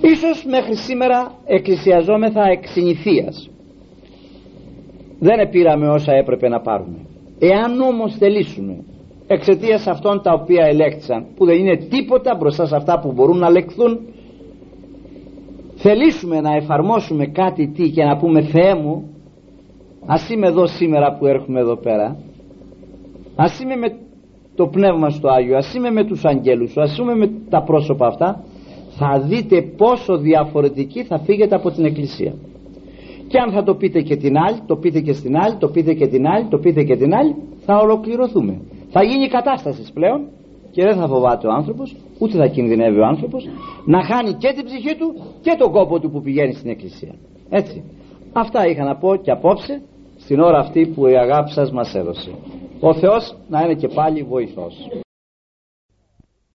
Ίσως 0.00 0.44
μέχρι 0.44 0.76
σήμερα 0.76 1.32
εκκλησιαζόμεθα 1.44 2.42
εξ 2.50 2.76
δεν 5.18 5.38
επήραμε 5.38 5.88
όσα 5.88 6.12
έπρεπε 6.12 6.48
να 6.48 6.60
πάρουμε. 6.60 6.98
Εάν 7.38 7.80
όμως 7.80 8.16
θελήσουμε 8.16 8.84
εξαιτίας 9.26 9.86
αυτών 9.86 10.22
τα 10.22 10.32
οποία 10.32 10.64
ελέγχθησαν 10.66 11.26
που 11.36 11.44
δεν 11.44 11.56
είναι 11.58 11.76
τίποτα 11.76 12.34
μπροστά 12.34 12.66
σε 12.66 12.76
αυτά 12.76 12.98
που 12.98 13.12
μπορούν 13.12 13.38
να 13.38 13.50
λεχθούν 13.50 13.98
θελήσουμε 15.76 16.40
να 16.40 16.54
εφαρμόσουμε 16.54 17.26
κάτι 17.26 17.68
τι 17.68 17.90
και 17.90 18.04
να 18.04 18.16
πούμε 18.16 18.42
Θεέ 18.42 18.74
μου 18.74 19.10
ας 20.06 20.30
είμαι 20.30 20.46
εδώ 20.46 20.66
σήμερα 20.66 21.16
που 21.18 21.26
έρχομαι 21.26 21.60
εδώ 21.60 21.76
πέρα 21.76 22.16
ας 23.36 23.60
είμαι 23.60 23.76
με 23.76 23.96
το 24.54 24.66
πνεύμα 24.66 25.10
στο 25.10 25.28
Άγιο 25.28 25.56
ας 25.56 25.74
είμαι 25.74 25.90
με 25.90 26.04
τους 26.04 26.24
αγγέλους 26.24 26.76
ας 26.76 26.98
είμαι 26.98 27.14
με 27.14 27.30
τα 27.50 27.62
πρόσωπα 27.62 28.06
αυτά 28.06 28.44
θα 28.98 29.20
δείτε 29.20 29.62
πόσο 29.76 30.16
διαφορετική 30.16 31.04
θα 31.04 31.18
φύγετε 31.18 31.54
από 31.54 31.70
την 31.70 31.84
εκκλησία 31.84 32.34
και 33.28 33.38
αν 33.38 33.52
θα 33.52 33.62
το 33.62 33.74
πείτε 33.74 34.00
και 34.00 34.16
την 34.16 34.36
άλλη 34.36 34.58
το 34.66 34.76
πείτε 34.76 35.00
και 35.00 35.12
στην 35.12 35.36
άλλη 35.36 35.56
το 35.56 35.68
πείτε 35.68 35.92
και 35.94 36.06
την 36.06 36.26
άλλη 36.26 36.46
το 36.48 36.58
πείτε 36.58 36.82
και 36.82 36.96
την 36.96 37.14
άλλη 37.14 37.34
θα 37.64 37.78
ολοκληρωθούμε. 37.78 38.60
Θα 38.90 39.02
γίνει 39.02 39.28
κατάστασης 39.28 39.92
πλέον 39.92 40.20
και 40.70 40.82
δεν 40.82 40.96
θα 40.96 41.08
φοβάται 41.08 41.46
ο 41.46 41.50
άνθρωπος 41.50 41.96
ούτε 42.18 42.36
θα 42.36 42.46
κινδυνεύει 42.46 42.98
ο 42.98 43.06
άνθρωπος 43.06 43.48
να 43.84 44.04
χάνει 44.04 44.32
και 44.32 44.52
την 44.56 44.64
ψυχή 44.64 44.96
του 44.96 45.14
και 45.40 45.54
τον 45.58 45.72
κόπο 45.72 46.00
του 46.00 46.10
που 46.10 46.20
πηγαίνει 46.22 46.52
στην 46.52 46.70
εκκλησία. 46.70 47.14
Έτσι. 47.48 47.84
Αυτά 48.32 48.66
είχα 48.66 48.84
να 48.84 48.96
πω 48.96 49.16
και 49.16 49.30
απόψε 49.30 49.82
στην 50.16 50.40
ώρα 50.40 50.58
αυτή 50.58 50.86
που 50.86 51.06
η 51.06 51.16
αγάπη 51.16 51.50
σας 51.50 51.72
μας 51.72 51.94
έδωσε. 51.94 52.30
Ο 52.80 52.94
Θεός 52.94 53.36
να 53.48 53.60
είναι 53.60 53.74
και 53.74 53.88
πάλι 53.88 54.22
βοηθός 54.22 54.74